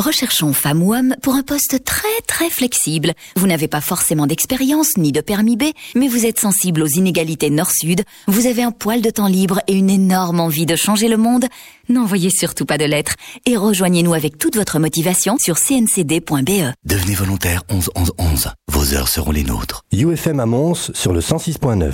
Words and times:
Recherchons 0.00 0.54
femme 0.54 0.82
ou 0.82 0.94
homme 0.94 1.14
pour 1.20 1.34
un 1.34 1.42
poste 1.42 1.84
très 1.84 2.08
très 2.26 2.48
flexible. 2.48 3.12
Vous 3.36 3.46
n'avez 3.46 3.68
pas 3.68 3.82
forcément 3.82 4.26
d'expérience 4.26 4.96
ni 4.96 5.12
de 5.12 5.20
permis 5.20 5.58
B, 5.58 5.64
mais 5.94 6.08
vous 6.08 6.24
êtes 6.24 6.40
sensible 6.40 6.80
aux 6.80 6.86
inégalités 6.86 7.50
nord-sud, 7.50 8.02
vous 8.26 8.46
avez 8.46 8.62
un 8.62 8.70
poil 8.70 9.02
de 9.02 9.10
temps 9.10 9.26
libre 9.26 9.60
et 9.66 9.74
une 9.74 9.90
énorme 9.90 10.40
envie 10.40 10.64
de 10.64 10.74
changer 10.74 11.06
le 11.06 11.18
monde. 11.18 11.44
N'envoyez 11.90 12.30
surtout 12.30 12.64
pas 12.64 12.78
de 12.78 12.86
lettres 12.86 13.16
et 13.44 13.58
rejoignez-nous 13.58 14.14
avec 14.14 14.38
toute 14.38 14.56
votre 14.56 14.78
motivation 14.78 15.36
sur 15.38 15.58
cncd.be. 15.58 16.72
Devenez 16.86 17.14
volontaire 17.14 17.62
11 17.68 17.90
11 17.94 18.12
11. 18.16 18.48
Vos 18.72 18.94
heures 18.94 19.08
seront 19.08 19.32
les 19.32 19.44
nôtres. 19.44 19.82
UFM 19.92 20.40
à 20.40 20.46
Mons 20.46 20.92
sur 20.94 21.12
le 21.12 21.20
106.9. 21.20 21.92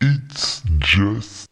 It's 0.00 0.62
just, 0.78 1.48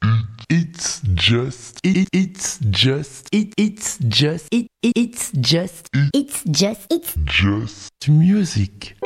it's 0.51 1.01
just, 1.15 1.81
it, 1.83 2.09
it's 2.13 2.59
just, 2.71 3.29
it, 3.33 3.55
it's 3.57 3.99
just, 3.99 4.49
it, 4.53 4.67
it's 4.83 5.33
just, 5.33 5.89
it. 5.95 6.11
It's 6.13 6.45
just, 6.45 6.93
it's 6.93 7.17
just 7.25 7.91
music. 8.09 8.97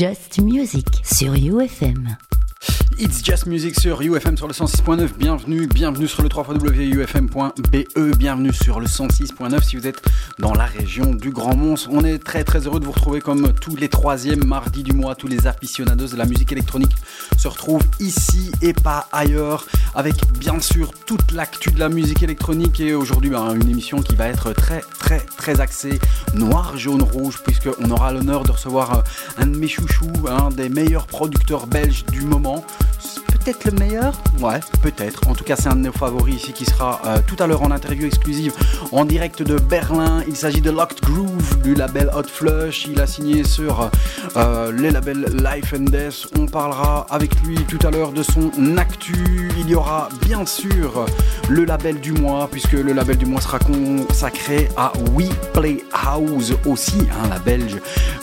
Just 0.00 0.40
Music 0.40 0.86
sur 1.04 1.34
UFM. 1.34 2.16
Music 3.50 3.80
sur 3.80 4.00
UFM 4.00 4.36
sur 4.36 4.46
le 4.46 4.52
106.9. 4.52 5.08
Bienvenue, 5.18 5.66
bienvenue 5.66 6.06
sur 6.06 6.22
le 6.22 6.28
3xufm.be. 6.28 8.16
Bienvenue 8.16 8.52
sur 8.52 8.78
le 8.78 8.86
106.9 8.86 9.60
si 9.64 9.76
vous 9.76 9.88
êtes 9.88 10.00
dans 10.38 10.54
la 10.54 10.66
région 10.66 11.12
du 11.12 11.30
Grand 11.30 11.56
Mons. 11.56 11.88
On 11.90 12.04
est 12.04 12.22
très 12.22 12.44
très 12.44 12.60
heureux 12.68 12.78
de 12.78 12.84
vous 12.84 12.92
retrouver 12.92 13.20
comme 13.20 13.52
tous 13.52 13.74
les 13.74 13.88
troisièmes 13.88 14.44
mardis 14.44 14.84
du 14.84 14.92
mois. 14.92 15.16
Tous 15.16 15.26
les 15.26 15.48
aficionados 15.48 16.06
de 16.06 16.16
la 16.16 16.26
musique 16.26 16.52
électronique 16.52 16.92
se 17.36 17.48
retrouvent 17.48 17.82
ici 17.98 18.52
et 18.62 18.72
pas 18.72 19.08
ailleurs 19.10 19.66
avec 19.96 20.14
bien 20.38 20.60
sûr 20.60 20.92
toute 21.04 21.32
l'actu 21.32 21.72
de 21.72 21.80
la 21.80 21.88
musique 21.88 22.22
électronique 22.22 22.78
et 22.78 22.94
aujourd'hui 22.94 23.30
ben, 23.30 23.52
une 23.56 23.68
émission 23.68 24.00
qui 24.00 24.14
va 24.14 24.28
être 24.28 24.52
très 24.52 24.84
très 25.00 25.18
très 25.18 25.60
axée 25.60 25.98
noir, 26.34 26.78
jaune, 26.78 27.02
rouge 27.02 27.42
puisqu'on 27.44 27.90
aura 27.90 28.12
l'honneur 28.12 28.44
de 28.44 28.52
recevoir 28.52 28.98
euh, 28.98 29.02
un 29.38 29.46
de 29.46 29.56
mes 29.56 29.66
chouchous, 29.66 30.12
un 30.28 30.50
des 30.50 30.68
meilleurs 30.68 31.08
producteurs 31.08 31.66
belges 31.66 32.04
du 32.06 32.20
moment. 32.20 32.64
Peut-être 33.44 33.64
le 33.64 33.72
meilleur 33.72 34.12
Ouais, 34.38 34.60
peut-être. 34.82 35.26
En 35.28 35.34
tout 35.34 35.44
cas, 35.44 35.56
c'est 35.56 35.68
un 35.68 35.76
de 35.76 35.80
nos 35.80 35.92
favoris 35.92 36.36
ici 36.36 36.52
qui 36.52 36.64
sera 36.66 37.00
euh, 37.06 37.18
tout 37.26 37.36
à 37.42 37.46
l'heure 37.46 37.62
en 37.62 37.70
interview 37.70 38.06
exclusive 38.06 38.52
en 38.92 39.04
direct 39.04 39.42
de 39.42 39.56
Berlin. 39.56 40.22
Il 40.28 40.36
s'agit 40.36 40.60
de 40.60 40.70
Locked 40.70 41.00
Groove 41.02 41.62
du 41.62 41.74
label 41.74 42.10
Hot 42.14 42.28
Flush. 42.28 42.86
Il 42.86 43.00
a 43.00 43.06
signé 43.06 43.44
sur 43.44 43.90
euh, 44.36 44.72
les 44.72 44.90
labels 44.90 45.24
Life 45.36 45.72
and 45.74 45.90
Death. 45.90 46.26
On 46.38 46.46
parlera 46.46 47.06
avec 47.10 47.34
lui 47.42 47.56
tout 47.64 47.78
à 47.86 47.90
l'heure 47.90 48.12
de 48.12 48.22
son 48.22 48.50
actu. 48.76 49.50
Il 49.58 49.70
y 49.70 49.74
aura 49.74 50.10
bien 50.22 50.44
sûr 50.44 51.06
le 51.48 51.64
label 51.64 52.00
du 52.00 52.12
mois, 52.12 52.48
puisque 52.50 52.72
le 52.72 52.92
label 52.92 53.16
du 53.16 53.26
mois 53.26 53.40
sera 53.40 53.58
consacré 53.58 54.68
à 54.76 54.92
We 55.12 55.28
Play 55.52 55.84
House 55.92 56.52
aussi, 56.66 56.98
hein, 57.10 57.28
la 57.28 57.38
belge, 57.38 57.76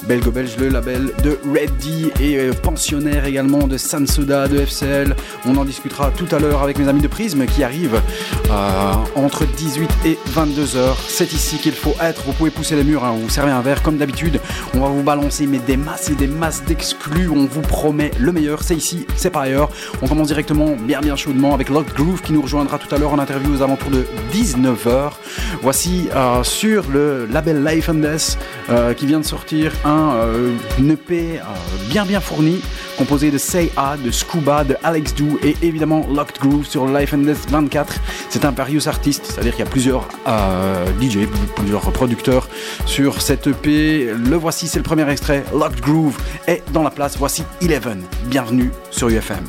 belgo-belge, 0.08 0.58
le 0.58 0.70
label 0.70 1.12
de 1.24 1.40
Reddy 1.54 2.12
et 2.20 2.38
euh, 2.38 2.54
pensionnaire 2.54 3.26
également 3.26 3.68
de 3.68 3.78
Sansoda, 3.78 4.48
de 4.48 4.60
FCL. 4.60 5.07
On 5.46 5.56
en 5.58 5.66
discutera 5.66 6.12
tout 6.12 6.28
à 6.36 6.40
l'heure 6.40 6.64
avec 6.64 6.78
mes 6.78 6.88
amis 6.88 7.02
de 7.02 7.08
Prisme 7.08 7.46
qui 7.46 7.64
arrivent 7.64 8.02
euh, 8.50 8.94
entre 9.16 9.46
18 9.46 9.90
et 10.06 10.18
22 10.28 10.76
heures. 10.76 10.98
C'est 11.08 11.34
ici 11.34 11.58
qu'il 11.58 11.74
faut 11.74 11.96
être. 12.02 12.24
Vous 12.26 12.34
pouvez 12.34 12.50
pousser 12.50 12.76
les 12.76 12.84
murs, 12.84 13.04
hein, 13.04 13.16
vous 13.20 13.30
servez 13.30 13.52
un 13.52 13.62
verre 13.62 13.82
comme 13.84 13.98
d'habitude. 13.98 14.40
On 14.74 14.80
va 14.80 14.88
vous 14.88 15.04
balancer 15.04 15.48
mais 15.48 15.60
des 15.60 15.78
masses 15.78 16.10
et 16.10 16.16
des 16.16 16.28
masses 16.28 16.64
d'exclus. 16.64 17.30
On 17.30 17.46
vous 17.46 17.62
promet 17.62 18.12
le 18.20 18.32
meilleur. 18.32 18.64
C'est 18.64 18.76
ici, 18.76 19.06
c'est 19.16 19.30
pas 19.30 19.42
ailleurs. 19.42 19.70
On 20.02 20.08
commence 20.08 20.28
directement 20.28 20.76
bien 20.76 21.02
bien 21.02 21.16
chaudement 21.16 21.54
avec 21.54 21.70
Locked 21.70 21.94
Groove 21.96 22.22
qui 22.22 22.34
nous 22.34 22.42
rejoindra 22.42 22.78
tout 22.78 22.94
à 22.94 22.98
l'heure 22.98 23.14
en 23.14 23.20
interview 23.20 23.54
aux 23.54 23.62
alentours 23.62 23.92
de 23.92 24.06
19h. 24.34 25.12
Voici 25.62 26.10
euh, 26.16 26.44
sur 26.44 26.90
le 26.90 27.26
label 27.26 27.64
Life 27.64 27.90
and 27.90 27.96
Death 27.96 28.38
euh, 28.70 28.94
qui 28.94 29.06
vient 29.06 29.20
de 29.20 29.26
sortir 29.26 29.72
un, 29.86 30.16
une 30.80 30.92
EP 30.92 31.40
bien 31.90 32.06
bien 32.06 32.20
fourni 32.20 32.62
composé 32.98 33.30
de 33.30 33.38
Say 33.38 33.72
A, 33.78 33.96
de 33.96 34.10
Scuba, 34.10 34.64
de 34.64 34.76
Alex 34.84 34.97
Do 35.04 35.38
et 35.44 35.56
évidemment 35.62 36.06
Locked 36.14 36.40
Groove 36.40 36.66
sur 36.66 36.88
Life 36.88 37.14
and 37.14 37.20
Death 37.20 37.50
24. 37.50 37.96
C'est 38.30 38.46
un 38.46 38.52
various 38.52 38.88
artist, 38.88 39.26
c'est-à-dire 39.26 39.56
qu'il 39.56 39.64
y 39.64 39.68
a 39.68 39.72
plusieurs 39.72 40.08
euh, 40.28 40.86
DJ, 41.00 41.28
plusieurs 41.56 41.92
producteurs 41.92 42.50
sur 42.86 43.22
cette 43.22 43.48
EP. 43.48 44.12
Le 44.14 44.36
voici, 44.36 44.68
c'est 44.68 44.80
le 44.80 44.84
premier 44.84 45.10
extrait. 45.10 45.44
Locked 45.54 45.82
Groove 45.82 46.18
est 46.48 46.64
dans 46.74 46.84
la 46.84 46.92
place. 46.92 47.18
Voici 47.18 47.44
Eleven. 47.62 48.04
Bienvenue 48.26 48.72
sur 48.92 49.10
UFM. 49.10 49.46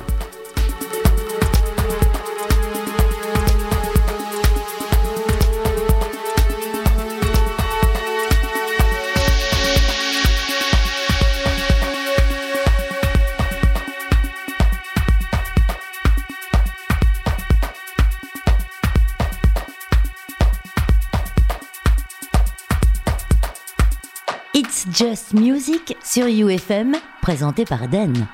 Just 24.99 25.33
Music 25.33 25.97
sur 26.03 26.27
UFM, 26.27 26.97
présenté 27.23 27.65
par 27.65 27.87
Den. 27.87 28.27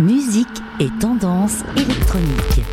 Musique 0.00 0.48
et 0.80 0.88
tendance 0.98 1.62
électronique. 1.76 2.64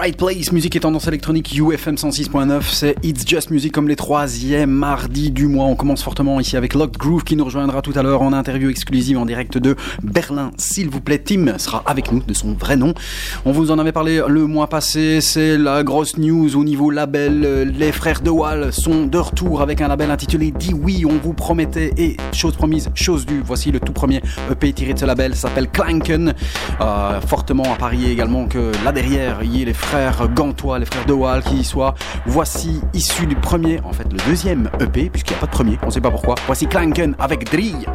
Right 0.00 0.16
Place, 0.16 0.50
musique 0.50 0.76
et 0.76 0.80
tendance 0.80 1.06
électronique 1.08 1.54
UFM 1.54 1.96
106.9, 1.96 2.62
c'est 2.70 2.96
It's 3.02 3.22
Just 3.28 3.50
Music 3.50 3.70
comme 3.70 3.86
les 3.86 3.96
troisièmes 3.96 4.70
mardis 4.70 5.30
du 5.30 5.46
mois. 5.46 5.66
On 5.66 5.76
commence 5.76 6.02
fortement 6.02 6.40
ici 6.40 6.56
avec 6.56 6.72
Locked 6.72 6.96
Groove 6.96 7.22
qui 7.22 7.36
nous 7.36 7.44
rejoindra 7.44 7.82
tout 7.82 7.92
à 7.94 8.02
l'heure 8.02 8.22
en 8.22 8.32
interview 8.32 8.70
exclusive 8.70 9.18
en 9.18 9.26
direct 9.26 9.58
de 9.58 9.76
Berlin. 10.02 10.52
S'il 10.56 10.88
vous 10.88 11.02
plaît, 11.02 11.18
Tim 11.18 11.58
sera 11.58 11.82
avec 11.84 12.12
nous 12.12 12.22
de 12.22 12.32
son 12.32 12.54
vrai 12.54 12.76
nom. 12.76 12.94
On 13.44 13.52
vous 13.52 13.70
en 13.70 13.78
avait 13.78 13.92
parlé 13.92 14.22
le 14.26 14.46
mois 14.46 14.68
passé, 14.68 15.20
c'est 15.20 15.58
la 15.58 15.82
grosse 15.82 16.16
news 16.16 16.56
au 16.56 16.64
niveau 16.64 16.90
label. 16.90 17.70
Les 17.78 17.92
frères 17.92 18.22
de 18.22 18.30
Wall 18.30 18.72
sont 18.72 19.04
de 19.04 19.18
retour 19.18 19.60
avec 19.60 19.82
un 19.82 19.88
label 19.88 20.10
intitulé 20.10 20.50
Dis 20.50 20.72
oui, 20.72 21.04
on 21.04 21.18
vous 21.18 21.34
promettait 21.34 21.92
et 21.98 22.16
chose 22.32 22.54
promise, 22.56 22.88
chose 22.94 23.26
due. 23.26 23.42
Voici 23.44 23.70
le 23.70 23.80
tout 23.80 23.92
premier 23.92 24.22
EP 24.50 24.72
tiré 24.72 24.94
de 24.94 24.98
ce 24.98 25.04
label, 25.04 25.36
s'appelle 25.36 25.68
Clanken. 25.68 26.32
Euh, 26.80 27.20
fortement 27.20 27.64
à 27.64 27.76
parier 27.76 28.10
également 28.10 28.46
que 28.46 28.72
là 28.82 28.92
derrière, 28.92 29.40
il 29.42 29.54
y 29.54 29.60
ait 29.60 29.66
les 29.66 29.74
frères 29.74 29.89
Gantois, 30.34 30.78
les 30.78 30.86
frères 30.86 31.06
de 31.06 31.12
Wall 31.12 31.42
qui 31.42 31.56
y 31.56 31.64
soient. 31.64 31.94
Voici 32.26 32.80
issu 32.94 33.26
du 33.26 33.34
premier, 33.34 33.80
en 33.84 33.92
fait 33.92 34.10
le 34.12 34.18
deuxième 34.26 34.70
EP, 34.80 35.10
puisqu'il 35.10 35.32
n'y 35.32 35.38
a 35.38 35.40
pas 35.40 35.46
de 35.46 35.50
premier, 35.50 35.78
on 35.82 35.86
ne 35.86 35.90
sait 35.90 36.00
pas 36.00 36.10
pourquoi. 36.10 36.36
Voici 36.46 36.66
Clanken 36.66 37.14
avec 37.18 37.50
Drill. 37.50 37.86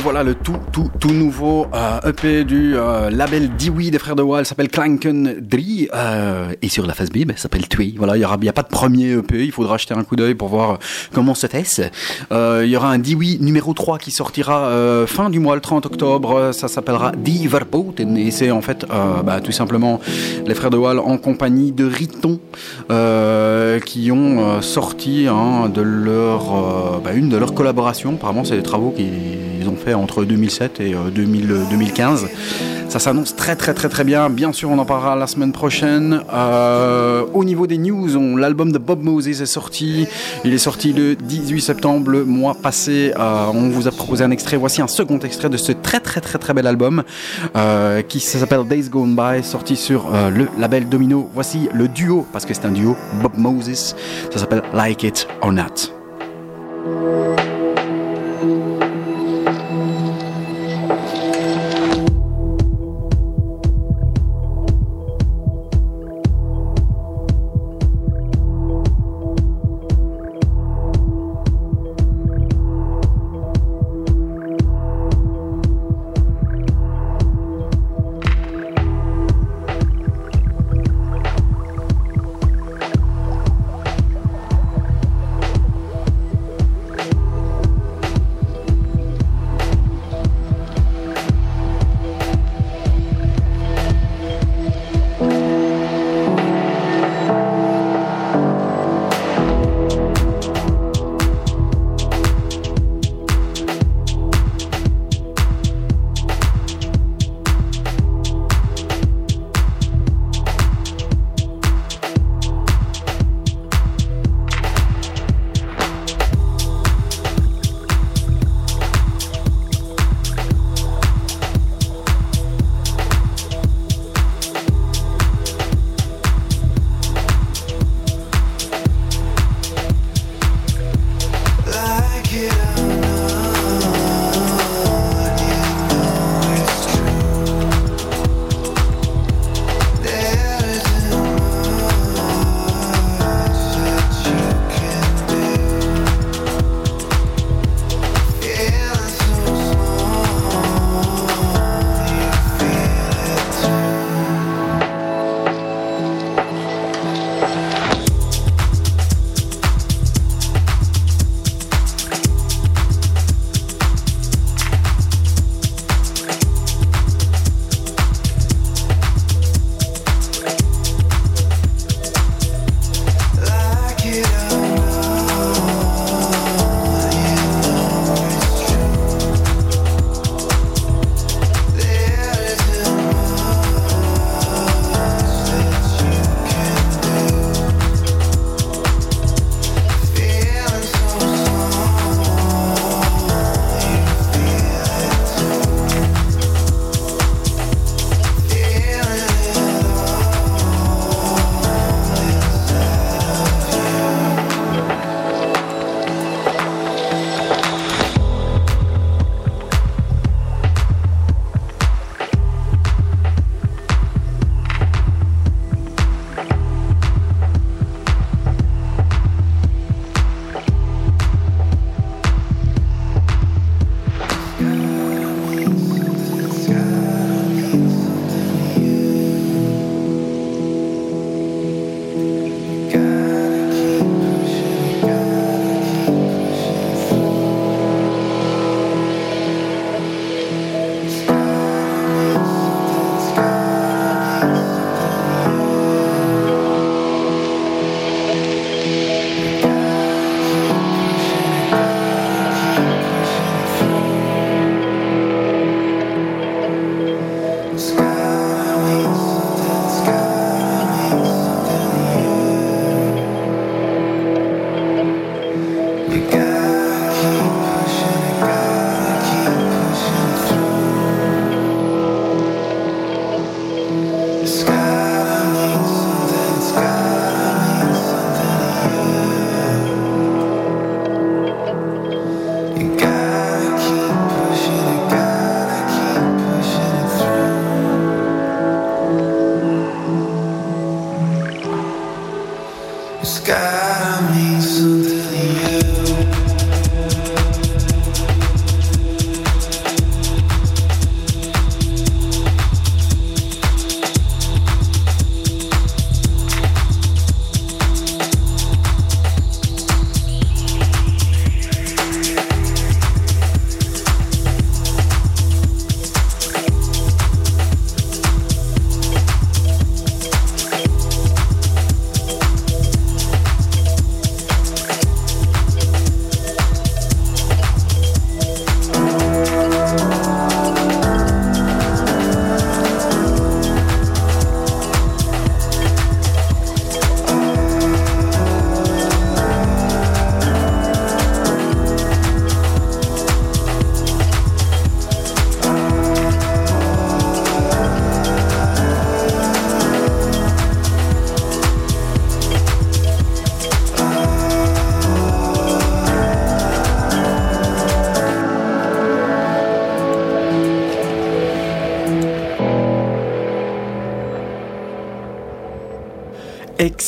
Le 0.00 0.04
voilà, 0.04 0.22
le 0.22 0.34
tout, 0.34 0.56
tout, 0.72 0.90
tout 0.98 1.12
nouveau 1.12 1.66
euh, 1.74 2.08
EP 2.08 2.44
du 2.44 2.74
euh, 2.74 3.10
label 3.10 3.50
Dewey 3.56 3.90
des 3.90 3.98
frères 3.98 4.16
de 4.16 4.22
Wall 4.22 4.46
s'appelle 4.46 4.70
Clanken 4.70 5.34
Dri 5.42 5.90
euh, 5.94 6.54
et 6.62 6.70
sur 6.70 6.86
la 6.86 6.94
face 6.94 7.10
B, 7.10 7.26
ben, 7.26 7.36
s'appelle 7.36 7.68
Tui. 7.68 7.96
Voilà, 7.98 8.16
il 8.16 8.20
y 8.20 8.24
aura, 8.24 8.38
y 8.40 8.48
a 8.48 8.52
pas 8.54 8.62
de 8.62 8.68
premier 8.68 9.10
EP, 9.10 9.44
il 9.44 9.52
faudra 9.52 9.76
jeter 9.76 9.92
un 9.92 10.02
coup 10.02 10.16
d'œil 10.16 10.34
pour 10.34 10.48
voir 10.48 10.78
comment 11.12 11.34
se. 11.34 11.46
Euh, 12.32 12.62
il 12.64 12.70
y 12.70 12.76
aura 12.78 12.90
un 12.90 12.98
Dewey 12.98 13.36
numéro 13.40 13.74
3 13.74 13.98
qui 13.98 14.10
sortira 14.10 14.70
fin 15.06 15.28
du 15.28 15.38
mois, 15.38 15.54
le 15.54 15.60
30 15.60 15.84
octobre. 15.84 16.52
Ça 16.54 16.68
s'appellera 16.68 17.12
Die 17.12 17.46
Verboten 17.46 18.16
et 18.16 18.30
c'est 18.30 18.50
en 18.50 18.62
fait 18.62 18.86
bah, 19.22 19.42
tout 19.42 19.52
simplement 19.52 20.00
les 20.46 20.54
frères 20.54 20.70
de 20.70 20.78
Wall 20.78 20.98
en 20.98 21.18
compagnie 21.18 21.72
de 21.72 21.84
Riton 21.84 22.40
qui 23.84 24.10
ont 24.12 24.62
sorti 24.62 25.24
de 25.24 25.80
leur, 25.82 27.00
bah, 27.04 27.12
une 27.12 27.28
de 27.28 27.36
leurs 27.36 27.52
collaborations. 27.52 28.14
Apparemment, 28.14 28.44
c'est 28.44 28.56
des 28.56 28.62
travaux 28.62 28.94
qui 28.96 29.04
entre 29.94 30.24
2007 30.24 30.80
et 30.80 30.94
2000, 31.14 31.54
2015. 31.70 32.26
Ça 32.90 32.98
s'annonce 32.98 33.36
très 33.36 33.54
très 33.54 33.72
très 33.72 33.88
très 33.88 34.02
bien. 34.02 34.28
Bien 34.30 34.52
sûr, 34.52 34.68
on 34.68 34.76
en 34.78 34.84
parlera 34.84 35.14
la 35.14 35.28
semaine 35.28 35.52
prochaine. 35.52 36.22
Euh, 36.34 37.24
au 37.34 37.44
niveau 37.44 37.68
des 37.68 37.78
news, 37.78 38.36
l'album 38.36 38.72
de 38.72 38.78
Bob 38.78 39.04
Moses 39.04 39.28
est 39.28 39.46
sorti. 39.46 40.08
Il 40.44 40.52
est 40.52 40.58
sorti 40.58 40.92
le 40.92 41.14
18 41.14 41.60
septembre, 41.60 42.10
le 42.10 42.24
mois 42.24 42.56
passé. 42.60 43.12
Euh, 43.16 43.46
on 43.54 43.68
vous 43.68 43.86
a 43.86 43.92
proposé 43.92 44.24
un 44.24 44.32
extrait. 44.32 44.56
Voici 44.56 44.82
un 44.82 44.88
second 44.88 45.20
extrait 45.20 45.48
de 45.48 45.56
ce 45.56 45.70
très 45.70 46.00
très 46.00 46.20
très 46.20 46.40
très 46.40 46.52
bel 46.52 46.66
album 46.66 47.04
euh, 47.56 48.02
qui 48.02 48.18
s'appelle 48.18 48.66
Days 48.66 48.88
Gone 48.88 49.14
By, 49.14 49.44
sorti 49.44 49.76
sur 49.76 50.12
euh, 50.12 50.30
le 50.30 50.48
label 50.58 50.88
Domino. 50.88 51.30
Voici 51.32 51.68
le 51.72 51.86
duo, 51.86 52.26
parce 52.32 52.44
que 52.44 52.54
c'est 52.54 52.64
un 52.64 52.72
duo, 52.72 52.96
Bob 53.22 53.38
Moses. 53.38 53.94
Ça 54.32 54.40
s'appelle 54.40 54.62
Like 54.74 55.04
It 55.04 55.28
or 55.42 55.52
Not. 55.52 55.99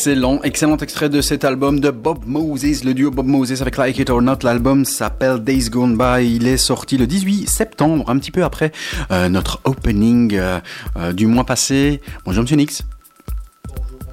Excellent, 0.03 0.41
excellent 0.43 0.77
extrait 0.79 1.09
de 1.09 1.21
cet 1.21 1.45
album 1.45 1.79
de 1.79 1.91
Bob 1.91 2.25
Moses, 2.27 2.83
le 2.83 2.93
duo 2.93 3.13
Bob 3.13 3.29
Moses 3.29 3.63
avec 3.63 3.77
Like 3.77 4.01
It 4.01 4.11
or 4.11 4.21
Not. 4.21 4.39
L'album 4.43 4.85
s'appelle 4.85 5.39
Days 5.45 5.71
Gone 5.71 5.97
By. 5.97 6.27
Il 6.27 6.49
est 6.49 6.57
sorti 6.57 6.99
le 6.99 7.07
18 7.07 7.49
septembre, 7.49 8.11
un 8.11 8.19
petit 8.19 8.33
peu 8.33 8.43
après 8.43 8.73
euh, 9.13 9.29
notre 9.29 9.61
opening 9.63 10.35
euh, 10.35 10.59
euh, 10.97 11.13
du 11.13 11.29
mois 11.29 11.45
passé. 11.45 12.01
Bonjour 12.25 12.43
Monsieur 12.43 12.57
Nix. 12.57 12.83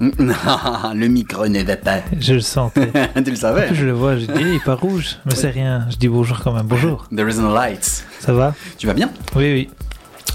le 0.00 1.06
micro 1.08 1.48
ne 1.48 1.60
va 1.64 1.76
pas. 1.76 2.02
Je 2.20 2.34
le 2.34 2.40
sentais. 2.40 2.92
tu 3.24 3.30
le 3.30 3.34
savais? 3.34 3.74
Je 3.74 3.84
le 3.84 3.92
vois, 3.92 4.16
je 4.16 4.26
dis, 4.26 4.42
il 4.42 4.54
est 4.54 4.64
pas 4.64 4.76
rouge, 4.76 5.18
mais 5.26 5.34
c'est 5.34 5.50
rien. 5.50 5.88
Je 5.90 5.96
dis 5.96 6.06
bonjour 6.06 6.38
quand 6.38 6.52
même. 6.52 6.66
Bonjour. 6.66 7.08
There 7.12 7.28
is 7.28 7.40
no 7.40 7.52
lights. 7.52 8.04
Ça 8.20 8.32
va? 8.32 8.54
Tu 8.78 8.86
vas 8.86 8.94
bien? 8.94 9.10
Oui, 9.34 9.52
oui. 9.52 9.68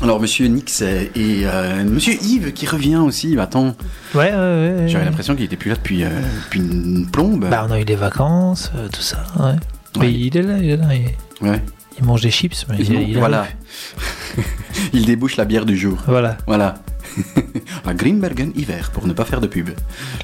Alors 0.02 0.20
Monsieur 0.20 0.48
Nix 0.48 0.82
et 0.82 1.10
euh, 1.46 1.84
Monsieur 1.84 2.14
Yves 2.22 2.52
qui 2.54 2.68
revient 2.68 2.98
aussi. 2.98 3.38
Attends, 3.40 3.76
Ouais, 4.14 4.32
ouais, 4.32 4.34
ouais. 4.34 4.84
j'avais 4.88 5.06
l'impression 5.06 5.36
qu'il 5.36 5.46
était 5.46 5.56
plus 5.56 5.70
là 5.70 5.76
depuis, 5.76 6.04
euh, 6.04 6.10
depuis 6.44 6.60
une 6.60 7.08
plombe. 7.10 7.48
Bah, 7.50 7.66
on 7.68 7.72
a 7.72 7.80
eu 7.80 7.86
des 7.86 7.96
vacances, 7.96 8.72
euh, 8.76 8.88
tout 8.92 9.02
ça, 9.02 9.24
ouais. 9.40 9.56
Mais 9.98 10.02
Ouais. 10.08 10.14
il 10.14 10.38
est 10.38 10.42
là, 10.42 10.58
il 10.60 10.70
est 10.70 10.78
là. 10.78 10.88
Il, 10.94 11.48
Ouais. 11.48 11.62
il 11.98 12.06
mange 12.06 12.22
des 12.22 12.30
chips, 12.32 12.66
mais 12.70 12.76
il, 12.80 12.94
Il- 12.94 13.10
il 13.10 13.18
voilà. 13.18 13.48
Il 14.94 15.06
débouche 15.06 15.38
la 15.38 15.46
bière 15.46 15.66
du 15.66 15.78
jour. 15.78 15.98
Voilà. 16.08 16.38
Voilà. 16.46 16.76
la 17.86 17.94
Greenbergen 17.94 18.52
hiver, 18.56 18.92
pour 18.92 19.08
ne 19.08 19.14
pas 19.14 19.24
faire 19.24 19.40
de 19.40 19.48
pub. 19.48 19.70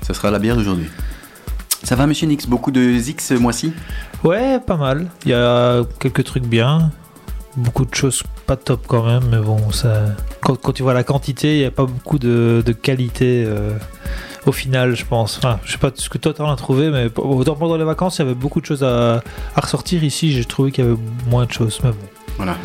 Ce 0.06 0.14
sera 0.14 0.30
la 0.32 0.40
bière 0.40 0.58
d'aujourd'hui. 0.58 0.90
Ça 1.84 1.96
va, 1.96 2.06
monsieur 2.06 2.28
Nix 2.28 2.46
Beaucoup 2.46 2.72
de 2.72 2.98
Zix 3.00 3.26
ce 3.26 3.34
mois-ci? 3.36 3.72
Ouais, 4.24 4.60
pas 4.60 4.76
mal. 4.76 5.08
Il 5.26 5.32
y 5.32 5.34
a 5.34 5.82
quelques 6.00 6.26
trucs 6.26 6.46
bien. 6.46 6.92
Beaucoup 7.56 7.86
de 7.86 7.96
choses 7.96 8.22
pas 8.52 8.58
top 8.58 8.82
quand 8.86 9.06
même, 9.06 9.24
mais 9.32 9.38
bon, 9.38 9.72
ça. 9.72 10.08
Quand, 10.42 10.58
quand 10.58 10.74
tu 10.74 10.84
vois 10.84 10.94
la 10.94 11.06
quantité, 11.06 11.56
il 11.56 11.60
n'y 11.60 11.66
a 11.66 11.72
pas 11.72 11.86
beaucoup 11.86 12.20
de, 12.20 12.62
de 12.66 12.74
qualité 12.74 13.46
euh, 13.48 13.72
au 14.46 14.52
final, 14.52 14.94
je 14.94 15.06
pense. 15.06 15.38
Enfin, 15.38 15.62
je 15.64 15.72
sais 15.72 15.78
pas 15.78 15.92
ce 15.96 16.10
que 16.10 16.18
toi 16.18 16.34
t'en 16.34 16.52
as 16.52 16.58
trouvé, 16.58 16.90
mais 16.90 17.08
autant 17.16 17.56
pendant 17.56 17.78
les 17.78 17.86
vacances, 17.86 18.18
il 18.18 18.24
y 18.24 18.26
avait 18.26 18.34
beaucoup 18.34 18.60
de 18.60 18.66
choses 18.66 18.84
à, 18.84 19.22
à 19.56 19.62
ressortir. 19.62 20.04
Ici, 20.04 20.34
j'ai 20.34 20.44
trouvé 20.44 20.74
qu'il 20.74 20.84
y 20.84 20.88
avait 20.88 20.98
moins 21.30 21.46
de 21.46 21.52
choses, 21.54 21.80
mais 21.82 21.92
bon. 21.92 22.08
Voilà. 22.36 22.58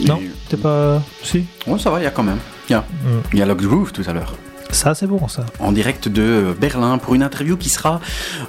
Non, 0.00 0.18
t'es 0.48 0.56
pas. 0.56 1.02
Si? 1.22 1.44
Ouais, 1.66 1.78
ça 1.78 1.90
va, 1.90 2.00
il 2.00 2.04
y 2.04 2.06
a 2.06 2.10
quand 2.10 2.22
même. 2.22 2.38
Il 2.70 2.72
y 2.72 2.74
a, 2.74 2.84
il 3.34 3.38
y 3.38 3.42
a 3.42 3.54
Groove 3.54 3.92
tout 3.92 4.04
à 4.06 4.14
l'heure. 4.14 4.32
Ça, 4.70 4.94
c'est 4.94 5.06
bon, 5.06 5.28
ça. 5.28 5.44
En 5.58 5.72
direct 5.72 6.08
de 6.08 6.56
Berlin 6.58 6.96
pour 6.96 7.14
une 7.14 7.22
interview 7.22 7.58
qui 7.58 7.68
sera. 7.68 8.00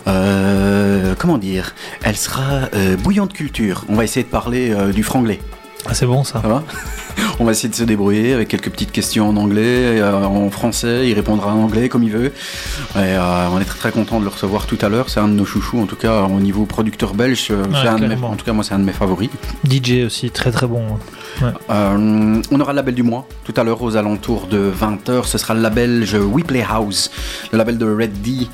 euh, 0.08 1.13
comment 1.19 1.38
dire? 1.38 1.76
Elle 2.04 2.15
sera 2.15 2.69
euh, 2.73 2.95
bouillante 2.95 3.34
culture. 3.34 3.84
On 3.89 3.95
va 3.95 4.06
essayer 4.06 4.23
de 4.23 4.32
parler 4.32 4.71
euh, 4.71 4.93
du 4.93 5.04
franglais. 5.04 5.41
Ah, 5.86 5.93
c'est 5.93 6.06
bon, 6.06 6.24
ça. 6.24 6.41
Ça 6.41 6.48
va 6.48 6.63
On 7.39 7.46
va 7.46 7.52
essayer 7.52 7.67
de 7.69 7.76
se 7.76 7.84
débrouiller 7.84 8.34
avec 8.34 8.48
quelques 8.48 8.69
petites 8.69 8.91
questions 8.91 9.28
en 9.30 9.36
anglais, 9.38 10.00
euh, 10.00 10.24
en 10.24 10.50
français. 10.52 11.10
Il 11.10 11.13
répondra 11.13 11.54
en 11.54 11.63
anglais 11.63 11.89
comme 11.89 12.04
il 12.04 12.12
veut. 12.12 12.28
Et, 12.28 12.32
euh, 12.96 13.48
on 13.52 13.60
est 13.60 13.65
très 13.65 13.78
très 13.80 13.91
content 13.91 14.19
de 14.19 14.24
le 14.24 14.30
recevoir 14.30 14.65
tout 14.67 14.78
à 14.82 14.89
l'heure. 14.89 15.10
C'est 15.10 15.19
un 15.19 15.28
de 15.28 15.34
nos 15.34 15.46
chouchous, 15.46 15.80
en 15.82 15.86
tout 15.86 15.96
cas 15.96 16.22
au 16.24 16.39
niveau 16.39 16.65
producteur 16.65 17.13
belge. 17.15 17.48
euh, 17.52 17.63
c'est 17.82 17.88
un 17.88 17.96
de 17.96 18.02
mes- 18.02 18.08
clairement. 18.08 18.30
en 18.30 18.36
tout 18.36 18.46
cas, 18.46 18.54
moi, 18.54 18.63
c'est 18.63 18.74
un 18.76 18.80
de 18.80 18.84
mes 18.84 18.93
favoris. 18.93 19.30
DJ 19.67 20.04
aussi, 20.06 20.30
très 20.32 20.52
très 20.52 20.67
bon. 20.67 20.84
Euh, 21.69 22.41
on 22.52 22.60
aura 22.60 22.72
le 22.72 22.78
label 22.78 22.93
du 22.96 23.04
mois 23.04 23.28
tout 23.43 23.54
à 23.58 23.63
l'heure 23.63 23.82
aux 23.82 23.96
alentours 23.98 24.46
de 24.48 24.72
20h. 24.72 25.26
Ce 25.26 25.38
sera 25.39 25.54
le 25.56 25.62
label 25.62 26.06
We 26.15 26.46
Play 26.46 26.63
House, 26.67 27.10
le 27.52 27.58
label 27.58 27.78
de 27.80 27.86
Red 27.91 28.22
D 28.22 28.48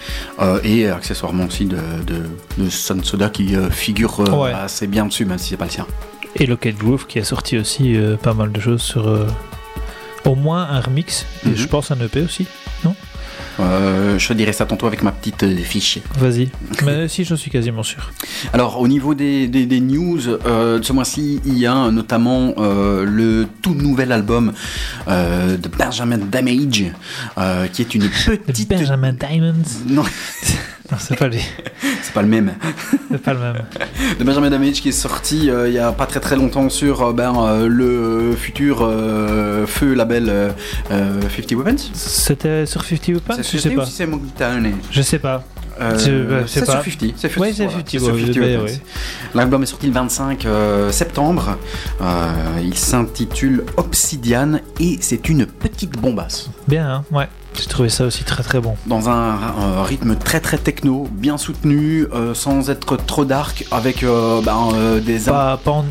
et 0.64 0.88
accessoirement 0.90 1.46
aussi 1.46 1.66
de, 1.66 1.78
de, 2.08 2.64
de 2.64 2.70
Sun 2.70 3.04
Soda 3.04 3.30
qui 3.30 3.56
figure 3.70 4.20
Ouais. 4.40 4.52
assez 4.54 4.88
bien 4.88 5.06
dessus, 5.06 5.26
même 5.26 5.38
si 5.38 5.50
c'est 5.50 5.58
pas 5.58 5.66
le 5.66 5.72
sien. 5.72 5.86
Et 6.36 6.46
Locket 6.46 6.78
Groove 6.78 7.06
qui 7.08 7.20
a 7.20 7.24
sorti 7.24 7.58
aussi 7.58 7.96
euh, 7.98 8.16
pas 8.18 8.34
mal 8.34 8.52
de 8.52 8.60
choses 8.60 8.82
sur. 8.82 9.08
euh, 9.08 9.28
au 10.26 10.36
moins 10.36 10.68
un 10.70 10.82
remix, 10.82 11.26
et 11.46 11.50
Mhm. 11.50 11.56
je 11.56 11.68
pense 11.68 11.92
un 11.92 12.00
EP 12.02 12.22
aussi. 12.22 12.46
Euh, 13.62 14.18
je 14.18 14.26
te 14.28 14.34
dirai 14.34 14.54
ça 14.54 14.66
tantôt 14.66 14.88
avec 14.88 15.02
ma 15.04 15.12
petite 15.12 15.44
euh, 15.44 15.58
fiche. 15.58 16.00
Vas-y. 16.18 16.50
Mais 16.86 17.08
si, 17.10 17.26
j'en 17.26 17.36
suis 17.36 17.52
quasiment 17.52 17.84
sûr. 17.84 18.12
Alors, 18.54 18.80
au 18.80 18.88
niveau 18.88 19.16
des, 19.16 19.48
des- 19.50 19.66
des 19.66 19.82
news, 19.82 20.20
euh, 20.30 20.80
de 20.80 20.84
ce 20.86 20.94
mois-ci, 20.94 21.42
il 21.46 21.58
y 21.58 21.66
a 21.66 21.92
notamment 21.92 22.54
le 22.58 23.48
tout 23.62 23.74
nouvel 23.74 24.12
album 24.14 24.54
de 25.08 25.68
Benjamin 25.78 26.20
Damage, 26.20 26.86
qui 27.74 27.82
est 27.82 27.96
une 27.96 28.10
petite. 28.48 28.70
Benjamin 28.70 29.12
Diamonds. 29.14 29.54
Non, 29.90 30.04
Non, 30.92 30.98
c'est 31.00 31.16
pas 31.18 31.28
lui. 31.28 31.42
c'est 32.02 32.14
pas 32.14 32.22
le 32.22 32.28
même. 32.28 32.54
C'est 33.12 33.22
pas 33.22 33.34
le 33.34 33.40
même. 33.40 33.64
de 34.18 34.24
Benjamin 34.24 34.50
Damage 34.50 34.82
qui 34.82 34.90
est 34.90 34.94
sorti 34.94 35.50
euh, 35.50 35.68
il 35.68 35.74
y 35.76 35.80
a 35.80 35.92
pas 35.92 36.06
très 36.06 36.20
très 36.20 36.36
longtemps 36.36 36.70
sur 36.70 37.02
euh, 37.04 37.14
ben, 37.14 37.34
euh, 37.38 37.68
le 37.68 38.36
futur 38.36 38.80
euh, 38.82 39.66
feu 39.68 39.94
label 39.94 40.26
euh, 40.30 40.52
euh, 40.92 41.22
50 41.22 41.52
Weapons. 41.54 41.78
C'était 41.94 42.66
sur 42.66 42.84
50 42.84 43.08
Weapons 43.10 43.34
C'est 43.38 43.58
Je 43.58 43.58
50 43.58 43.62
sais 43.62 43.70
ou 43.70 43.80
pas. 43.80 43.86
si 43.86 43.92
c'est 43.94 44.74
Je 44.92 45.02
sais 45.02 45.20
pas. 45.20 45.44
Euh, 45.82 46.44
c'est 46.48 46.66
sur 46.66 46.74
50. 46.74 47.14
C'est 47.16 47.38
Ouais, 47.38 47.54
c'est 47.54 47.64
voilà, 47.66 47.80
50, 47.80 47.90
c'est 47.90 48.00
sur 48.00 48.14
ouais, 48.14 48.22
50 48.22 48.36
Weapons. 48.38 48.64
ouais. 48.66 48.82
L'album 49.36 49.64
est 49.64 49.68
sorti 49.68 49.88
le 49.88 49.94
25 49.94 50.46
euh, 50.46 50.92
septembre. 50.92 51.58
Euh, 52.02 52.28
il 52.62 52.76
s'intitule 52.76 53.64
Obsidian 53.78 54.60
et 54.80 54.98
c'est 55.02 55.30
une 55.30 55.46
petite 55.46 55.92
bombasse. 55.98 56.50
Bien, 56.68 56.90
hein 56.96 57.04
ouais. 57.12 57.28
J'ai 57.60 57.68
trouvé 57.68 57.90
ça 57.90 58.06
aussi 58.06 58.24
très 58.24 58.42
très 58.44 58.60
bon. 58.62 58.76
Dans 58.86 59.10
un, 59.10 59.32
un 59.34 59.84
rythme 59.84 60.16
très 60.16 60.40
très 60.40 60.58
techno, 60.58 61.08
bien 61.12 61.38
soutenu, 61.38 62.06
euh, 62.14 62.34
sans 62.34 62.70
être 62.70 62.96
trop 62.98 63.26
dark, 63.26 63.66
avec 63.72 64.04
euh, 64.04 64.42
ben, 64.42 64.70
euh, 64.74 65.00
des 65.02 65.20
Pas, 65.20 65.60
en- 65.66 65.84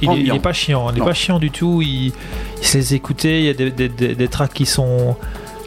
il, 0.00 0.10
est, 0.10 0.20
il 0.22 0.34
est 0.34 0.38
pas 0.40 0.52
chiant. 0.54 0.88
Il 0.90 0.96
est 0.96 1.00
Non. 1.00 1.04
pas 1.06 1.12
chiant 1.12 1.38
du 1.38 1.50
tout. 1.50 1.82
Il, 1.82 2.12
il 2.60 2.66
se 2.66 2.78
les 2.78 2.94
écouter. 2.94 3.40
Il 3.40 3.44
y 3.46 3.48
a 3.50 3.54
des, 3.54 3.70
des, 3.70 3.88
des, 3.88 4.14
des 4.14 4.28
tracks 4.28 4.52
qui 4.54 4.64
sont 4.66 5.16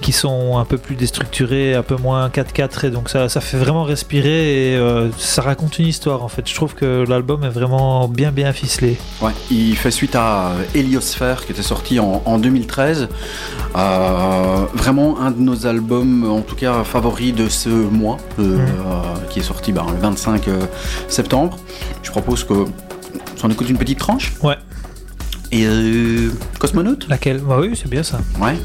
qui 0.05 0.11
sont 0.11 0.59
un 0.59 0.65
peu 0.65 0.77
plus 0.77 0.93
déstructurés, 0.95 1.73
un 1.73 1.81
peu 1.81 1.95
moins 1.95 2.29
4-4 2.29 2.85
et 2.85 2.89
donc 2.91 3.09
ça, 3.09 3.27
ça 3.27 3.41
fait 3.41 3.57
vraiment 3.57 3.83
respirer 3.83 4.73
et 4.73 4.77
euh, 4.77 5.09
ça 5.17 5.41
raconte 5.41 5.79
une 5.79 5.87
histoire 5.87 6.23
en 6.23 6.27
fait. 6.27 6.47
Je 6.47 6.53
trouve 6.53 6.75
que 6.75 7.03
l'album 7.09 7.43
est 7.43 7.49
vraiment 7.49 8.07
bien 8.07 8.31
bien 8.31 8.53
ficelé. 8.53 8.97
Ouais, 9.19 9.31
il 9.49 9.75
fait 9.75 9.89
suite 9.89 10.15
à 10.15 10.51
Heliosphère 10.75 11.43
qui 11.43 11.53
était 11.53 11.63
sorti 11.63 11.99
en, 11.99 12.21
en 12.23 12.37
2013. 12.37 13.07
Euh, 13.75 14.65
vraiment 14.75 15.19
un 15.19 15.31
de 15.31 15.39
nos 15.39 15.65
albums, 15.65 16.29
en 16.29 16.41
tout 16.41 16.55
cas 16.55 16.83
favoris 16.83 17.33
de 17.33 17.49
ce 17.49 17.69
mois, 17.69 18.17
euh, 18.37 18.57
Mhm. 18.57 19.27
qui 19.31 19.39
est 19.39 19.43
sorti 19.43 19.71
ben, 19.71 19.87
le 19.91 19.99
25 19.99 20.47
euh, 20.49 20.61
septembre. 21.07 21.57
Je 22.03 22.11
propose 22.11 22.43
que 22.43 22.65
s'en 23.37 23.49
écoute 23.49 23.69
une 23.71 23.77
petite 23.79 23.97
tranche. 23.97 24.33
Ouais. 24.43 24.57
Et 25.51 25.65
euh, 25.65 26.31
Cosmonaute? 26.59 27.07
Laquelle? 27.09 27.39
Bah 27.39 27.57
oui, 27.59 27.71
c'est 27.75 27.89
bien 27.89 28.03
ça. 28.03 28.19
Ouais. 28.39 28.55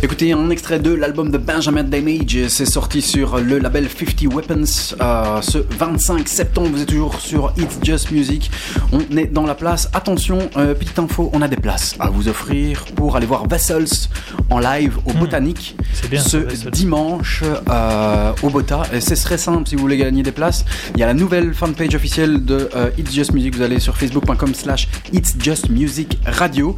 Écoutez, 0.00 0.32
un 0.32 0.48
extrait 0.50 0.78
de 0.78 0.92
l'album 0.94 1.30
de 1.32 1.38
Benjamin 1.38 1.82
Damage, 1.82 2.46
c'est 2.48 2.66
sorti 2.66 3.02
sur 3.02 3.38
le 3.38 3.58
label 3.58 3.88
50 3.88 4.32
Weapons 4.32 4.94
euh, 5.00 5.42
ce 5.42 5.58
25 5.58 6.28
septembre. 6.28 6.68
Vous 6.72 6.82
êtes 6.82 6.88
toujours 6.88 7.20
sur 7.20 7.52
It's 7.56 7.78
Just 7.82 8.12
Music. 8.12 8.48
On 8.92 9.00
est 9.16 9.26
dans 9.26 9.44
la 9.44 9.56
place. 9.56 9.88
Attention, 9.92 10.38
euh, 10.56 10.74
petite 10.74 11.00
info, 11.00 11.30
on 11.32 11.42
a 11.42 11.48
des 11.48 11.56
places 11.56 11.96
à 11.98 12.10
vous 12.10 12.28
offrir 12.28 12.84
pour 12.94 13.16
aller 13.16 13.26
voir 13.26 13.48
Vessels 13.48 13.88
en 14.50 14.60
live 14.60 14.98
au 15.04 15.12
Hmm. 15.12 15.18
Botanique 15.18 15.76
bien. 16.08 16.20
ce 16.22 16.36
Vessels. 16.36 16.70
dimanche 16.70 17.42
euh, 17.68 18.32
au 18.44 18.50
Bota. 18.50 18.82
Et 18.92 19.00
c'est 19.00 19.16
très 19.16 19.36
simple 19.38 19.68
si 19.68 19.74
vous 19.74 19.80
voulez 19.82 19.96
gagner 19.96 20.22
des 20.22 20.30
places. 20.32 20.64
Il 20.94 21.00
y 21.00 21.02
a 21.02 21.06
la 21.06 21.14
nouvelle 21.14 21.52
fanpage 21.54 21.96
officielle 21.96 22.44
de 22.44 22.68
It's 22.98 23.12
Just 23.12 23.32
Music. 23.32 23.56
Vous 23.56 23.62
allez 23.62 23.80
sur 23.80 23.96
facebook.com 23.96 24.54
slash 24.54 24.86
It's 25.12 25.34
Just 25.40 25.70
Music 25.70 26.18
Radio. 26.24 26.76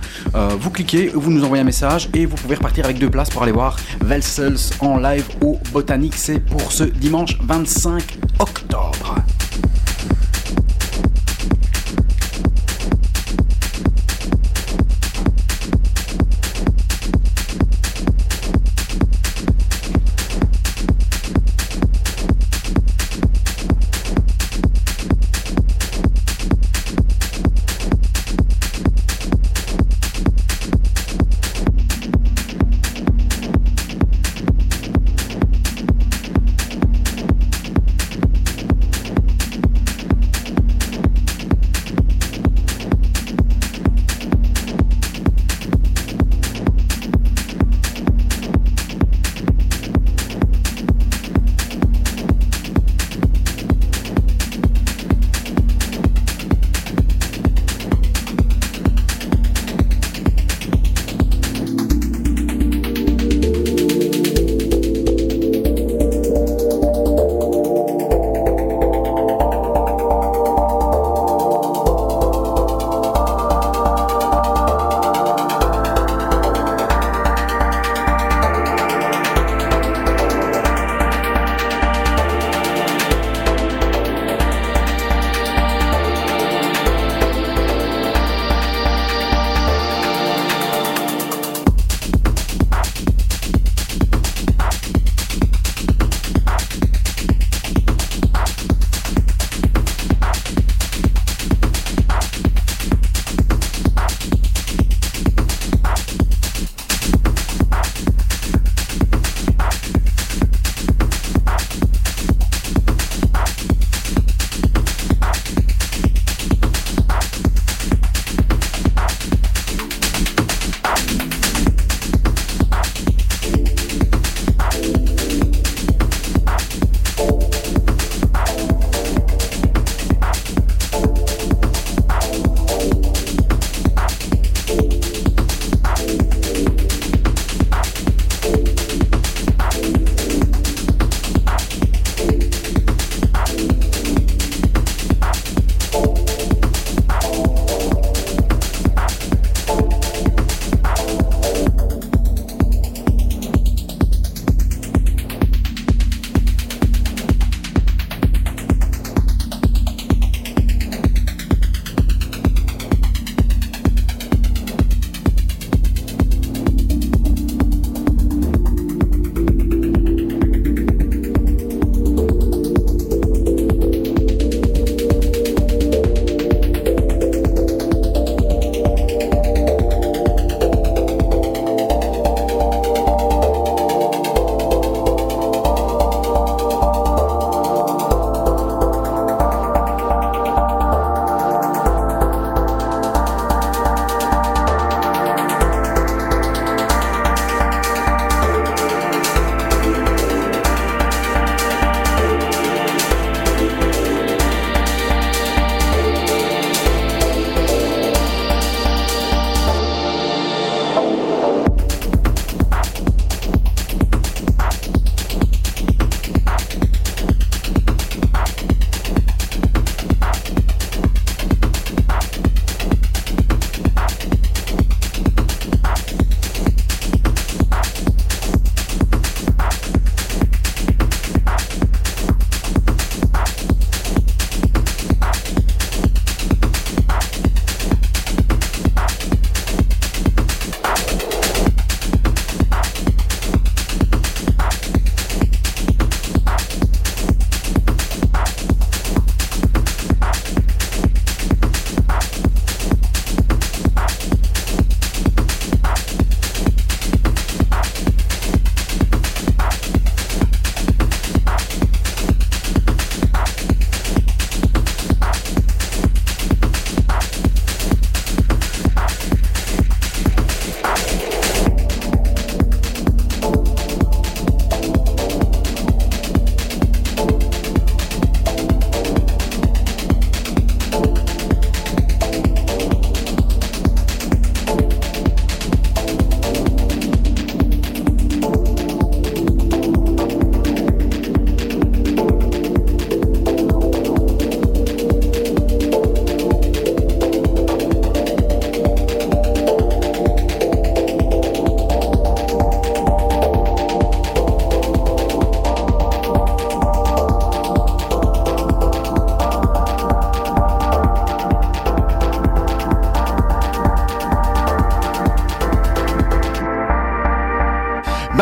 Vous 0.59 0.71
cliquez, 0.71 1.11
vous 1.15 1.31
nous 1.31 1.45
envoyez 1.45 1.61
un 1.61 1.67
message 1.67 2.09
et 2.15 2.25
vous 2.25 2.37
pouvez 2.37 2.55
repartir 2.55 2.87
avec 2.87 2.99
deux 2.99 3.10
places 3.11 3.31
pour 3.31 3.43
aller 3.43 3.53
voir 3.53 3.77
Velsels 4.03 4.59
en 4.81 4.99
live 4.99 5.27
au 5.43 5.59
Botanique. 5.73 6.15
C'est 6.17 6.41
pour 6.41 6.73
ce 6.73 6.85
dimanche 6.85 7.39
25 7.43 8.19
octobre. 8.39 9.17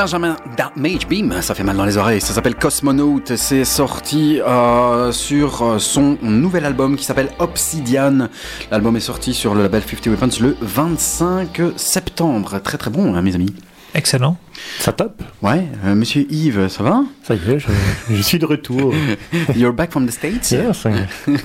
Benjamin 0.09 0.38
Damage 0.57 1.07
Beam, 1.07 1.35
ça 1.42 1.55
fait 1.55 1.62
mal 1.62 1.77
dans 1.77 1.85
les 1.85 1.99
oreilles, 1.99 2.23
ça 2.23 2.33
s'appelle 2.33 2.55
Cosmonaut, 2.55 3.21
c'est 3.37 3.66
sorti 3.66 4.40
euh, 4.40 5.12
sur 5.12 5.79
son 5.79 6.16
nouvel 6.23 6.64
album 6.64 6.97
qui 6.97 7.05
s'appelle 7.05 7.29
Obsidian. 7.38 8.29
L'album 8.71 8.97
est 8.97 9.01
sorti 9.01 9.35
sur 9.35 9.55
le 9.55 9.61
label 9.64 9.83
50 9.83 10.07
Weapons 10.07 10.40
le 10.40 10.57
25 10.62 11.61
septembre. 11.77 12.59
Très 12.64 12.79
très 12.79 12.90
bon, 12.90 13.14
hein, 13.14 13.21
mes 13.21 13.35
amis. 13.35 13.55
Excellent. 13.94 14.38
Ça 14.79 14.92
top 14.92 15.23
Ouais, 15.42 15.66
euh, 15.85 15.94
monsieur 15.94 16.27
Yves, 16.33 16.68
ça 16.68 16.83
va? 16.83 17.05
Ça 17.23 17.35
y 17.35 17.51
est, 17.51 17.59
je, 17.59 17.68
je 18.11 18.23
suis 18.23 18.38
de 18.38 18.47
retour. 18.47 18.94
You're 19.55 19.75
back 19.75 19.90
from 19.92 20.07
the 20.07 20.11
States? 20.11 20.51
Yes, 20.53 20.87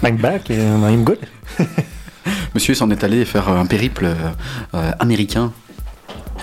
I'm 0.02 0.16
back 0.16 0.50
and 0.50 0.90
I'm 0.90 1.04
good. 1.04 1.20
Monsieur 2.56 2.76
s'en 2.76 2.90
est 2.92 3.04
allé 3.04 3.26
faire 3.26 3.50
un 3.50 3.66
périple 3.66 4.06
euh, 4.06 4.16
euh, 4.74 4.92
américain. 5.00 5.52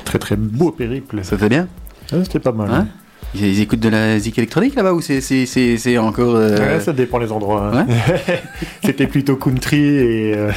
Très 0.05 0.19
très 0.19 0.37
beau 0.37 0.71
périple. 0.71 1.21
C'était 1.23 1.49
bien? 1.49 1.67
Ah, 2.13 2.17
C'était 2.25 2.41
pas 2.41 2.53
mal. 2.53 2.71
Hein 2.71 2.89
ils, 3.35 3.47
ils 3.47 3.61
écoutent 3.61 3.79
de 3.81 3.89
la 3.89 4.19
zik 4.19 4.39
électronique 4.39 4.75
là-bas 4.75 4.93
ou 4.93 5.01
c'est 5.01 5.99
encore... 5.99 6.35
euh, 6.35 6.59
Ouais, 6.59 6.81
ça 6.81 6.93
dépend 6.93 7.19
les 7.19 7.31
endroits. 7.31 7.71
hein. 7.73 7.87
C'était 8.85 9.07
plutôt 9.07 9.37
country 9.37 9.79
et, 9.85 10.35
euh, 10.37 10.51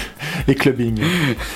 et 0.48 0.56
clubbing. 0.56 1.00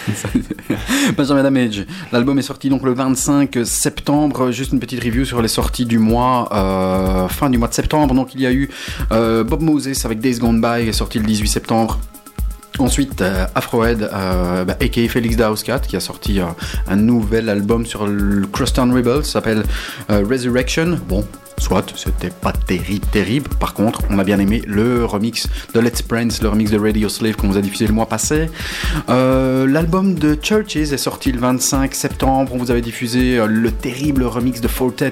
Benjamin 1.18 1.44
Damage. 1.44 1.86
L'album 2.12 2.38
est 2.38 2.44
sorti 2.44 2.70
donc 2.70 2.84
le 2.84 2.94
25 2.94 3.58
septembre. 3.64 4.52
Juste 4.52 4.74
une 4.74 4.80
petite 4.80 5.04
review 5.04 5.26
sur 5.26 5.42
les 5.42 5.48
sorties 5.48 5.86
du 5.86 5.98
mois, 5.98 6.50
euh, 6.54 7.28
fin 7.30 7.50
du 7.50 7.58
mois 7.58 7.68
de 7.68 7.74
septembre. 7.74 8.14
Donc 8.14 8.36
il 8.36 8.42
y 8.42 8.46
a 8.46 8.52
eu 8.52 8.70
euh, 9.12 9.44
Bob 9.44 9.62
Moses 9.62 10.06
avec 10.06 10.20
Days 10.20 10.38
Gone 10.40 10.62
By 10.62 10.84
qui 10.84 10.90
est 10.90 10.94
sorti 10.94 11.20
le 11.20 11.26
18 11.26 11.48
septembre. 11.48 12.00
Ensuite, 12.88 13.20
euh, 13.20 13.46
Afrohead, 13.54 14.02
euh, 14.02 14.64
bah, 14.64 14.78
aka 14.80 15.10
Félix 15.10 15.36
Dauskat, 15.36 15.80
qui 15.80 15.98
a 15.98 16.00
sorti 16.00 16.40
euh, 16.40 16.46
un 16.88 16.96
nouvel 16.96 17.50
album 17.50 17.86
sur 17.86 18.08
le 18.08 18.48
Crosstown 18.48 18.96
Rebels, 18.96 19.26
ça 19.26 19.34
s'appelle 19.34 19.64
Resurrection. 20.08 20.98
Bon, 21.06 21.26
soit, 21.58 21.84
c'était 21.98 22.30
pas 22.30 22.54
terrible, 22.54 23.06
terrible. 23.08 23.50
Par 23.60 23.74
contre, 23.74 24.04
on 24.10 24.20
a 24.20 24.24
bien 24.24 24.40
aimé 24.40 24.62
le 24.66 25.04
remix 25.04 25.50
de 25.74 25.82
Let's 25.82 26.02
Prince, 26.02 26.42
le 26.42 26.48
remix 26.48 26.72
de 26.72 26.80
Radio 26.80 27.10
Slave 27.10 27.36
qu'on 27.36 27.50
vous 27.50 27.58
a 27.58 27.62
diffusé 27.62 27.88
le 27.88 27.94
mois 27.94 28.06
passé. 28.06 28.50
L'album 29.10 30.16
de 30.16 30.38
Churches 30.42 30.78
est 30.78 30.98
sorti 30.98 31.34
le 31.34 31.40
25 31.40 31.94
septembre. 31.94 32.54
On 32.56 32.58
vous 32.58 32.72
avait 32.72 32.80
diffusé 32.80 33.46
le 33.46 33.70
terrible 33.70 34.24
remix 34.24 34.62
de 34.62 34.68
Fortet 34.70 35.12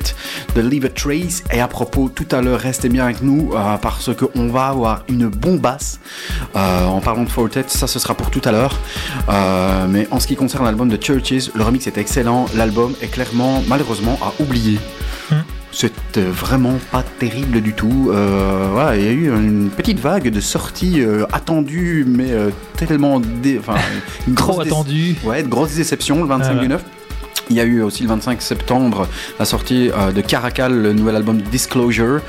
de 0.55 0.61
Leave 0.61 0.85
a 0.85 0.89
Trace. 0.89 1.43
Et 1.51 1.59
à 1.59 1.67
propos, 1.67 2.07
tout 2.07 2.27
à 2.31 2.41
l'heure, 2.41 2.61
restez 2.61 2.87
bien 2.87 3.03
avec 3.03 3.21
nous 3.21 3.51
parce 3.81 4.11
qu'on 4.15 4.47
va 4.47 4.67
avoir 4.67 5.03
une 5.09 5.27
bombasse 5.27 5.99
euh, 6.55 6.85
en 6.85 6.99
parlant 7.01 7.23
de 7.23 7.29
Fortet. 7.29 7.65
Ça, 7.67 7.87
ce 7.87 7.99
sera 7.99 8.13
pour 8.13 8.29
tout 8.29 8.41
à 8.45 8.51
l'heure. 8.51 8.79
Euh, 9.29 9.85
mais 9.89 10.07
en 10.11 10.19
ce 10.19 10.27
qui 10.27 10.35
concerne 10.35 10.65
l'album 10.65 10.89
de 10.89 10.97
Churches, 11.01 11.51
le 11.55 11.63
remix 11.63 11.85
est 11.87 11.97
excellent. 11.97 12.45
L'album 12.55 12.93
est 13.01 13.07
clairement, 13.07 13.63
malheureusement, 13.67 14.17
à 14.21 14.41
oublier. 14.41 14.79
C'était 15.71 16.21
vraiment 16.21 16.75
pas 16.89 17.03
terrible 17.19 17.59
du 17.59 17.73
tout. 17.73 18.09
Euh, 18.09 18.69
voilà, 18.71 18.95
il 18.95 19.03
y 19.03 19.07
a 19.09 19.11
eu 19.11 19.27
une 19.27 19.69
petite 19.69 19.99
vague 19.99 20.29
de 20.29 20.39
sorties 20.39 21.01
euh, 21.01 21.25
attendues, 21.33 22.05
mais 22.07 22.31
euh, 22.31 22.49
tellement. 22.77 23.19
dé- 23.19 23.59
Enfin, 23.59 23.75
une 24.25 24.35
Trop 24.35 24.53
grosse. 24.53 24.67
Ouais, 25.25 25.43
de 25.43 25.49
grosses 25.49 25.75
déceptions 25.75 26.21
le 26.21 26.29
25 26.29 26.53
Ah 26.57 26.61
du 26.61 26.67
9. 26.69 26.81
Il 27.49 27.55
y 27.55 27.59
a 27.59 27.63
eu 27.63 27.81
aussi 27.81 28.03
le 28.03 28.09
25 28.09 28.41
septembre 28.41 29.07
la 29.39 29.45
sortie 29.45 29.91
euh, 29.91 30.11
de 30.11 30.21
Caracal, 30.21 30.73
le 30.81 30.93
nouvel 30.93 31.15
album 31.15 31.41
Disclosure. 31.41 32.21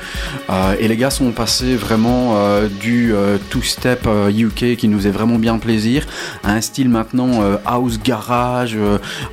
Euh, 0.49 0.75
et 0.79 0.87
les 0.87 0.95
gars 0.97 1.09
sont 1.09 1.31
passés 1.31 1.75
vraiment 1.75 2.33
euh, 2.35 2.67
du 2.67 3.13
two-step 3.49 4.07
UK 4.29 4.75
qui 4.77 4.87
nous 4.87 5.07
est 5.07 5.11
vraiment 5.11 5.37
bien 5.39 5.57
plaisir 5.57 6.05
à 6.43 6.51
un 6.53 6.61
style 6.61 6.89
maintenant 6.89 7.41
house 7.65 7.99
garage 8.03 8.77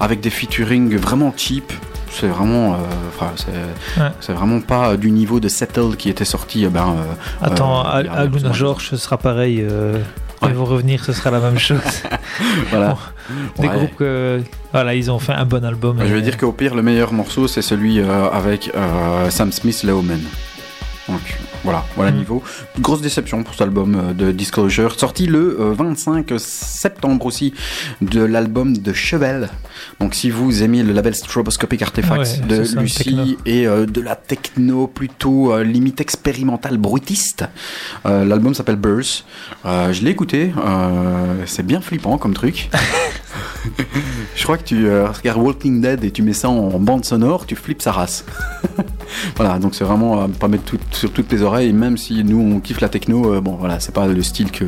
avec 0.00 0.20
des 0.20 0.30
featuring 0.30 0.96
vraiment 0.96 1.32
cheap. 1.36 1.72
C'est 2.10 2.28
vraiment, 2.28 2.74
euh, 2.74 2.76
enfin, 3.08 3.32
c'est 3.36 4.00
Ouais. 4.00 4.08
c'est 4.20 4.32
vraiment 4.32 4.60
pas 4.60 4.90
euh, 4.90 4.96
du 4.96 5.10
niveau 5.10 5.40
de 5.40 5.48
Settle 5.48 5.96
qui 5.98 6.08
était 6.08 6.24
sorti. 6.24 6.64
euh, 6.64 6.68
Ben, 6.70 6.94
Attends, 7.42 7.80
euh, 7.80 7.90
à, 7.90 8.00
il 8.02 8.06
y 8.06 8.08
a 8.08 8.12
à 8.12 8.24
Luna 8.24 8.34
absolument- 8.36 8.52
George, 8.54 8.88
ce 8.90 8.96
sera 8.96 9.18
pareil. 9.18 9.66
Euh, 10.44 10.50
ils 10.50 10.54
vont 10.56 10.64
revenir, 10.64 11.04
ce 11.04 11.12
sera 11.12 11.30
la 11.30 11.40
même 11.40 11.58
chose. 11.58 11.80
Voilà. 12.70 12.96
Des 13.58 13.68
Ouais. 13.68 13.74
groupes 13.76 13.96
que. 13.96 14.42
Voilà, 14.72 14.94
ils 14.94 15.10
ont 15.10 15.18
fait 15.18 15.32
un 15.32 15.44
bon 15.44 15.64
album. 15.64 15.98
Je 16.00 16.04
et- 16.06 16.12
vais 16.12 16.22
dire 16.22 16.36
qu'au 16.36 16.52
pire, 16.52 16.74
le 16.74 16.82
meilleur 16.82 17.12
morceau, 17.12 17.46
c'est 17.48 17.62
celui 17.62 18.00
euh, 18.00 18.28
avec 18.30 18.70
euh, 18.74 19.30
Sam 19.30 19.52
Smith, 19.52 19.82
Leoman. 19.82 20.20
Donc 21.08 21.20
voilà, 21.64 21.84
voilà 21.96 22.10
le 22.10 22.16
Mhm. 22.16 22.20
niveau. 22.22 22.42
Grosse 22.80 23.00
déception 23.00 23.42
pour 23.42 23.54
cet 23.54 23.62
album 23.62 23.94
euh, 23.96 24.12
de 24.12 24.30
Disclosure, 24.32 24.98
sorti 24.98 25.26
le 25.26 25.56
euh, 25.60 25.72
25 25.76 26.32
septembre 26.38 27.26
aussi 27.26 27.52
de 28.02 28.22
l'album 28.22 28.76
de 28.76 28.92
Chevel. 28.92 29.48
Donc 30.00 30.14
si 30.14 30.30
vous 30.30 30.62
aimez 30.62 30.82
le 30.82 30.92
label 30.92 31.14
Stroboscopic 31.14 31.82
Artifacts 31.82 32.40
Ouais, 32.42 32.46
de. 32.46 32.80
Lucie 32.80 33.36
et 33.46 33.66
euh, 33.66 33.86
de 33.86 34.00
la 34.00 34.14
techno 34.16 34.86
plutôt 34.86 35.52
euh, 35.52 35.64
limite 35.64 36.00
expérimentale 36.00 36.76
bruitiste, 36.76 37.44
euh, 38.06 38.24
l'album 38.24 38.54
s'appelle 38.54 38.76
Burst. 38.76 39.24
Euh, 39.64 39.92
je 39.92 40.02
l'ai 40.04 40.10
écouté, 40.10 40.52
euh, 40.58 41.34
c'est 41.46 41.64
bien 41.64 41.80
flippant 41.80 42.18
comme 42.18 42.34
truc. 42.34 42.68
Je 44.36 44.42
crois 44.42 44.58
que 44.58 44.64
tu 44.64 44.86
euh, 44.86 45.08
regardes 45.10 45.40
Walking 45.40 45.80
Dead 45.80 46.04
et 46.04 46.10
tu 46.10 46.22
mets 46.22 46.32
ça 46.32 46.48
en 46.48 46.78
bande 46.78 47.04
sonore, 47.04 47.46
tu 47.46 47.56
flippes 47.56 47.82
sa 47.82 47.92
race. 47.92 48.24
voilà, 49.36 49.58
donc 49.58 49.74
c'est 49.74 49.84
vraiment 49.84 50.22
euh, 50.22 50.26
pas 50.28 50.48
mettre 50.48 50.64
tout, 50.64 50.78
sur 50.90 51.10
toutes 51.12 51.30
les 51.32 51.42
oreilles, 51.42 51.72
même 51.72 51.96
si 51.96 52.22
nous 52.24 52.40
on 52.40 52.60
kiffe 52.60 52.80
la 52.80 52.88
techno, 52.88 53.34
euh, 53.34 53.40
bon 53.40 53.56
voilà, 53.56 53.80
c'est 53.80 53.94
pas 53.94 54.06
le 54.06 54.22
style 54.22 54.50
que, 54.50 54.64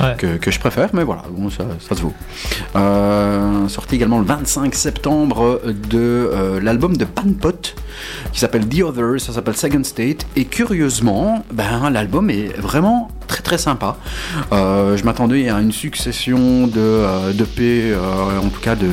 Ouais. 0.00 0.14
que, 0.16 0.36
que 0.38 0.50
je 0.50 0.58
préfère, 0.58 0.88
mais 0.94 1.04
voilà, 1.04 1.22
bon, 1.30 1.50
ça, 1.50 1.64
ça 1.86 1.94
se 1.94 2.02
vaut. 2.02 2.12
Euh, 2.76 3.68
sorti 3.68 3.96
également 3.96 4.18
le 4.18 4.24
25 4.24 4.74
septembre 4.74 5.60
de 5.90 6.58
l'album 6.62 6.96
de 6.96 7.04
Panpot 7.04 7.74
qui 8.32 8.40
s'appelle 8.40 8.66
The 8.66 8.82
Other, 8.82 9.20
ça 9.20 9.32
s'appelle 9.32 9.56
Second 9.56 9.84
State, 9.84 10.26
et 10.36 10.44
curieusement, 10.46 11.44
ben, 11.52 11.90
l'album 11.90 12.30
est 12.30 12.56
vraiment 12.58 13.08
très 13.26 13.42
très 13.42 13.58
sympa. 13.58 13.96
Je 14.52 15.02
m'attendais 15.04 15.48
à 15.48 15.60
une 15.60 15.72
succession 15.72 16.66
de, 16.66 17.32
de 17.32 17.44
P, 17.44 17.94
en 18.10 18.48
tout 18.48 18.60
cas 18.60 18.74
de, 18.76 18.90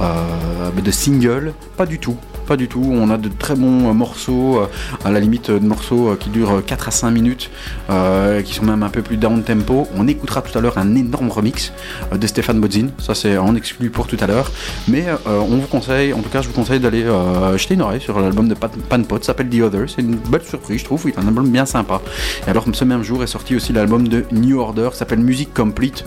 euh, 0.00 0.70
de 0.70 0.90
singles, 0.90 1.52
pas 1.76 1.86
du 1.86 1.98
tout. 1.98 2.16
Pas 2.46 2.56
du 2.58 2.68
tout, 2.68 2.82
on 2.92 3.08
a 3.10 3.16
de 3.16 3.28
très 3.30 3.54
bons 3.54 3.88
euh, 3.88 3.92
morceaux, 3.94 4.58
euh, 4.60 4.66
à 5.04 5.10
la 5.10 5.18
limite 5.18 5.48
euh, 5.48 5.58
de 5.58 5.64
morceaux 5.66 6.14
qui 6.20 6.28
durent 6.28 6.62
4 6.64 6.88
à 6.88 6.90
5 6.90 7.10
minutes, 7.10 7.50
qui 8.44 8.54
sont 8.54 8.64
même 8.64 8.82
un 8.82 8.90
peu 8.90 9.00
plus 9.02 9.16
down 9.16 9.42
tempo. 9.42 9.88
On 9.96 10.06
écoutera 10.06 10.42
tout 10.42 10.56
à 10.56 10.60
l'heure 10.60 10.76
un 10.76 10.94
énorme 10.94 11.30
remix 11.30 11.72
de 12.14 12.26
Stéphane 12.26 12.60
Bodzin, 12.60 12.88
ça 12.98 13.14
c'est 13.14 13.38
en 13.38 13.54
exclu 13.56 13.88
pour 13.90 14.06
tout 14.06 14.16
à 14.20 14.26
l'heure. 14.26 14.50
Mais 14.88 15.06
on 15.26 15.56
vous 15.56 15.66
conseille, 15.66 16.12
en 16.12 16.20
tout 16.20 16.28
cas 16.28 16.42
je 16.42 16.48
vous 16.48 16.54
conseille 16.54 16.80
d'aller 16.80 17.04
jeter 17.56 17.74
une 17.74 17.82
oreille 17.82 18.00
sur 18.00 18.20
l'album 18.20 18.48
de 18.48 18.54
Pan- 18.54 18.68
Panpot, 18.88 19.18
ça 19.18 19.28
s'appelle 19.28 19.48
The 19.48 19.60
Other, 19.62 19.88
c'est 19.88 20.02
une 20.02 20.16
belle 20.16 20.42
surprise 20.44 20.80
je 20.80 20.84
trouve, 20.84 21.02
c'est 21.04 21.18
un 21.18 21.26
album 21.26 21.48
bien 21.48 21.66
sympa. 21.66 22.00
Et 22.46 22.50
alors 22.50 22.64
ce 22.72 22.84
même 22.84 23.02
jour 23.02 23.22
est 23.22 23.26
sorti 23.28 23.56
aussi 23.56 23.72
l'album 23.72 24.06
de 24.08 24.24
New 24.32 24.58
Order, 24.58 24.88
ça 24.92 25.00
s'appelle 25.00 25.20
Music 25.20 25.52
Complete. 25.54 26.04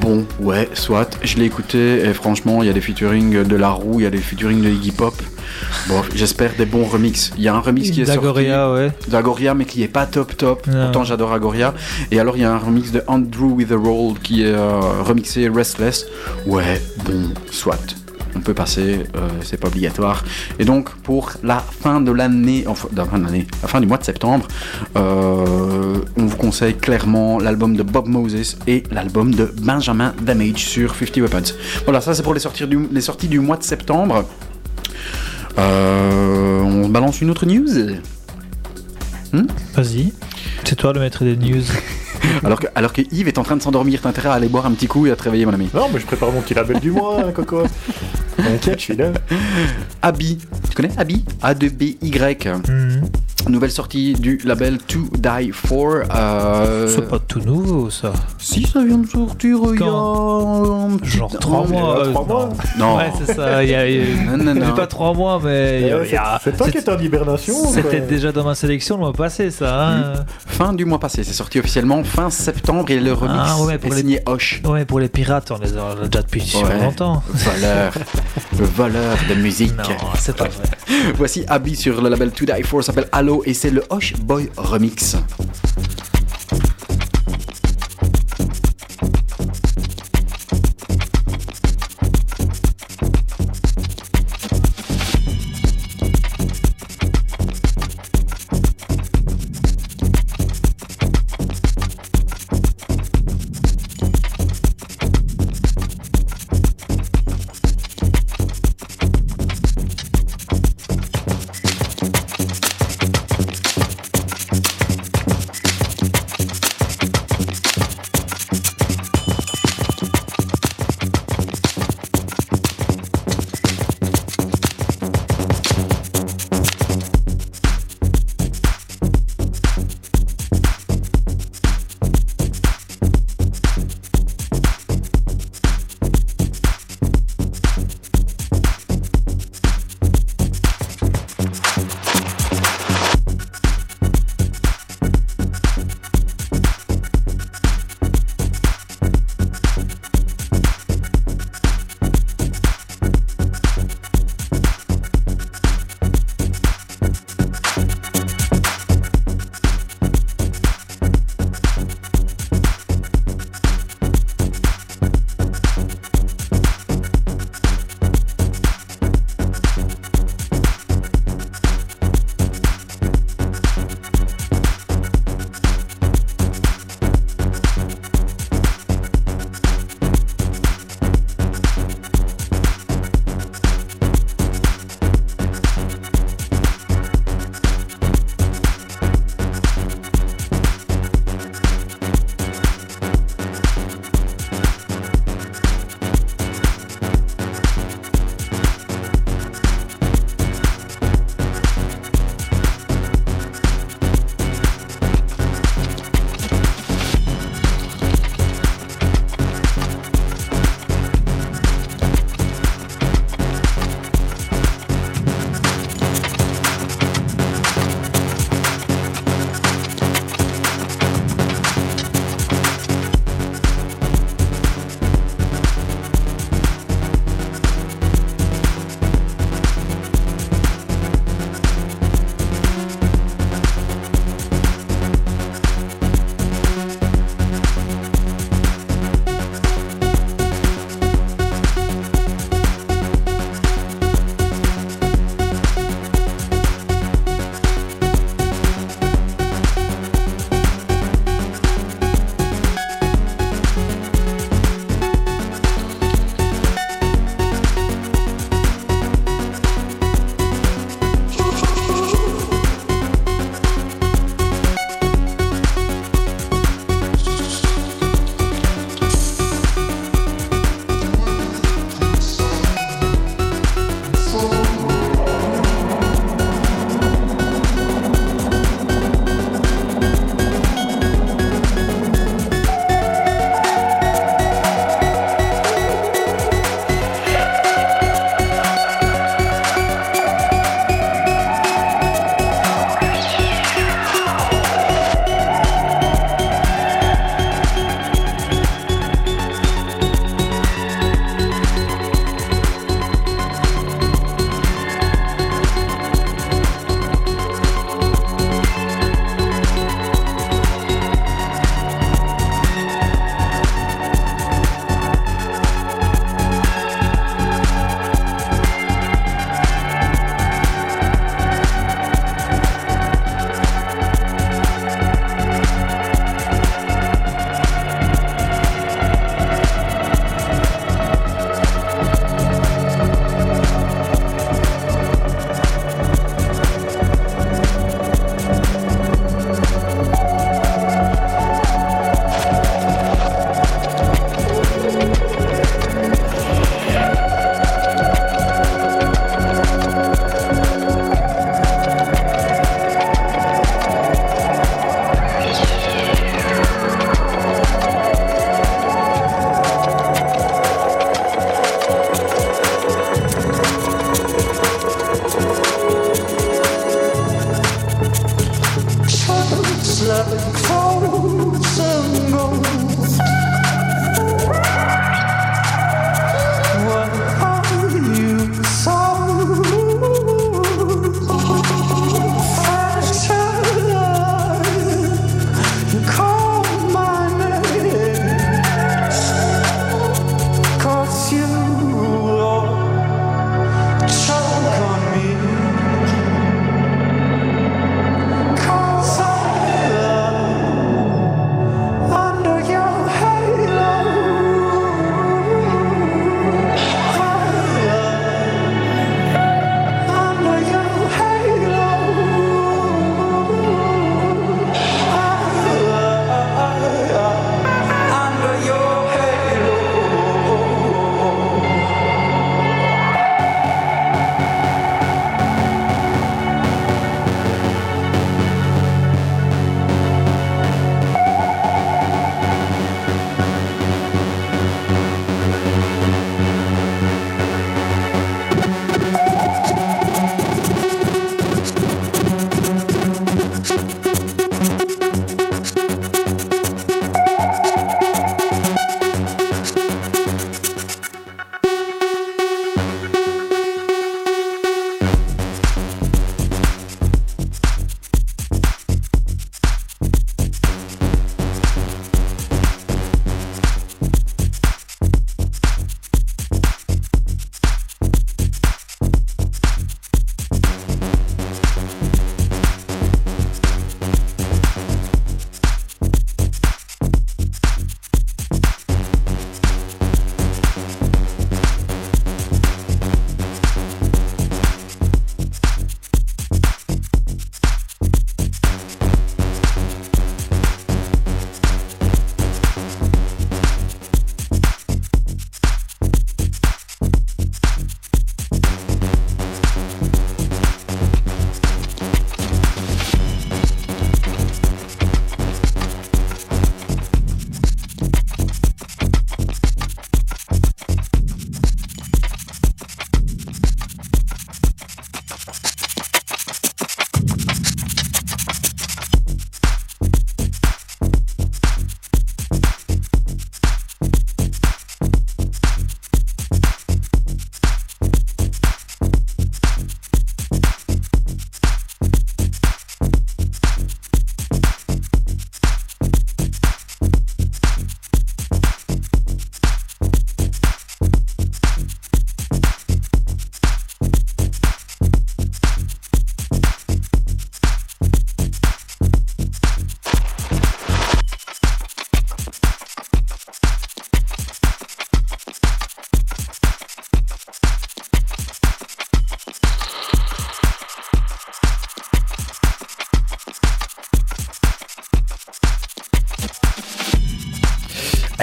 Bon, 0.00 0.24
ouais, 0.40 0.68
soit, 0.74 1.18
je 1.22 1.36
l'ai 1.36 1.44
écouté 1.44 2.00
et 2.04 2.12
franchement 2.14 2.62
il 2.62 2.66
y 2.66 2.70
a 2.70 2.72
des 2.72 2.80
featuring 2.80 3.42
de 3.44 3.56
La 3.56 3.70
Roue, 3.70 4.00
il 4.00 4.02
y 4.04 4.06
a 4.06 4.10
des 4.10 4.18
featuring 4.18 4.60
de 4.62 4.68
Iggy 4.68 4.90
Pop. 4.92 5.14
Bon, 5.88 6.02
j'espère 6.14 6.54
des 6.56 6.66
bons 6.66 6.84
remix. 6.84 7.32
Il 7.36 7.42
y 7.42 7.48
a 7.48 7.54
un 7.54 7.60
remix 7.60 7.90
qui 7.90 8.02
est 8.02 8.06
sorti 8.06 8.20
D'Agoria, 8.20 8.72
ouais. 8.72 8.92
d'Agoria 9.08 9.54
mais 9.54 9.64
qui 9.64 9.82
est 9.82 9.88
pas 9.88 10.06
top 10.06 10.36
top. 10.36 10.66
Non. 10.66 10.84
Pourtant 10.84 11.04
j'adore 11.04 11.32
Agoria. 11.32 11.74
Et 12.10 12.20
alors 12.20 12.36
il 12.36 12.42
y 12.42 12.44
a 12.44 12.52
un 12.52 12.58
remix 12.58 12.92
de 12.92 13.02
Andrew 13.06 13.52
with 13.52 13.72
a 13.72 13.76
Roll 13.76 14.18
qui 14.22 14.42
est 14.42 14.52
euh, 14.54 14.80
remixé 15.02 15.48
Restless. 15.48 16.06
Ouais, 16.46 16.80
bon, 17.04 17.30
soit. 17.50 17.78
On 18.34 18.40
peut 18.40 18.54
passer, 18.54 19.00
euh, 19.14 19.28
c'est 19.42 19.58
pas 19.60 19.68
obligatoire. 19.68 20.24
Et 20.58 20.64
donc 20.64 20.88
pour 21.02 21.32
la 21.42 21.58
fin 21.58 22.00
de 22.00 22.10
l'année, 22.12 22.64
enfin 22.66 22.88
la 22.96 23.04
fin 23.04 23.18
de 23.18 23.24
l'année, 23.24 23.46
la 23.60 23.68
fin 23.68 23.78
du 23.80 23.86
mois 23.86 23.98
de 23.98 24.04
septembre, 24.04 24.48
euh, 24.96 25.98
on 26.16 26.24
vous 26.26 26.36
conseille 26.38 26.74
clairement 26.74 27.38
l'album 27.38 27.76
de 27.76 27.82
Bob 27.82 28.08
Moses 28.08 28.56
et 28.66 28.84
l'album 28.90 29.34
de 29.34 29.52
Benjamin 29.60 30.14
Damage 30.22 30.64
sur 30.64 30.94
50 30.94 31.16
Weapons. 31.18 31.52
Voilà, 31.84 32.00
ça 32.00 32.14
c'est 32.14 32.22
pour 32.22 32.32
les 32.32 32.40
sorties 32.40 32.66
du, 32.66 32.88
les 32.90 33.02
sorties 33.02 33.28
du 33.28 33.38
mois 33.38 33.58
de 33.58 33.64
septembre. 33.64 34.24
Euh, 35.58 36.60
on 36.60 36.88
balance 36.88 37.20
une 37.20 37.30
autre 37.30 37.46
news 37.46 38.00
Vas-y. 39.74 40.12
C'est 40.64 40.76
toi 40.76 40.92
le 40.92 41.00
maître 41.00 41.24
des 41.24 41.36
news. 41.36 41.62
alors 42.44 42.60
que, 42.60 42.66
alors 42.74 42.92
que 42.92 43.02
Yves 43.12 43.28
est 43.28 43.38
en 43.38 43.42
train 43.42 43.56
de 43.56 43.62
s'endormir, 43.62 44.00
t'as 44.02 44.08
intérêt 44.10 44.28
à 44.30 44.32
aller 44.34 44.48
boire 44.48 44.66
un 44.66 44.72
petit 44.72 44.86
coup 44.86 45.06
et 45.06 45.10
à 45.10 45.16
te 45.16 45.22
réveiller 45.24 45.46
mon 45.46 45.54
ami. 45.54 45.68
Non, 45.74 45.88
mais 45.92 46.00
je 46.00 46.06
prépare 46.06 46.30
mon 46.32 46.40
petit 46.40 46.54
label 46.54 46.78
du 46.80 46.90
mois, 46.90 47.18
hein, 47.20 47.32
Coco. 47.34 47.62
T'inquiète, 48.36 48.78
je 48.78 48.84
suis 48.84 48.96
là. 48.96 49.06
Abi, 50.00 50.38
tu 50.68 50.74
connais 50.74 50.90
Abi? 50.98 51.24
A2BY. 51.42 52.48
Mhm. 52.70 53.02
Nouvelle 53.48 53.72
sortie 53.72 54.12
du 54.12 54.38
label 54.44 54.78
To 54.78 55.00
Die 55.18 55.50
For. 55.52 56.02
Euh... 56.14 56.86
C'est 56.86 57.08
pas 57.08 57.18
tout 57.18 57.40
nouveau 57.40 57.90
ça. 57.90 58.12
Si, 58.38 58.62
ça 58.64 58.84
vient 58.84 58.98
de 58.98 59.06
sortir 59.08 59.58
il 59.74 59.80
y 59.80 59.82
a 59.82 59.86
Genre 59.86 61.36
3 61.40 61.64
Oh, 61.66 61.68
mois. 61.68 61.98
euh, 61.98 62.04
euh, 62.06 62.12
trois 62.12 62.24
mois. 62.24 62.48
Non. 62.78 62.96
Ouais, 62.98 63.10
c'est 63.18 63.34
ça. 63.34 63.64
Il 63.64 63.70
y 63.70 63.74
a, 63.74 63.80
a- 63.80 64.36
Non, 64.36 64.54
non, 64.54 64.72
pas 64.74 64.86
3 64.86 65.12
mois, 65.14 65.40
mais 65.42 65.92
c'est- 66.44 66.56
toi 66.56 66.68
qui 66.70 66.78
étais 66.78 66.90
en 66.92 66.98
hibernation 67.00 67.54
C'était 67.72 68.00
déjà 68.00 68.30
dans 68.30 68.44
ma 68.44 68.54
sélection 68.54 68.94
le 68.96 69.00
mois 69.02 69.12
passé, 69.12 69.50
ça. 69.50 69.88
Hein 69.88 70.12
Fin 70.46 70.72
du 70.72 70.84
mois 70.84 71.00
passé, 71.00 71.24
c'est 71.24 71.32
sorti 71.32 71.58
officiellement 71.58 72.04
fin 72.14 72.28
septembre 72.30 72.90
et 72.90 73.00
le 73.00 73.12
remix 73.12 73.34
Ah 73.38 73.62
ouais, 73.62 73.78
pour 73.78 73.90
est 73.92 73.94
les- 73.96 74.00
signé 74.02 74.20
Hoche. 74.26 74.60
ouais, 74.64 74.84
pour 74.84 75.00
les 75.00 75.08
pirates, 75.08 75.50
on 75.50 75.58
les 75.58 75.76
a 75.76 75.94
déjà 76.04 76.22
depuis 76.22 76.40
super 76.42 76.68
Ouais. 76.68 76.82
longtemps. 76.84 77.22
Voleur, 77.28 77.92
le 78.58 78.64
voleur 78.66 79.16
de 79.28 79.34
musique. 79.34 79.76
Non, 79.76 79.84
c'est 80.18 80.36
pas 80.36 80.44
vrai. 80.48 80.64
Voici 81.16 81.44
Abby 81.48 81.74
sur 81.74 82.02
le 82.02 82.08
label 82.10 82.30
To 82.32 82.44
Die 82.44 82.62
For, 82.64 82.84
s'appelle 82.84 83.08
Halo 83.12 83.42
et 83.46 83.54
c'est 83.54 83.70
le 83.70 83.82
Hoche 83.90 84.12
Boy 84.18 84.50
Remix. 84.56 85.16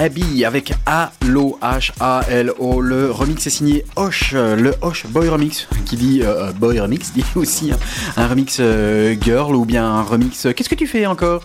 Abby 0.00 0.46
avec 0.46 0.72
Halo, 0.86 1.58
H-A-L-O. 1.60 2.80
Le 2.80 3.10
remix 3.10 3.46
est 3.46 3.50
signé 3.50 3.84
Hosh, 3.96 4.30
euh, 4.32 4.56
le 4.56 4.74
Hosh 4.80 5.04
Boy 5.06 5.28
Remix, 5.28 5.68
qui 5.84 5.96
dit 5.96 6.22
euh, 6.24 6.52
Boy 6.52 6.80
Remix, 6.80 7.12
dit 7.12 7.22
aussi 7.34 7.70
hein, 7.70 7.78
un 8.16 8.26
remix 8.26 8.56
euh, 8.60 9.14
girl 9.20 9.54
ou 9.54 9.66
bien 9.66 9.84
un 9.84 10.02
remix. 10.02 10.48
Qu'est-ce 10.56 10.70
que 10.70 10.74
tu 10.74 10.86
fais 10.86 11.04
encore? 11.04 11.42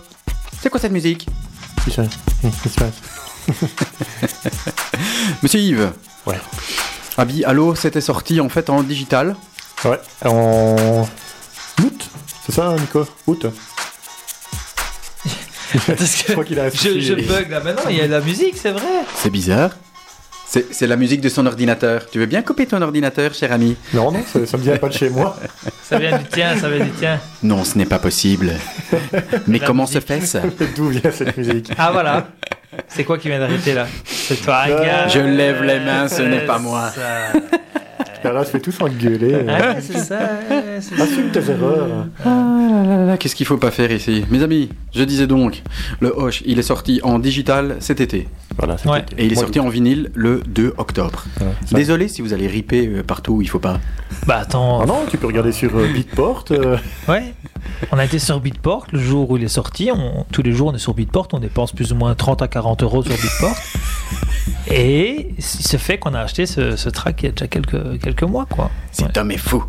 C'est 0.58 0.70
quoi 0.70 0.80
cette 0.80 0.92
musique? 0.92 1.28
Ça 1.94 2.04
Qu'est-ce 2.40 2.62
qui 2.62 2.68
se 2.70 2.78
passe? 2.78 2.94
Monsieur 5.42 5.60
Yves 5.60 5.92
Ouais. 6.24 6.40
Abby 7.18 7.44
Halo, 7.44 7.74
c'était 7.74 8.00
sorti 8.00 8.40
en 8.40 8.48
fait 8.48 8.70
en 8.70 8.82
digital. 8.82 9.36
Ouais, 9.84 10.00
en 10.24 11.06
août, 11.82 12.10
c'est 12.46 12.52
ça, 12.52 12.74
Nico? 12.80 13.06
Août 13.26 13.46
Parce 15.86 16.22
que 16.22 16.28
Je 16.28 16.32
crois 16.32 16.44
qu'il 16.44 16.58
a 16.60 16.70
je, 16.70 17.00
je 17.00 17.14
bug 17.14 17.50
là. 17.50 17.60
Mais 17.64 17.72
non, 17.72 17.82
il 17.90 17.96
y 17.96 18.00
a 18.00 18.06
de 18.06 18.12
la 18.12 18.20
musique, 18.20 18.54
c'est 18.56 18.72
vrai. 18.72 18.82
C'est 19.16 19.30
bizarre. 19.30 19.70
C'est 20.48 20.72
c'est 20.72 20.86
la 20.86 20.94
musique 20.96 21.20
de 21.20 21.28
son 21.28 21.44
ordinateur. 21.46 22.08
Tu 22.10 22.18
veux 22.20 22.26
bien 22.26 22.40
couper 22.42 22.66
ton 22.66 22.80
ordinateur, 22.80 23.34
cher 23.34 23.50
ami? 23.52 23.76
Non, 23.92 24.12
non, 24.12 24.22
ça, 24.32 24.46
ça 24.46 24.56
me 24.56 24.62
vient 24.62 24.76
pas 24.76 24.88
de 24.88 24.92
chez 24.94 25.10
moi. 25.10 25.36
Ça 25.88 25.98
vient 26.00 26.18
du 26.18 26.24
tien, 26.24 26.56
ça 26.58 26.68
vient 26.68 26.84
du 26.84 26.90
tien. 26.90 27.20
Non, 27.44 27.62
ce 27.62 27.78
n'est 27.78 27.86
pas 27.86 28.00
possible. 28.00 28.50
Mais 29.46 29.60
La 29.60 29.66
comment 29.68 29.84
musique. 29.84 30.02
se 30.02 30.04
fait 30.04 30.20
ça 30.20 30.40
D'où 30.74 30.88
vient 30.88 31.12
cette 31.12 31.36
musique? 31.36 31.70
Ah 31.78 31.92
voilà. 31.92 32.26
C'est 32.88 33.04
quoi 33.04 33.18
qui 33.18 33.28
vient 33.28 33.38
d'arrêter 33.38 33.72
là? 33.72 33.86
C'est 34.04 34.42
toi, 34.42 34.64
Euh, 34.68 34.84
gars. 34.84 35.06
Je 35.06 35.20
lève 35.20 35.62
les 35.62 35.78
mains, 35.78 36.08
ce 36.08 36.22
n'est 36.22 36.44
pas 36.44 36.58
moi. 36.58 36.90
Ça. 36.92 37.38
Et 38.24 38.28
là, 38.28 38.44
se 38.44 38.50
fait 38.50 38.60
tous 38.60 38.80
engueuler. 38.80 39.36
Ah, 39.48 39.76
c'est 39.80 39.98
ça. 39.98 40.18
ouais, 40.50 40.78
c'est 40.80 40.96
ça. 40.96 41.02
Assume 41.04 41.30
tes 41.30 41.50
erreurs. 41.50 42.06
Ah, 42.24 43.16
Qu'est-ce 43.18 43.34
qu'il 43.36 43.46
faut 43.46 43.56
pas 43.56 43.70
faire 43.70 43.90
ici? 43.92 44.24
Mes 44.30 44.42
amis, 44.42 44.68
je 44.94 45.02
disais 45.04 45.26
donc, 45.26 45.62
le 46.00 46.12
Hoche, 46.16 46.42
il 46.46 46.58
est 46.58 46.62
sorti 46.62 47.00
en 47.02 47.18
digital 47.18 47.76
cet 47.80 48.00
été. 48.00 48.28
Voilà, 48.58 48.76
Ouais. 48.86 49.04
Et 49.18 49.26
il 49.26 49.32
est 49.32 49.34
Moi, 49.34 49.44
sorti 49.44 49.60
en 49.60 49.68
vinyle 49.68 50.10
le 50.14 50.40
2 50.46 50.74
octobre. 50.78 51.24
Désolé 51.72 52.08
si 52.08 52.22
vous 52.22 52.32
allez 52.32 52.46
riper 52.46 52.86
euh, 52.88 53.02
partout 53.02 53.34
où 53.34 53.42
il 53.42 53.48
faut 53.48 53.58
pas. 53.58 53.78
Bah 54.26 54.38
attends. 54.42 54.80
Ah 54.82 54.86
non, 54.86 55.00
tu 55.10 55.18
peux 55.18 55.26
regarder 55.26 55.52
sur 55.52 55.76
euh, 55.76 55.86
Beatport. 55.92 56.46
euh, 56.52 56.76
Ouais. 57.08 57.34
On 57.92 57.98
a 57.98 58.04
été 58.04 58.18
sur 58.18 58.40
Beatport 58.40 58.86
le 58.92 58.98
jour 59.00 59.30
où 59.30 59.36
il 59.36 59.44
est 59.44 59.48
sorti. 59.48 59.90
On- 59.92 60.24
tous 60.32 60.42
les 60.42 60.52
jours, 60.52 60.68
on 60.68 60.74
est 60.74 60.78
sur 60.78 60.94
Beatport. 60.94 61.28
On 61.32 61.38
dépense 61.38 61.72
plus 61.72 61.92
ou 61.92 61.96
moins 61.96 62.14
30 62.14 62.42
à 62.42 62.48
40 62.48 62.82
euros 62.82 63.02
sur 63.02 63.12
Beatport. 63.16 63.56
Et 64.70 65.34
il 65.36 65.42
se 65.42 65.76
fait 65.76 65.98
qu'on 65.98 66.14
a 66.14 66.20
acheté 66.20 66.46
ce, 66.46 66.76
ce 66.76 66.88
track 66.88 67.22
il 67.22 67.26
y 67.26 67.28
a 67.28 67.32
déjà 67.32 67.46
quelques, 67.46 68.00
quelques 68.00 68.22
mois, 68.24 68.46
quoi. 68.46 68.70
Cet 68.92 69.06
Ouais. 69.08 69.18
homme 69.18 69.30
est 69.30 69.36
fou. 69.38 69.64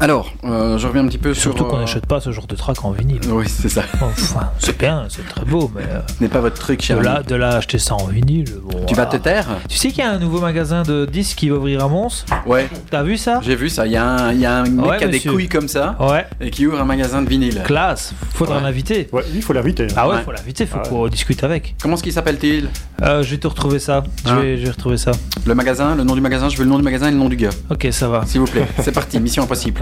Alors, 0.00 0.32
euh, 0.44 0.78
je 0.78 0.86
reviens 0.86 1.04
un 1.04 1.08
petit 1.08 1.18
peu 1.18 1.32
sur. 1.34 1.42
Surtout 1.52 1.64
qu'on 1.64 1.76
euh, 1.76 1.80
n'achète 1.80 2.06
pas 2.06 2.20
ce 2.20 2.32
genre 2.32 2.46
de 2.46 2.56
track 2.56 2.84
en 2.84 2.90
vinyle. 2.90 3.20
Oui, 3.28 3.44
c'est 3.48 3.68
ça. 3.68 3.82
Enfin, 4.00 4.50
c'est 4.58 4.76
bien, 4.78 5.04
c'est 5.08 5.26
très 5.28 5.44
beau, 5.44 5.70
mais 5.74 5.82
euh, 5.82 6.00
Ce 6.08 6.22
n'est 6.22 6.28
pas 6.28 6.40
votre 6.40 6.56
truc, 6.58 6.78
de 6.80 6.84
cher 6.84 7.00
là, 7.02 7.16
ami. 7.16 7.26
de 7.26 7.34
là 7.36 7.56
acheter 7.56 7.78
ça 7.78 7.94
en 7.94 8.06
vinyle. 8.06 8.46
bon, 8.64 8.84
Tu 8.86 8.94
vas 8.94 9.06
te 9.06 9.16
taire 9.16 9.46
Tu 9.68 9.76
sais 9.76 9.88
qu'il 9.90 9.98
y 9.98 10.06
a 10.06 10.10
un 10.10 10.18
nouveau 10.18 10.40
magasin 10.40 10.82
de 10.82 11.06
disques 11.06 11.38
qui 11.38 11.48
va 11.50 11.56
ouvrir 11.56 11.84
à 11.84 11.88
Mons 11.88 12.24
Ouais, 12.46 12.68
T'as 12.90 13.02
vu 13.02 13.16
ça 13.16 13.40
j'ai 13.42 13.54
vu 13.54 13.68
ça. 13.68 13.86
Il 13.86 13.92
y 13.92 13.96
a 13.96 14.04
un, 14.04 14.32
il 14.32 14.40
y 14.40 14.46
a 14.46 14.58
un 14.58 14.64
mec 14.64 14.86
Ouais, 14.86 14.96
qui 14.98 15.04
a 15.04 15.08
des 15.08 15.20
couilles 15.20 15.48
comme 15.48 15.68
ça 15.68 15.96
Ouais, 16.00 16.26
et 16.40 16.50
qui 16.50 16.66
ouvre 16.66 16.80
un 16.80 16.84
magasin 16.84 17.22
de 17.22 17.28
vinyle. 17.28 17.62
classe. 17.64 18.12
Faudra 18.34 18.56
Ouais. 18.56 18.62
l'inviter. 18.62 19.08
Ouais, 19.12 19.22
il 19.34 19.42
faut 19.42 19.52
l'inviter. 19.52 19.86
Ah 19.96 20.08
ouais, 20.08 20.16
Ouais. 20.16 20.22
faut 20.22 20.32
l'inviter, 20.32 20.66
faut 20.66 20.78
Ah 20.80 20.82
ouais. 20.84 20.88
qu'on 20.88 21.08
discute 21.08 21.44
avec. 21.44 21.74
Comment 21.80 21.94
est-ce 21.94 22.02
qu'il 22.02 22.12
s'appelle-t-il? 22.12 22.68
Euh, 23.02 23.22
je 23.22 23.30
vais 23.30 23.38
te 23.38 23.46
retrouver 23.46 23.78
ça. 23.78 24.02
Je 24.24 24.30
Ah. 24.32 24.36
vais, 24.40 24.56
je 24.56 24.64
vais 24.64 24.70
retrouver 24.70 24.96
ça. 24.96 25.12
Le 25.46 25.54
magasin, 25.54 25.94
le 25.94 26.04
nom 26.04 26.14
du 26.14 26.20
magasin, 26.20 26.48
je 26.48 26.56
veux 26.56 26.64
le 26.64 26.70
nom 26.70 26.78
du 26.78 26.84
magasin 26.84 27.08
et 27.08 27.10
le 27.12 27.16
nom 27.16 27.28
du 27.28 27.36
gars. 27.36 27.50
Ok, 27.70 27.86
ça 27.90 28.08
va. 28.08 28.24
S'il 28.26 28.40
vous 28.40 28.46
plaît. 28.46 28.66
C'est 28.80 28.92
parti, 28.92 29.18
mission 29.20 29.42
impossible. 29.42 29.81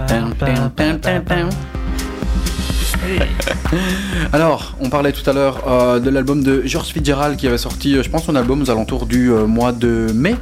Alors, 4.33 4.75
on 4.79 4.89
parlait 4.89 5.11
tout 5.11 5.27
à 5.29 5.33
l'heure 5.33 5.67
euh, 5.67 5.99
de 5.99 6.09
l'album 6.09 6.43
de 6.43 6.61
George 6.65 6.87
Fitzgerald 6.87 7.37
qui 7.37 7.47
avait 7.47 7.57
sorti, 7.57 7.95
euh, 7.95 8.03
je 8.03 8.09
pense, 8.09 8.25
son 8.25 8.35
album 8.35 8.61
aux 8.61 8.69
alentours 8.69 9.05
du 9.05 9.31
euh, 9.31 9.47
mois 9.47 9.71
de 9.71 10.07
mai. 10.13 10.35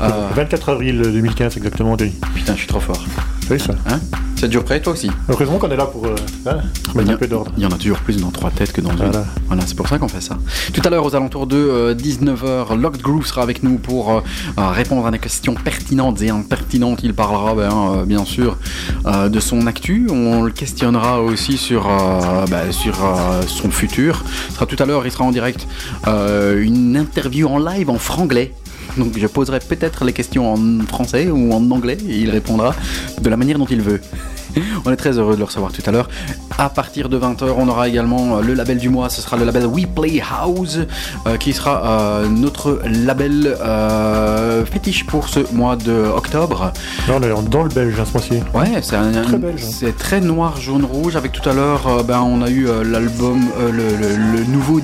Euh, 0.00 0.28
24 0.34 0.68
avril 0.70 1.00
2015, 1.02 1.56
exactement, 1.56 1.96
Denis. 1.96 2.14
putain, 2.34 2.52
je 2.54 2.58
suis 2.58 2.66
trop 2.68 2.80
fort. 2.80 3.02
Oui, 3.50 3.60
ça. 3.60 3.74
Hein 3.88 4.00
7 4.36 4.52
jours 4.52 4.64
près, 4.64 4.80
toi 4.80 4.92
aussi 4.92 5.10
Heureusement 5.30 5.56
qu'on 5.58 5.70
est 5.70 5.76
là 5.76 5.86
pour 5.86 6.04
euh, 6.04 6.14
hein, 6.46 6.58
un 6.94 7.16
peu 7.16 7.26
d'ordre. 7.26 7.52
Il 7.56 7.62
y 7.62 7.66
en 7.66 7.70
a 7.70 7.78
toujours 7.78 8.00
plus 8.00 8.18
dans 8.20 8.30
trois 8.30 8.50
têtes 8.50 8.72
que 8.72 8.82
dans 8.82 8.90
une. 8.90 8.96
Voilà. 8.96 9.24
Voilà, 9.46 9.62
c'est 9.66 9.74
pour 9.76 9.88
ça 9.88 9.98
qu'on 9.98 10.08
fait 10.08 10.20
ça. 10.20 10.36
Tout 10.74 10.82
à 10.84 10.90
l'heure, 10.90 11.06
aux 11.06 11.16
alentours 11.16 11.46
de 11.46 11.96
19h, 11.98 12.78
Locked 12.78 13.00
Groove 13.00 13.24
sera 13.26 13.42
avec 13.42 13.62
nous 13.62 13.78
pour 13.78 14.12
euh, 14.12 14.20
euh, 14.58 14.68
répondre 14.68 15.06
à 15.06 15.10
des 15.10 15.18
questions 15.18 15.54
pertinentes 15.54 16.20
et 16.20 16.28
impertinentes. 16.28 17.00
Il 17.02 17.14
parlera, 17.14 17.54
ben, 17.54 17.70
euh, 17.72 18.04
bien 18.04 18.26
sûr, 18.26 18.58
euh, 19.06 19.30
de 19.30 19.40
son 19.40 19.66
actu. 19.66 20.06
On 20.10 20.42
le 20.42 20.50
questionnera 20.50 21.22
aussi 21.22 21.56
sur, 21.56 21.86
euh, 21.88 22.44
ben, 22.50 22.72
sur 22.72 23.02
euh, 23.04 23.40
son 23.46 23.70
futur. 23.70 24.22
Ce 24.48 24.54
sera 24.56 24.66
tout 24.66 24.76
à 24.78 24.84
l'heure, 24.84 25.06
il 25.06 25.12
sera 25.12 25.24
en 25.24 25.30
direct, 25.32 25.66
euh, 26.08 26.62
une 26.62 26.96
interview 26.96 27.48
en 27.48 27.58
live 27.58 27.88
en 27.88 27.98
franglais. 27.98 28.52
Donc 28.96 29.12
je 29.18 29.26
poserai 29.26 29.58
peut-être 29.60 30.04
les 30.04 30.12
questions 30.12 30.52
en 30.52 30.58
français 30.86 31.28
ou 31.30 31.52
en 31.52 31.70
anglais 31.70 31.98
et 32.08 32.18
il 32.18 32.30
répondra 32.30 32.74
de 33.20 33.28
la 33.28 33.36
manière 33.36 33.58
dont 33.58 33.66
il 33.66 33.80
veut. 33.82 34.00
On 34.86 34.90
est 34.90 34.96
très 34.96 35.18
heureux 35.18 35.34
de 35.34 35.38
le 35.40 35.44
recevoir 35.44 35.70
tout 35.72 35.82
à 35.84 35.90
l'heure. 35.90 36.08
À 36.56 36.70
partir 36.70 37.10
de 37.10 37.18
20h, 37.18 37.44
on 37.58 37.68
aura 37.68 37.88
également 37.88 38.38
euh, 38.38 38.40
le 38.40 38.54
label 38.54 38.78
du 38.78 38.88
mois. 38.88 39.10
Ce 39.10 39.20
sera 39.20 39.36
le 39.36 39.44
label 39.44 39.66
We 39.66 39.84
Play 39.84 40.22
House, 40.40 40.78
euh, 41.26 41.36
qui 41.36 41.52
sera 41.52 41.84
euh, 41.84 42.28
notre 42.28 42.80
label 43.04 43.54
euh, 43.60 44.64
fétiche 44.64 45.04
pour 45.04 45.28
ce 45.28 45.40
mois 45.52 45.76
de 45.76 45.92
octobre. 45.92 46.72
Là, 47.06 47.14
on 47.18 47.22
est 47.22 47.50
dans 47.50 47.62
le 47.64 47.68
belge, 47.68 48.00
hein, 48.00 48.04
ce 48.06 48.12
mois-ci. 48.14 48.40
Ouais, 48.54 48.80
c'est 48.82 48.96
un- 48.96 49.10
Très 49.12 49.36
hein. 49.36 49.40
c'est 49.58 49.94
très 49.96 50.22
noir, 50.22 50.58
jaune, 50.58 50.84
rouge. 50.86 51.16
Avec 51.16 51.32
tout 51.32 51.46
à 51.46 51.52
l'heure, 51.52 52.02
ben, 52.04 52.20
on 52.20 52.40
a 52.40 52.48
eu 52.48 52.66
l'album, 52.84 53.44
le, 53.60 53.70
le- 53.72 54.38
le 54.38 54.44
nouveau. 54.44 54.80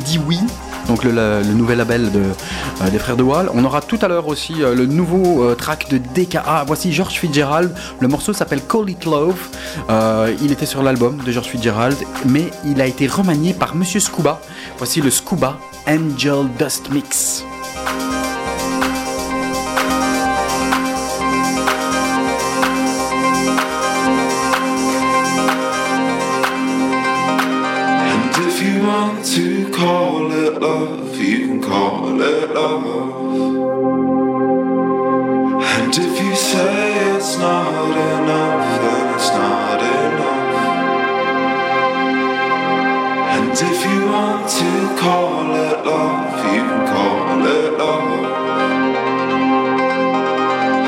Donc 0.89 1.05
le, 1.05 1.43
nouvel 1.55 1.79
label 1.79 2.11
euh, 2.15 2.91
des 2.91 2.99
frères 2.99 3.17
de 3.17 3.23
Wall. 3.23 3.51
On 3.55 3.65
aura 3.65 3.81
tout 3.81 3.99
à 4.03 4.09
l'heure 4.09 4.29
aussi 4.29 4.63
euh, 4.63 4.75
le 4.75 4.87
nouveau 4.87 5.45
euh, 5.45 5.55
track 5.55 5.89
de 5.91 5.99
DKA. 5.99 6.65
Voici 6.67 6.93
George 6.93 7.15
Fitzgerald. 7.15 7.75
Le 8.01 8.09
morceau 8.09 8.33
s'appelle 8.33 8.63
Call 8.63 8.91
It 8.91 9.05
Love. 9.05 9.39
Il 10.43 10.53
était 10.53 10.67
sur 10.67 10.83
l'album 10.83 11.19
de 11.25 11.33
George 11.33 11.49
Fitzgerald, 11.49 11.97
mais 12.27 12.51
il 12.65 12.81
a 12.81 12.87
été 12.87 13.07
remanié 13.07 13.53
par 13.53 13.75
Monsieur 13.75 14.01
Scuba. 14.01 14.41
Voici 14.79 15.01
le 15.01 15.11
Scuba 15.11 15.59
Angel 15.87 16.47
Dust 16.59 16.91
Mix. 16.91 17.45
Can 31.53 31.61
call 31.61 32.21
it 32.21 32.55
love. 32.55 32.87
And 35.75 35.95
if 35.95 36.25
you 36.25 36.35
say 36.35 37.15
it's 37.15 37.37
not 37.37 37.91
enough, 37.91 38.81
then 38.83 39.15
it's 39.15 39.31
not 39.31 39.81
enough. 40.01 40.55
And 43.37 43.53
if 43.71 43.79
you 43.85 43.99
want 44.07 44.49
to 44.61 44.71
call 45.03 45.55
it 45.69 45.79
love, 45.85 46.55
you 46.55 46.63
can 46.71 46.87
call 46.95 47.47
it 47.47 47.73
love. 47.83 48.13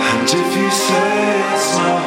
And 0.09 0.29
if 0.43 0.51
you 0.57 0.71
say 0.71 1.43
it's 1.53 1.77
not 1.77 2.04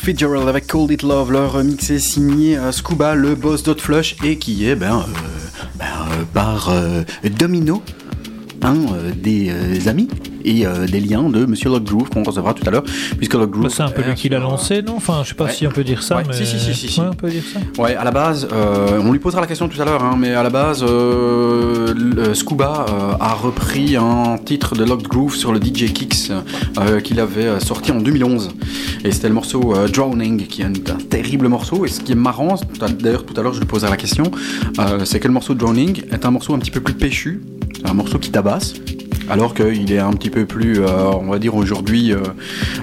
Fitzgerald 0.00 0.48
avec 0.48 0.66
Cold 0.66 0.90
It 0.90 1.02
Love. 1.02 1.30
Leur 1.32 1.52
remix 1.52 1.90
est 1.90 1.98
signé 1.98 2.56
euh, 2.56 2.72
Scuba, 2.72 3.14
le 3.14 3.34
boss 3.34 3.62
Flush, 3.78 4.16
et 4.24 4.36
qui 4.38 4.66
est 4.66 4.74
ben, 4.74 4.96
euh, 5.00 5.20
ben, 5.78 5.84
euh, 5.84 6.22
par 6.32 6.72
Domino, 7.38 7.82
un 8.62 8.74
euh, 8.76 9.10
des 9.14 9.88
amis 9.88 10.08
et 10.42 10.66
euh, 10.66 10.86
des 10.86 11.00
liens 11.00 11.28
de 11.28 11.44
Monsieur 11.44 11.68
Lockgroove 11.68 12.08
qu'on 12.08 12.22
recevra 12.22 12.54
tout 12.54 12.62
à 12.66 12.70
l'heure, 12.70 12.82
puisque 13.18 13.34
Lockgroove. 13.34 13.64
Bah, 13.64 13.68
c'est 13.74 13.82
un 13.82 13.90
peu 13.90 14.02
lui 14.02 14.14
qui 14.14 14.30
l'a 14.30 14.38
lancé, 14.38 14.80
non? 14.82 14.94
Enfin, 14.96 15.20
je 15.22 15.28
sais 15.30 15.34
pas 15.34 15.44
Ouais. 15.44 15.52
si 15.52 15.66
on 15.66 15.70
peut 15.70 15.84
dire 15.84 16.02
ça, 16.02 16.16
Ouais, 16.16 16.22
mais 16.26 16.32
si, 16.34 16.46
si, 16.46 16.58
si, 16.58 16.74
si, 16.74 16.88
si. 16.88 17.00
Ouais, 17.00 17.06
on 17.10 17.14
peut 17.14 17.28
dire 17.28 17.42
ça. 17.52 17.82
Ouais, 17.82 17.94
à 17.94 18.04
la 18.04 18.10
base, 18.10 18.48
euh, 18.52 19.00
on 19.04 19.12
lui 19.12 19.18
posera 19.18 19.42
la 19.42 19.46
question 19.46 19.68
tout 19.68 19.80
à 19.80 19.84
l'heure, 19.84 20.02
hein, 20.02 20.16
mais 20.18 20.32
à 20.34 20.42
la 20.42 20.48
base, 20.50 20.82
euh, 20.82 21.92
le- 21.94 22.32
Scuba 22.34 22.86
a 23.20 23.34
repris 23.34 23.96
un 23.96 24.38
titre 24.42 24.74
de 24.74 24.84
Locked 24.84 25.08
Groove 25.08 25.36
sur 25.36 25.52
le 25.52 25.60
DJ 25.60 25.92
Kicks 25.92 26.32
qu'il 27.04 27.20
avait 27.20 27.60
sorti 27.60 27.92
en 27.92 28.00
2011. 28.00 28.50
Et 29.04 29.12
c'était 29.12 29.28
le 29.28 29.34
morceau 29.34 29.74
euh, 29.74 29.88
Drowning, 29.88 30.46
qui 30.46 30.62
est 30.62 30.66
un, 30.66 30.72
terrible 30.96 31.48
morceau. 31.48 31.84
Et 31.84 31.88
ce 31.88 32.00
qui 32.00 32.12
est 32.12 32.16
marrant, 32.16 32.56
d'ailleurs 33.00 33.24
tout 33.24 33.38
à 33.38 33.42
l'heure 33.42 33.54
je 33.54 33.60
lui 33.60 33.66
poserai 33.66 33.90
la 33.90 33.96
question, 33.96 34.24
euh, 34.78 35.04
c'est 35.04 35.20
que 35.20 35.28
le 35.28 35.34
morceau 35.34 35.54
Drowning 35.54 36.02
est 36.10 36.24
un 36.24 36.30
morceau 36.30 36.54
un 36.54 36.58
petit 36.58 36.70
peu 36.70 36.80
plus 36.80 36.94
péchu, 36.94 37.42
un 37.84 37.94
morceau 37.94 38.18
qui 38.18 38.30
tabasse. 38.30 38.74
Alors 39.30 39.54
qu'il 39.54 39.92
est 39.92 39.98
un 39.98 40.12
petit 40.12 40.30
peu 40.30 40.44
plus, 40.46 40.80
euh, 40.80 40.86
on 41.20 41.30
va 41.30 41.38
dire 41.38 41.54
aujourd'hui, 41.54 42.12
euh, 42.12 42.18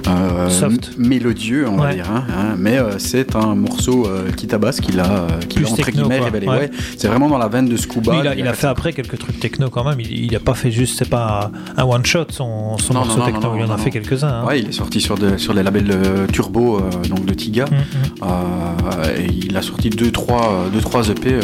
euh, 0.08 0.50
mélodieux, 0.98 1.68
on 1.70 1.78
va 1.78 1.94
dire. 1.94 2.06
hein, 2.10 2.24
hein. 2.30 2.56
mais 2.58 2.78
c'est 2.98 3.36
un 3.36 3.56
morceau 3.56 4.08
qui 4.36 4.48
tabasse, 4.48 4.80
qu'il 4.82 5.00
a, 5.00 5.28
qu'il 5.50 5.66
a 5.66 5.68
entre 5.68 5.76
techno, 5.84 6.04
guillemets 6.04 6.20
révélé. 6.20 6.48
Ouais. 6.48 6.72
C'est 6.98 7.08
vraiment 7.08 7.30
dans 7.30 7.38
la 7.38 7.48
veine 7.48 7.68
de 7.68 7.78
Scuba. 7.78 8.14
Mais 8.14 8.20
il 8.22 8.28
a, 8.28 8.34
qui 8.36 8.42
il 8.42 8.48
a 8.48 8.54
fait 8.54 8.68
après 8.68 8.94
quelques 8.94 9.18
trucs 9.20 9.40
techno 9.40 9.70
quand 9.70 9.84
même. 9.84 10.00
Il, 10.00 10.26
il 10.26 10.36
a 10.36 10.40
pas 10.40 10.54
fait 10.54 10.72
juste, 10.72 10.98
c'est 10.98 11.10
pas 11.10 11.52
un 11.76 11.84
one 11.84 12.06
shot 12.06 12.26
son, 12.30 12.78
son 12.78 12.94
Non, 12.94 13.00
morceau 13.02 13.20
non, 13.20 13.26
non, 13.28 13.32
techno. 13.32 13.56
il 13.58 13.64
en 13.64 13.74
a 13.74 13.78
fait 13.78 13.90
quelques-uns. 13.92 14.28
hein. 14.28 14.46
Ouais, 14.46 14.60
il 14.62 14.70
est 14.70 14.72
sorti 14.74 15.02
sur, 15.02 15.18
de- 15.18 15.38
sur 15.38 15.54
les 15.54 15.64
labels 15.64 15.96
Turbo, 16.32 16.82
donc 17.10 17.26
de 17.26 17.34
Tiga. 17.34 17.66
Mm, 17.66 18.26
mm. 18.26 19.20
Et 19.20 19.28
il 19.48 19.58
a 19.58 19.62
sorti 19.62 19.90
2-3 19.90 19.96
deux, 19.98 20.12
trois, 20.12 20.66
deux, 20.74 20.82
trois 20.82 21.10
EP 21.10 21.36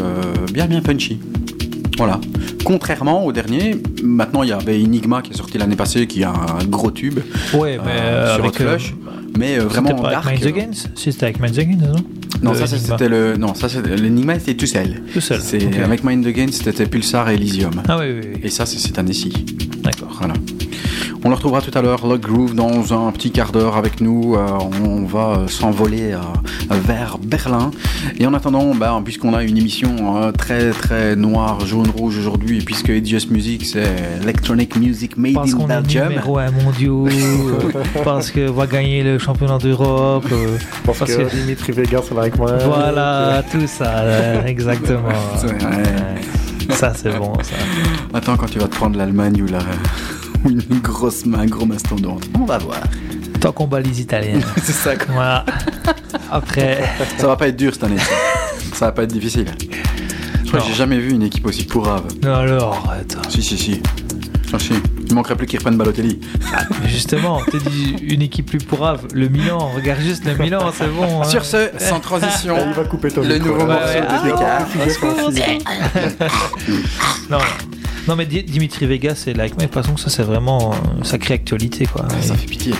bien 0.53 0.65
bien 0.67 0.81
punchy. 0.81 1.19
Voilà. 1.97 2.19
Contrairement 2.63 3.25
au 3.25 3.31
dernier, 3.31 3.75
maintenant 4.01 4.43
il 4.43 4.49
y 4.49 4.51
a 4.51 4.57
ben, 4.57 4.81
Enigma 4.81 5.21
qui 5.21 5.31
est 5.31 5.37
sorti 5.37 5.57
l'année 5.57 5.75
passée, 5.75 6.07
qui 6.07 6.23
a 6.23 6.31
un 6.31 6.65
gros 6.65 6.91
tube 6.91 7.19
Ouais, 7.53 7.77
mais 7.83 7.91
euh, 7.91 8.25
euh, 8.25 8.35
sur 8.35 8.43
avec 8.43 8.55
Flush, 8.55 8.95
mais 9.37 9.59
euh, 9.59 9.65
vraiment 9.65 9.95
pas 9.95 10.11
dark. 10.11 10.27
avec 10.27 10.55
Minds 10.55 10.89
c'était 10.95 11.25
avec 11.25 11.39
Minds 11.39 11.59
Against, 11.59 11.81
non? 11.81 11.95
Non, 12.41 12.53
ça 12.53 12.67
c'était 12.67 13.09
le 13.09 13.37
non, 13.37 13.53
ça 13.53 13.69
c'était 13.69 13.95
l'Enigma 13.95 14.39
c'était 14.39 14.55
tout 14.55 14.65
seul. 14.65 15.01
Tout 15.13 15.21
seul. 15.21 15.39
C'est 15.41 15.65
ok. 15.65 15.77
avec 15.77 16.03
Mind 16.03 16.25
Against 16.25 16.63
c'était 16.63 16.85
Pulsar 16.85 17.29
et 17.29 17.35
Elysium. 17.35 17.81
Ah 17.87 17.97
oui, 17.99 18.05
oui, 18.09 18.29
oui. 18.33 18.41
Et 18.43 18.49
ça 18.49 18.65
c'est 18.65 18.79
cette 18.79 18.97
année-ci. 18.97 19.31
D'accord. 19.83 20.15
Voilà. 20.19 20.33
On 21.25 21.29
le 21.29 21.35
retrouvera 21.35 21.61
tout 21.61 21.71
à 21.73 21.81
l'heure, 21.81 22.05
Lock 22.05 22.19
Groove, 22.19 22.53
dans 22.53 22.93
un 23.07 23.09
petit 23.13 23.31
quart 23.31 23.53
d'heure 23.53 23.77
avec 23.77 24.01
nous. 24.01 24.35
Euh, 24.35 24.45
on 24.85 25.05
va 25.05 25.43
s'envoler 25.47 26.11
euh, 26.11 26.17
vers 26.69 27.17
Berlin. 27.17 27.71
Et 28.19 28.25
en 28.27 28.33
attendant, 28.33 28.75
bah, 28.75 28.99
puisqu'on 29.05 29.33
a 29.33 29.41
une 29.43 29.57
émission 29.57 30.17
euh, 30.21 30.33
très 30.33 30.71
très 30.71 31.15
noire, 31.15 31.65
jaune, 31.65 31.89
rouge 31.95 32.17
aujourd'hui, 32.17 32.59
puisque 32.59 32.89
It's 32.89 33.07
Just 33.07 33.31
Music, 33.31 33.65
c'est 33.65 33.85
Electronic 34.21 34.75
Music 34.75 35.15
Made 35.15 35.35
Parce 35.35 35.53
in 35.53 35.57
qu'on 35.57 35.69
est 35.69 35.81
Belgium. 35.81 36.09
numéro 36.09 36.37
un 36.39 36.51
mondiaux, 36.51 37.07
parce 38.03 38.29
qu'on 38.29 38.51
va 38.51 38.67
gagner 38.67 39.01
le 39.03 39.17
championnat 39.17 39.59
d'Europe. 39.59 40.25
euh, 40.29 40.57
Parce, 40.85 40.99
Parce 40.99 41.15
que, 41.15 41.21
que- 41.23 41.35
Dimitri 41.35 41.71
Vegas 41.71 42.01
est 42.13 42.17
avec 42.17 42.37
moi. 42.37 42.51
Voilà, 42.65 43.43
tout 43.51 43.65
ça, 43.65 44.45
exactement. 44.45 45.07
Ça, 46.69 46.93
c'est 46.95 47.17
bon, 47.17 47.33
ça. 47.41 47.55
Attends, 48.13 48.37
quand 48.37 48.45
tu 48.49 48.57
vas 48.57 48.67
te 48.67 48.75
prendre 48.75 48.97
l'Allemagne 48.97 49.41
ou 49.43 49.47
la. 49.47 49.59
Ou 50.45 50.49
une 50.49 50.79
grosse 50.81 51.25
main, 51.25 51.39
un 51.39 51.45
gros 51.45 51.65
mastodonte. 51.65 52.23
On 52.39 52.45
va 52.45 52.57
voir. 52.57 52.79
Tant 53.39 53.51
qu'on 53.51 53.67
bat 53.67 53.79
les 53.81 54.01
Italiens. 54.01 54.39
c'est 54.63 54.71
ça, 54.73 54.95
quoi. 54.95 55.13
Voilà. 55.13 55.45
Après, 56.31 56.83
Ça 57.17 57.27
va 57.27 57.35
pas 57.35 57.47
être 57.47 57.57
dur 57.57 57.73
cette 57.73 57.83
année. 57.83 57.97
Ça, 57.97 58.05
Ça 58.75 58.85
va 58.85 58.91
pas 58.93 59.03
être 59.03 59.11
difficile. 59.13 59.45
Je 60.43 60.47
crois 60.49 60.59
que 60.61 60.67
j'ai 60.67 60.73
jamais 60.77 60.97
vu 60.99 61.11
une 61.11 61.23
équipe 61.23 61.45
aussi 61.47 61.63
pourrave. 61.65 62.03
non, 62.23 62.35
alors, 62.35 62.83
arrête. 62.87 63.17
Si, 63.29 63.41
si, 63.41 63.57
si. 63.57 63.81
Ah, 64.53 64.59
si. 64.59 64.73
Il 65.07 65.15
manquerait 65.15 65.35
plus 65.35 65.47
qu'ils 65.47 65.59
reprennent 65.59 65.77
Balotelli. 65.77 66.19
Mais 66.81 66.87
Justement, 66.89 67.41
t'as 67.51 67.57
dit 67.57 67.95
une 68.03 68.21
équipe 68.21 68.45
plus 68.45 68.59
pourrave. 68.59 69.07
Le 69.13 69.27
Milan, 69.27 69.71
regarde 69.75 69.99
juste 69.99 70.25
le 70.25 70.35
Milan, 70.35 70.71
c'est 70.75 70.87
bon. 70.87 71.21
hein. 71.21 71.25
Sur 71.25 71.43
ce, 71.43 71.69
sans 71.79 71.99
transition, 71.99 72.55
Il 72.67 72.73
va 72.73 72.83
couper 72.85 73.09
ton 73.11 73.21
le 73.21 73.33
micro, 73.33 73.49
nouveau 73.49 73.65
morceau 73.65 73.85
ouais. 73.85 74.01
de 74.01 75.31
DK. 75.33 76.29
Non, 77.29 77.37
non, 77.39 77.43
mais 78.15 78.25
Di- 78.25 78.43
Dimitri 78.43 78.85
Vegas 78.85 79.23
et 79.27 79.33
Like 79.33 79.55
toute 79.57 79.73
façon, 79.73 79.97
ça 79.97 80.09
c'est 80.09 80.23
vraiment 80.23 80.73
une 80.97 81.03
sacrée 81.03 81.33
actualité 81.35 81.85
quoi. 81.85 82.05
Ça 82.21 82.35
fait 82.35 82.47
pitié. 82.47 82.73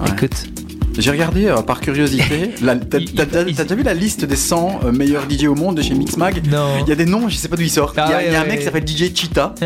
Ouais. 0.00 0.06
Écoute, 0.16 0.46
J'ai 0.98 1.10
regardé 1.10 1.46
euh, 1.46 1.62
par 1.62 1.80
curiosité. 1.80 2.50
T'as 3.16 3.62
déjà 3.62 3.74
vu 3.74 3.82
la 3.82 3.94
liste 3.94 4.24
des 4.24 4.36
100 4.36 4.80
euh, 4.84 4.92
meilleurs 4.92 5.24
DJ 5.30 5.44
au 5.44 5.54
monde 5.54 5.76
de 5.76 5.82
chez 5.82 5.94
Mixmag? 5.94 6.42
Non. 6.50 6.78
Il 6.84 6.88
y 6.88 6.92
a 6.92 6.96
des 6.96 7.06
noms, 7.06 7.28
je 7.28 7.36
sais 7.36 7.48
pas 7.48 7.56
d'où 7.56 7.62
ils 7.62 7.70
sortent. 7.70 7.96
Ah 7.98 8.06
Il 8.08 8.10
y 8.10 8.14
a, 8.14 8.16
ouais, 8.18 8.26
il 8.28 8.32
y 8.32 8.36
a 8.36 8.40
un 8.42 8.44
mec 8.44 8.58
qui 8.58 8.64
s'appelle 8.64 8.86
DJ 8.86 9.14
Cheetah. 9.14 9.54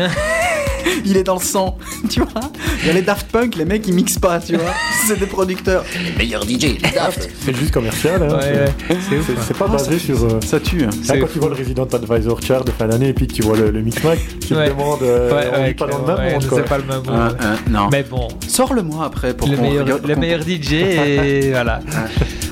il 1.05 1.17
est 1.17 1.23
dans 1.23 1.35
le 1.35 1.41
sang, 1.41 1.77
tu 2.09 2.19
vois. 2.21 2.41
Il 2.81 2.87
y 2.87 2.89
a 2.89 2.93
les 2.93 3.01
Daft 3.01 3.27
Punk, 3.31 3.55
les 3.55 3.65
mecs 3.65 3.87
ils 3.87 3.93
mixent 3.93 4.19
pas, 4.19 4.39
tu 4.39 4.55
vois. 4.55 4.71
C'est 5.07 5.19
des 5.19 5.25
producteurs. 5.25 5.83
Les 6.03 6.11
meilleurs 6.17 6.43
DJ, 6.43 6.79
Daft. 6.93 7.29
C'est 7.43 7.55
juste 7.55 7.71
commercial. 7.71 8.23
Hein. 8.23 8.35
Ouais, 8.35 8.41
c'est- 8.41 8.93
ouais. 8.93 8.99
C'est 9.09 9.17
ouf. 9.17 9.25
c'est- 9.27 9.41
C'est 9.47 9.57
pas 9.57 9.65
Ah, 9.69 9.71
basé 9.73 9.99
sur. 9.99 10.23
euh, 10.23 10.39
Ça 10.45 10.59
tue. 10.59 10.83
hein. 10.83 10.89
Là, 11.07 11.17
quand 11.19 11.27
tu 11.31 11.39
vois 11.39 11.49
le 11.49 11.55
Resident 11.55 11.85
Advisor 11.85 12.41
chart 12.41 12.65
de 12.65 12.71
fin 12.71 12.87
d'année 12.87 13.09
et 13.09 13.13
puis 13.13 13.27
que 13.27 13.33
tu 13.33 13.41
vois 13.41 13.57
le, 13.57 13.69
le 13.71 13.81
Mixmac, 13.81 14.19
tu 14.45 14.53
Ouais. 14.55 14.65
te 14.67 14.73
demandes. 14.73 15.01
euh, 15.03 15.31
Ouais, 15.35 15.47
on 15.53 15.57
ouais, 15.61 15.67
vit 15.69 15.73
pas 15.73 15.87
dans 15.87 15.97
le 15.99 16.05
même 16.07 16.17
ouais, 16.17 16.33
monde. 16.33 16.43
sais 16.43 16.61
pas 16.63 16.77
le 16.77 16.83
même 16.83 17.01
Hein, 17.07 17.27
monde. 17.29 17.37
hein, 17.41 17.55
non. 17.69 17.89
Mais 17.91 18.03
bon, 18.03 18.27
Sors-le-moi 18.47 19.05
après 19.05 19.33
pour 19.35 19.47
le 19.47 19.57
meilleur, 19.57 19.83
regarde- 19.85 20.05
le 20.07 20.15
meilleur 20.15 20.41
DJ 20.41 20.73
et 20.73 21.51
voilà. 21.51 21.79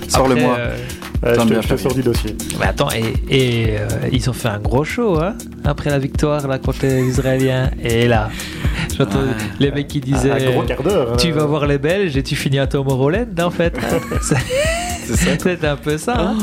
Sors-le-moi. 0.08 0.58
Euh, 1.26 1.36
je 1.40 1.48
te- 1.48 1.62
je 1.62 1.68
te 1.70 1.78
sors 1.78 1.94
du 1.94 2.02
dossier. 2.04 2.36
mais 2.60 2.66
attends, 2.66 2.90
et, 2.92 3.14
et, 3.30 3.78
euh, 3.78 3.88
ils 4.12 4.30
ont 4.30 4.34
fait 4.34 4.50
un 4.50 4.60
gros 4.60 4.84
show 4.84 5.18
hein, 5.22 5.36
après 5.64 5.90
la 5.90 6.00
victoire 6.00 6.48
là, 6.48 6.58
contre 6.60 6.80
les 6.84 7.02
Israéliens. 7.08 7.72
Et 7.82 8.08
là, 8.08 8.30
j'entends 8.98 9.20
Ouais. 9.20 9.28
les 9.60 9.72
mecs 9.72 9.88
qui 9.88 10.02
disaient 10.02 10.32
Un 10.32 10.52
gros 10.52 10.64
quart 10.64 10.84
d'heure. 10.84 11.16
Tu 11.18 11.28
hein. 11.28 11.32
vas 11.36 11.46
voir 11.46 11.66
les 11.66 11.78
Belges 11.78 12.18
et 12.18 12.24
tu 12.24 12.36
finis 12.36 12.60
à 12.60 12.68
Tomorrowland 12.68 13.28
en 13.42 13.52
fait. 13.52 13.78
C'est- 14.22 14.36
C'est 15.06 15.16
ça. 15.16 15.32
C'est 15.42 15.66
un 15.66 15.76
peu 15.78 15.98
ça. 15.98 16.16
hein. 16.18 16.36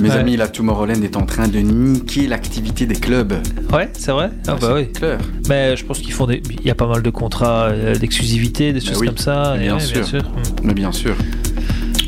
Mes 0.00 0.10
Ouais. 0.10 0.16
amis, 0.16 0.36
la 0.36 0.46
Tomorrowland 0.46 1.02
est 1.02 1.16
en 1.16 1.26
train 1.26 1.48
de 1.48 1.58
niquer 1.58 2.28
l'activité 2.28 2.86
des 2.86 2.94
clubs. 2.94 3.34
Ouais, 3.72 3.88
c'est 3.94 4.12
vrai. 4.12 4.30
Ah 4.46 4.52
bah 4.54 4.58
C'est 4.60 4.72
oui. 4.72 4.92
clair. 4.92 5.18
Mais 5.48 5.76
je 5.76 5.84
pense 5.84 5.98
qu'ils 5.98 6.12
font 6.12 6.26
des. 6.26 6.40
Il 6.60 6.64
y 6.66 6.70
a 6.70 6.76
pas 6.76 6.86
mal 6.86 7.02
de 7.02 7.10
contrats 7.10 7.64
euh, 7.64 7.96
d'exclusivité, 7.96 8.72
des 8.72 8.80
choses 8.80 8.98
oui, 9.00 9.08
comme 9.08 9.18
ça. 9.18 9.56
bien 9.56 9.72
et 9.76 9.80
ouais, 9.80 9.80
sûr. 10.04 10.22
Mais 10.62 10.72
bien 10.74 10.92
sûr. 10.92 11.16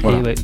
Voilà. 0.03 0.19
Et 0.19 0.23
ouais. 0.23 0.35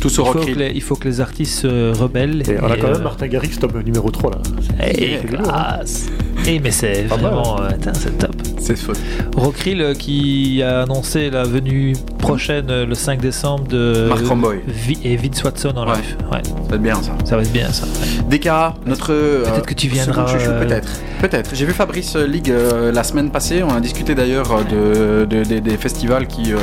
Tout 0.00 0.08
Il, 0.08 0.14
faut 0.14 0.32
que 0.32 0.50
les, 0.50 0.70
il 0.74 0.82
faut 0.82 0.96
que 0.96 1.08
les 1.08 1.20
artistes 1.20 1.60
se 1.62 1.96
rebellent. 1.98 2.42
Et 2.48 2.56
on 2.62 2.66
a 2.70 2.76
quand 2.76 2.86
euh, 2.88 2.92
même 2.94 3.02
Martin 3.02 3.26
Garrix, 3.26 3.50
top 3.58 3.74
numéro 3.84 4.10
3 4.10 4.30
là. 4.30 4.38
et 4.86 5.18
c'est 5.22 5.30
lourd, 5.30 5.40
hein. 5.48 5.76
grâce. 5.76 6.06
Et 6.46 6.60
mais 6.60 6.70
c'est 6.70 7.04
mal. 7.08 7.18
vraiment. 7.20 7.60
euh, 7.60 7.70
putain, 7.70 7.92
c'est 7.94 8.16
top. 8.16 8.34
C'est 8.60 8.76
faux. 8.76 8.92
Rockrill 9.36 9.80
euh, 9.80 9.94
qui 9.94 10.62
a 10.62 10.82
annoncé 10.82 11.30
la 11.30 11.44
venue 11.44 11.94
prochaine 12.18 12.66
euh, 12.70 12.86
le 12.86 12.94
5 12.94 13.20
décembre 13.20 13.66
de. 13.68 14.06
Mark 14.08 14.26
Romboy. 14.26 14.60
Vi- 14.68 14.98
et 15.04 15.16
Vince 15.16 15.42
Watson 15.42 15.72
en 15.76 15.86
Ouais. 15.88 15.96
live. 15.96 16.16
Ouais, 16.30 16.42
Ça 16.44 16.52
va 16.70 16.76
être 16.76 16.82
bien 16.82 16.94
ça. 17.02 17.12
ça 17.24 17.36
va 17.36 17.42
être 17.42 17.52
bien 17.52 17.68
ça. 17.72 17.84
ouais. 17.86 18.72
Notre. 18.86 19.12
euh, 19.12 19.42
Peut-être 19.44 19.66
que 19.66 19.74
tu 19.74 19.88
viendras, 19.88 20.32
euh, 20.34 20.64
Peut-être. 20.66 20.88
Peut-être. 21.20 21.50
J'ai 21.54 21.66
vu 21.66 21.72
Fabrice 21.72 22.14
Ligue 22.16 22.50
euh, 22.50 22.92
la 22.92 23.02
semaine 23.02 23.30
passée. 23.30 23.62
On 23.64 23.74
a 23.74 23.80
discuté 23.80 24.14
d'ailleurs 24.14 24.52
euh, 24.52 25.24
de, 25.24 25.24
de- 25.24 25.44
de- 25.44 25.58
des 25.58 25.76
festivals 25.76 26.26
qui, 26.28 26.52
euh, 26.52 26.58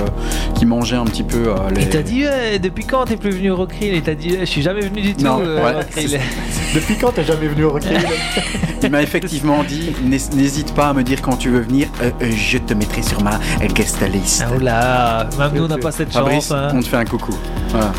qui 0.56 0.66
mangeaient 0.66 0.95
un 0.95 1.03
petit 1.06 1.24
peu 1.24 1.49
euh, 1.49 1.56
les. 1.76 1.82
Il 1.84 1.89
t'a 1.89 2.01
dit 2.01 2.24
depuis 2.64 2.86
quand 2.86 3.03
t'es 3.06 3.18
plus 3.18 3.32
venu 3.32 3.51
au 3.51 3.58
Rockrill 3.58 3.93
Il 3.95 4.01
t'a 4.01 4.16
dit 4.16 4.38
je 4.39 4.45
suis 4.45 4.62
jamais 4.62 4.80
venu 4.82 5.01
du 5.01 5.14
tout. 5.14 5.24
Non, 5.26 5.39
euh, 5.41 5.58
ouais, 5.64 5.74
au 5.74 5.78
Rockrill. 5.80 6.10
c'est- 6.10 6.20
Depuis 6.76 6.95
quand 6.97 7.12
t'es 7.14 7.24
jamais 7.26 7.47
venu 7.47 7.66
au 7.66 7.72
Rockrill 7.72 7.99
Il 8.84 8.89
m'a 8.91 9.01
effectivement 9.01 9.64
dit 9.64 9.91
n'hés- 10.03 10.20
n'hésite 10.36 10.74
pas 10.74 10.89
à 10.89 10.93
me 10.93 11.03
dire 11.03 11.22
quand 11.22 11.36
tu 11.38 11.49
veux 11.49 11.62
venir. 11.62 11.88
euh, 12.01 12.12
euh, 12.22 12.32
je 12.32 12.58
te 12.58 12.74
mettrai 12.74 13.01
sur 13.01 13.22
ma 13.24 13.39
guest 13.74 14.01
list. 14.10 14.45
Ah, 14.47 14.56
oula, 14.56 15.30
même 15.38 15.51
nous 15.56 15.64
on 15.66 15.68
n'a 15.68 15.78
pas 15.78 15.91
cette 15.91 16.14
Fabrice, 16.14 16.47
chance. 16.47 16.51
hein. 16.51 16.70
on 16.74 16.80
te 16.82 16.88
fait 16.88 16.97
un 16.97 17.06
coucou. 17.06 17.36
Voilà. 17.70 17.91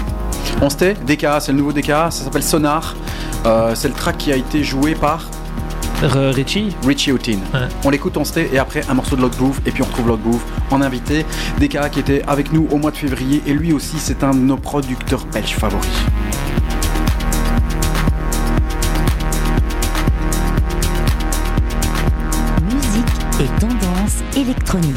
On 0.62 0.70
se 0.70 0.76
tait, 0.76 0.94
DK, 1.06 1.26
c'est 1.40 1.52
le 1.52 1.58
nouveau 1.58 1.72
DK, 1.72 1.86
ça 1.88 2.10
s'appelle 2.10 2.42
Sonar. 2.42 2.94
Euh, 3.44 3.72
c'est 3.74 3.88
le 3.88 3.94
track 3.94 4.16
qui 4.16 4.32
a 4.32 4.36
été 4.36 4.62
joué 4.64 4.94
par 4.94 5.28
Richie 6.02 6.76
Richie 6.84 7.12
Houghton. 7.12 7.38
Ouais. 7.54 7.60
On 7.84 7.90
l'écoute, 7.90 8.16
on 8.16 8.24
se 8.24 8.34
tait, 8.34 8.50
et 8.52 8.58
après 8.58 8.82
un 8.88 8.94
morceau 8.94 9.16
de 9.16 9.22
Lock 9.22 9.36
Groove, 9.36 9.60
et 9.66 9.70
puis 9.70 9.82
on 9.82 9.86
retrouve 9.86 10.08
Lock 10.08 10.22
Groove 10.22 10.42
en 10.70 10.82
invité. 10.82 11.24
DK 11.58 11.90
qui 11.90 12.00
était 12.00 12.22
avec 12.26 12.52
nous 12.52 12.66
au 12.70 12.76
mois 12.76 12.90
de 12.90 12.96
février, 12.96 13.42
et 13.46 13.52
lui 13.52 13.72
aussi 13.72 13.96
c'est 13.98 14.22
un 14.22 14.32
de 14.32 14.38
nos 14.38 14.56
producteurs 14.56 15.24
belges 15.26 15.54
favoris. 15.54 15.88
Musique 22.62 23.40
et 23.40 23.60
tendance 23.60 24.22
électronique. 24.36 24.94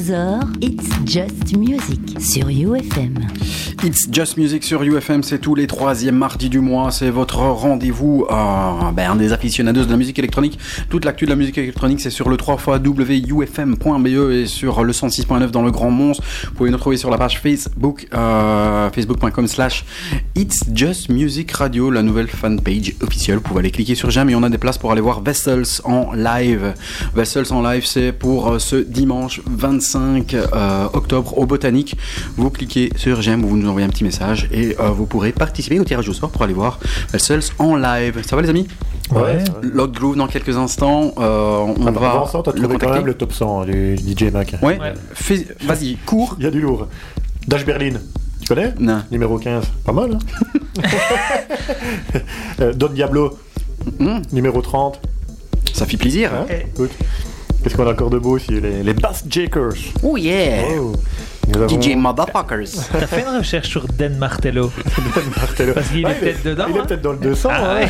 22h, 0.00 0.40
It's 0.62 0.88
Just 1.04 1.56
Music 1.56 2.20
sur 2.20 2.48
UFM. 2.48 3.18
It's 3.84 4.08
Just 4.10 4.38
Music 4.38 4.64
sur 4.64 4.82
UFM, 4.82 5.22
c'est 5.22 5.38
tous 5.38 5.54
les 5.54 5.66
troisièmes 5.66 6.16
mardis 6.16 6.48
du 6.48 6.60
mois. 6.60 6.90
C'est 6.90 7.10
votre 7.10 7.38
rendez-vous 7.38 8.26
euh, 8.30 8.92
ben, 8.92 9.16
des 9.16 9.32
aficionados 9.32 9.84
de 9.84 9.90
la 9.90 9.96
musique 9.98 10.18
électronique. 10.18 10.58
Toute 10.88 11.04
l'actu 11.04 11.26
de 11.26 11.30
la 11.30 11.36
musique 11.36 11.58
électronique, 11.58 12.00
c'est 12.00 12.10
sur 12.10 12.30
le 12.30 12.38
3 12.38 12.58
wufm.be 12.78 14.06
et 14.06 14.46
sur 14.46 14.84
le 14.84 14.92
106.9 14.92 15.50
dans 15.50 15.62
le 15.62 15.70
Grand 15.70 15.90
Mons. 15.90 16.20
Vous 16.44 16.52
pouvez 16.52 16.70
nous 16.70 16.78
trouver 16.78 16.96
sur 16.96 17.10
la 17.10 17.18
page 17.18 17.38
Facebook, 17.38 18.06
euh, 18.14 18.90
facebook.com 18.90 19.46
slash 19.46 19.84
It's 20.40 20.60
Just 20.72 21.10
Music 21.10 21.52
Radio, 21.52 21.90
la 21.90 22.00
nouvelle 22.02 22.26
fanpage 22.26 22.94
officielle. 23.02 23.36
Vous 23.36 23.42
pouvez 23.42 23.60
aller 23.60 23.70
cliquer 23.70 23.94
sur 23.94 24.08
j'aime 24.08 24.30
et 24.30 24.34
on 24.34 24.42
a 24.42 24.48
des 24.48 24.56
places 24.56 24.78
pour 24.78 24.90
aller 24.90 25.02
voir 25.02 25.20
Vessels 25.20 25.82
en 25.84 26.14
live. 26.14 26.72
Vessels 27.14 27.52
en 27.52 27.60
live, 27.60 27.84
c'est 27.84 28.12
pour 28.12 28.48
euh, 28.48 28.58
ce 28.58 28.76
dimanche 28.76 29.42
25 29.44 30.32
euh, 30.32 30.86
octobre 30.94 31.36
au 31.36 31.44
Botanique. 31.44 31.94
Vous 32.38 32.48
cliquez 32.48 32.90
sur 32.96 33.20
j'aime, 33.20 33.42
vous 33.42 33.54
nous 33.54 33.68
envoyez 33.68 33.86
un 33.86 33.90
petit 33.90 34.02
message 34.02 34.48
et 34.50 34.76
euh, 34.80 34.88
vous 34.88 35.04
pourrez 35.04 35.32
participer 35.32 35.78
au 35.78 35.84
tirage 35.84 36.08
au 36.08 36.14
sort 36.14 36.30
pour 36.30 36.40
aller 36.42 36.54
voir 36.54 36.78
Vessels 37.12 37.42
en 37.58 37.76
live. 37.76 38.22
Ça 38.26 38.34
va 38.34 38.40
les 38.40 38.48
amis? 38.48 38.66
Ouais. 39.12 39.44
Log 39.60 39.92
Groove 39.92 40.16
dans 40.16 40.26
quelques 40.28 40.56
instants. 40.56 41.12
euh, 41.18 41.58
on 41.58 41.86
Attends, 41.86 42.00
va 42.00 42.10
avant 42.12 42.26
ça, 42.26 42.40
t'as 42.42 42.52
le 42.52 42.56
trouvé 42.62 42.68
quand 42.68 42.72
contacter. 42.86 42.94
même 43.00 43.06
le 43.06 43.14
top 43.14 43.34
100 43.34 43.64
du 43.66 43.96
DJ 43.98 44.32
Mac. 44.32 44.54
Ouais, 44.62 44.78
vas-y, 45.66 45.96
cours. 46.06 46.36
Il 46.38 46.44
y 46.44 46.46
a 46.46 46.50
du 46.50 46.62
lourd. 46.62 46.88
Dash 47.46 47.66
Berlin, 47.66 47.94
connais? 48.54 48.74
Non. 48.78 49.02
Numéro 49.10 49.38
15, 49.38 49.64
pas 49.84 49.92
mal. 49.92 50.12
Hein? 50.14 50.82
Euh, 52.60 52.72
Don 52.74 52.88
Diablo, 52.88 53.38
Hmm, 53.98 54.18
numéro 54.32 54.60
30. 54.60 55.00
ça 55.72 55.86
fait 55.86 55.96
plaisir. 55.96 56.30
Hein? 56.34 56.46
Écoute, 56.74 56.90
Qu'est-ce 57.62 57.76
qu'on 57.76 57.86
a 57.86 57.92
encore 57.92 58.08
de 58.10 58.18
beau 58.18 58.32
aussi 58.36 58.58
Les, 58.60 58.82
les 58.82 58.94
Bass 58.94 59.24
Jakers. 59.28 59.74
Oh 60.02 60.16
yeah 60.16 60.62
Oh. 60.78 60.92
Avons 61.54 61.68
DJ 61.80 61.94
Motherfuckers. 61.96 62.68
T'as 62.92 63.06
fait 63.06 63.20
une 63.22 63.36
recherche 63.38 63.68
sur 63.68 63.86
Dan 63.86 64.16
Martello 64.18 64.70
Ben 65.14 65.24
Martello. 65.36 65.72
Parce 65.74 65.88
qu'il 65.88 66.04
Ouais, 66.06 66.12
est 66.12 66.14
peut-être 66.14 66.42
dedans. 66.44 66.64
Il 66.70 66.76
est 66.76 66.78
hein. 66.80 66.84
peut-être 66.86 67.02
dans 67.02 67.12
le 67.12 67.18
200. 67.18 67.48
Ah 67.52 67.56
hein. 67.62 67.74
ouais. 67.80 67.88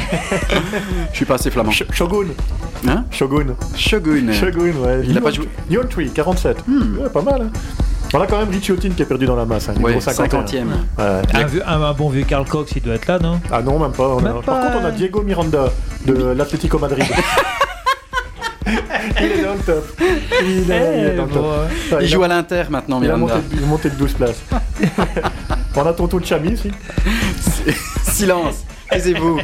Je 1.12 1.16
suis 1.16 1.24
pas 1.24 1.34
assez 1.34 1.50
flamand. 1.50 1.70
Sh- 1.70 1.92
Shogun. 1.92 2.26
Hein? 2.88 3.04
Shogun. 3.12 3.54
Shogun. 3.76 4.32
Shogun, 4.32 4.72
ouais. 4.84 5.02
Il 5.04 5.16
a 5.18 5.20
pas 5.20 5.30
joué. 5.30 5.46
Tree, 5.88 6.10
47. 6.10 6.56
Ouais, 6.68 7.08
pas 7.12 7.22
mal. 7.22 7.42
Hein. 7.42 7.50
On 8.12 8.20
a 8.20 8.26
quand 8.26 8.38
même 8.38 8.50
Richie 8.50 8.72
Houghton 8.72 8.90
qui 8.96 9.02
est 9.02 9.06
perdu 9.06 9.24
dans 9.26 9.36
la 9.36 9.44
masse. 9.44 9.68
Hein, 9.68 9.74
Ouais, 9.76 9.92
numéro 9.92 10.00
51. 10.00 10.42
50e. 10.42 10.66
Ouais. 10.98 11.04
Un, 11.32 11.44
vieux- 11.44 11.62
un- 11.68 11.80
un 11.82 11.92
bon 11.92 12.08
vieux 12.10 12.24
Carl 12.24 12.44
Cox, 12.44 12.72
il 12.74 12.82
doit 12.82 12.94
être 12.94 13.06
là, 13.06 13.18
non? 13.20 13.40
Ah 13.52 13.62
non, 13.62 13.78
même 13.78 13.92
pas. 13.92 14.04
a- 14.16 14.42
Par 14.42 14.60
contre, 14.62 14.78
on 14.82 14.84
a 14.84 14.90
Diego 14.90 15.22
Miranda 15.22 15.66
de 16.06 16.12
l'Atlético 16.32 16.78
Madrid. 16.78 17.04
il 18.66 19.24
est 19.26 19.42
dans 19.44 19.52
le 19.54 19.58
top. 19.60 20.00
Il 20.42 20.70
est, 20.70 20.98
il 20.98 21.04
est 21.06 21.14
dans 21.16 21.24
le 21.24 21.30
Eh, 21.30 21.34
top. 21.34 21.42
bon, 21.42 21.50
ouais. 21.50 21.68
Il 21.90 21.94
a- 21.94 22.06
joue 22.06 22.22
à 22.24 22.28
l'Inter 22.28 22.64
maintenant, 22.68 23.00
il 23.02 23.10
a 23.10 23.16
monté, 23.16 23.34
Miranda. 23.34 23.48
il 23.56 23.62
est 23.62 23.66
monté 23.66 23.90
de 23.90 23.94
12 23.94 24.12
places. 24.14 24.42
on 25.76 25.86
a 25.86 25.92
Tonton 25.92 26.20
Chami 26.24 26.54
aussi. 26.54 26.70
Silence. 28.02 28.64
Taisez-vous. 28.90 29.38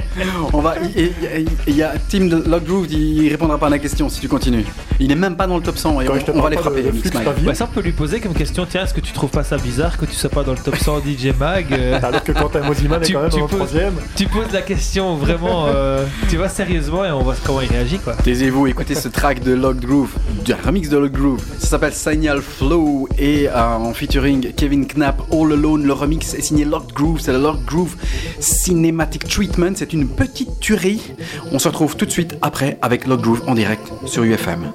On 0.52 0.60
va. 0.60 0.74
Il 0.82 1.00
il- 1.00 1.12
il- 1.38 1.48
il 1.68 1.76
y 1.76 1.82
a 1.82 1.94
Tim 2.08 2.26
de 2.26 2.36
Log 2.48 2.64
Groove, 2.64 2.86
il 2.92 3.28
répondra 3.28 3.58
pas 3.58 3.66
à 3.66 3.70
la 3.70 3.78
question 3.78 4.08
si 4.08 4.20
tu 4.20 4.28
continues. 4.28 4.64
Il 4.98 5.12
est 5.12 5.16
même 5.16 5.36
pas 5.36 5.46
dans 5.46 5.56
le 5.56 5.62
top 5.62 5.76
100 5.76 6.00
et 6.00 6.08
on, 6.08 6.40
va 6.40 6.50
les 6.50 6.56
frapper. 6.56 6.82
Flux 6.90 7.10
Bah, 7.44 7.54
ça, 7.54 7.68
on 7.70 7.74
peut 7.74 7.80
lui 7.82 7.92
poser 7.92 8.20
comme 8.20 8.32
question 8.34 8.66
tiens, 8.68 8.84
est-ce 8.84 8.94
que 8.94 9.00
tu 9.00 9.12
trouves 9.12 9.30
pas 9.30 9.44
ça 9.44 9.56
bizarre 9.58 9.96
que 9.98 10.06
tu 10.06 10.14
sois 10.14 10.30
pas 10.30 10.42
dans 10.42 10.52
le 10.52 10.58
top 10.58 10.76
100 10.76 11.00
DJ 11.00 11.32
Mag 11.38 11.66
euh, 11.72 11.98
Alors 12.02 12.24
que 12.24 12.32
Quentin 12.32 12.62
Mosiman 12.62 13.02
est 13.02 13.12
quand 13.12 13.22
même 13.22 13.30
tu 13.30 13.38
dans 13.38 13.46
le 13.46 13.50
troisième. 13.50 13.94
Tu 14.16 14.26
poses 14.26 14.52
la 14.52 14.62
question 14.62 15.16
vraiment, 15.16 15.66
euh, 15.68 16.04
tu 16.28 16.36
vois, 16.36 16.48
sérieusement 16.48 17.04
et 17.04 17.10
on 17.10 17.22
voit 17.22 17.34
comment 17.44 17.60
il 17.60 17.68
réagit, 17.68 17.98
quoi. 17.98 18.14
Taisez-vous, 18.14 18.66
écoutez 18.66 18.94
ce 18.94 19.08
track 19.08 19.42
de 19.42 19.52
Log 19.52 19.80
Groove, 19.80 20.10
du 20.44 20.54
remix 20.54 20.88
de 20.88 20.96
Log 20.96 21.12
Groove. 21.12 21.42
Ça 21.58 21.66
s'appelle 21.68 21.92
Signal 21.92 22.40
Flow 22.40 23.08
et 23.18 23.48
euh, 23.48 23.54
en 23.54 23.92
featuring 23.92 24.52
Kevin 24.54 24.86
Knapp, 24.86 25.20
All 25.30 25.52
Alone. 25.52 25.84
Le 25.84 25.92
remix 25.92 26.34
est 26.34 26.40
signé 26.42 26.64
Log 26.64 26.84
Groove, 26.94 27.20
c'est 27.20 27.32
le 27.32 27.38
Log 27.38 27.64
Groove 27.64 27.94
Cinematic 28.40 29.26
Treatment. 29.36 29.72
C'est 29.74 29.92
une 29.92 30.08
petite 30.08 30.60
tuerie. 30.60 31.12
On 31.52 31.58
se 31.58 31.68
retrouve 31.68 31.94
tout 31.94 32.06
de 32.06 32.10
suite 32.10 32.38
après 32.40 32.78
avec 32.80 33.06
Log 33.06 33.20
Groove 33.20 33.42
en 33.46 33.54
direct 33.54 33.92
sur 34.06 34.24
UFM. 34.24 34.72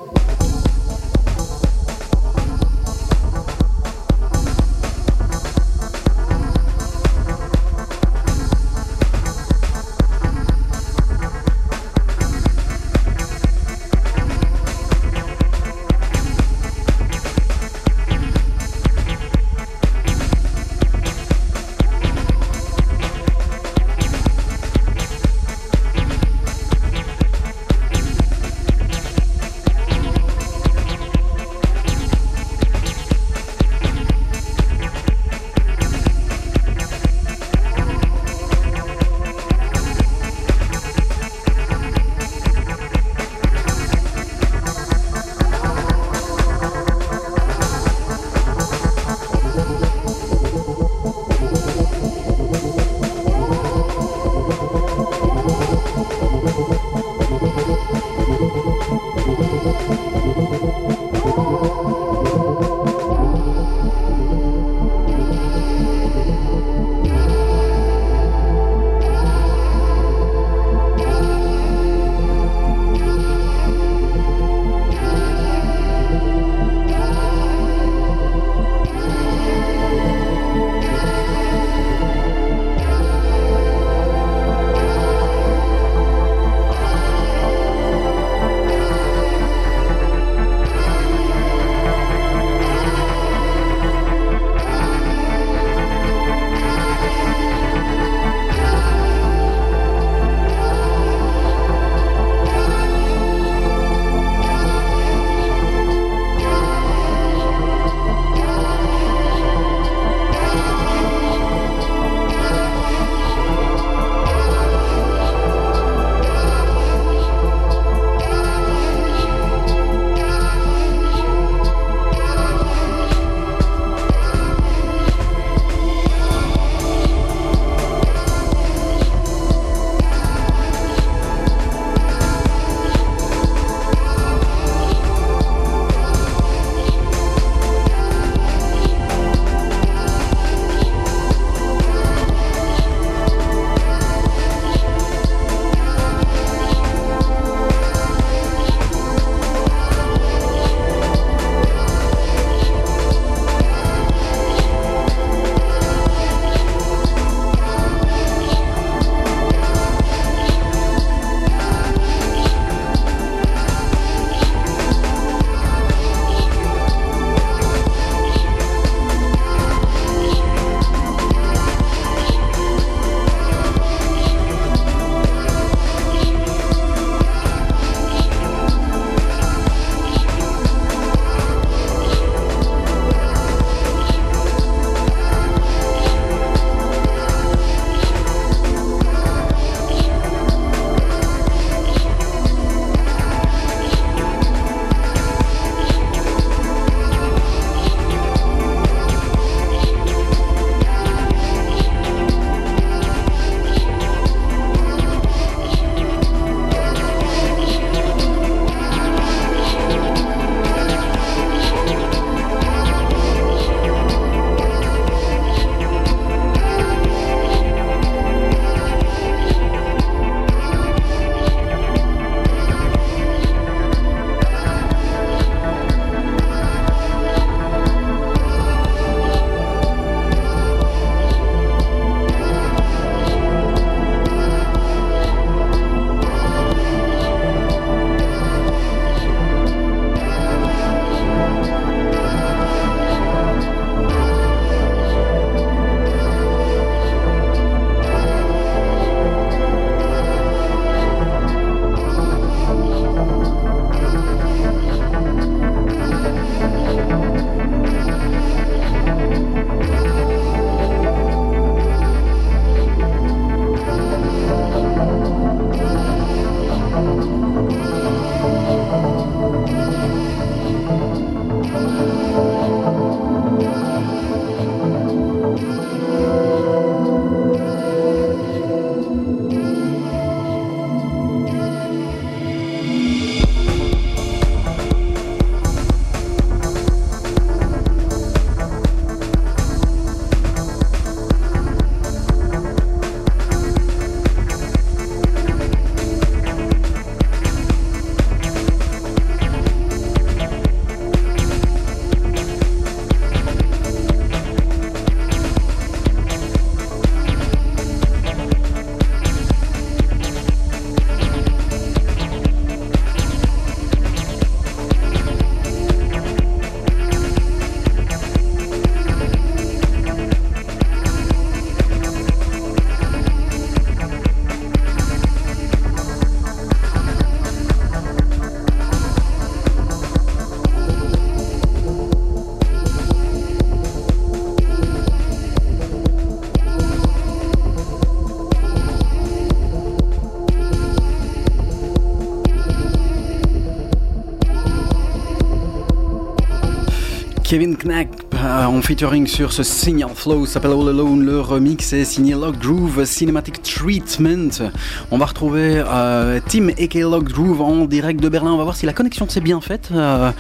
Kevin 347.52 347.76
Knack 347.76 348.08
euh, 348.34 348.64
en 348.64 348.82
featuring 348.82 349.28
sur 349.28 349.52
ce 349.52 349.62
Signal 349.62 350.12
Flow 350.16 350.46
s'appelle 350.46 350.72
All 350.72 350.88
Alone. 350.88 351.26
Le 351.26 351.42
remix 351.42 351.92
est 351.92 352.06
signé 352.06 352.34
Lock 352.34 352.58
Groove 352.58 353.04
Cinematic 353.04 353.62
Treatment. 353.62 354.72
On 355.12 355.18
va 355.18 355.26
retrouver 355.26 355.84
euh, 355.86 356.40
Tim 356.48 356.70
aka 356.70 357.00
Lock 357.02 357.26
Groove 357.26 357.60
en 357.60 357.84
direct 357.84 358.22
de 358.22 358.30
Berlin. 358.30 358.54
On 358.54 358.58
va 358.58 358.64
voir 358.64 358.78
si 358.78 358.86
la 358.86 358.94
connexion 358.94 359.28
s'est 359.28 359.42
bien 359.42 359.60
faite. 359.60 359.90
Euh, 359.92 360.32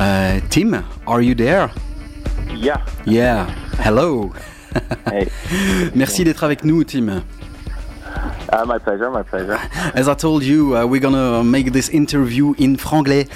euh, 0.00 0.40
Tim, 0.50 0.82
are 1.06 1.22
you 1.22 1.36
there? 1.36 1.68
Yeah. 2.56 2.80
Yeah. 3.06 3.46
Hello. 3.78 4.32
Hey. 5.08 5.28
Merci 5.94 6.24
d'être 6.24 6.42
avec 6.42 6.64
nous, 6.64 6.82
Tim. 6.82 7.22
Uh, 8.52 8.64
my 8.66 8.80
pleasure, 8.80 9.12
my 9.12 9.22
pleasure. 9.22 9.58
As 9.94 10.08
I 10.08 10.16
told 10.16 10.42
you, 10.42 10.74
uh, 10.74 10.84
we're 10.84 11.00
gonna 11.00 11.44
make 11.44 11.70
this 11.70 11.90
interview 11.90 12.54
in 12.58 12.76
franglais. 12.76 13.28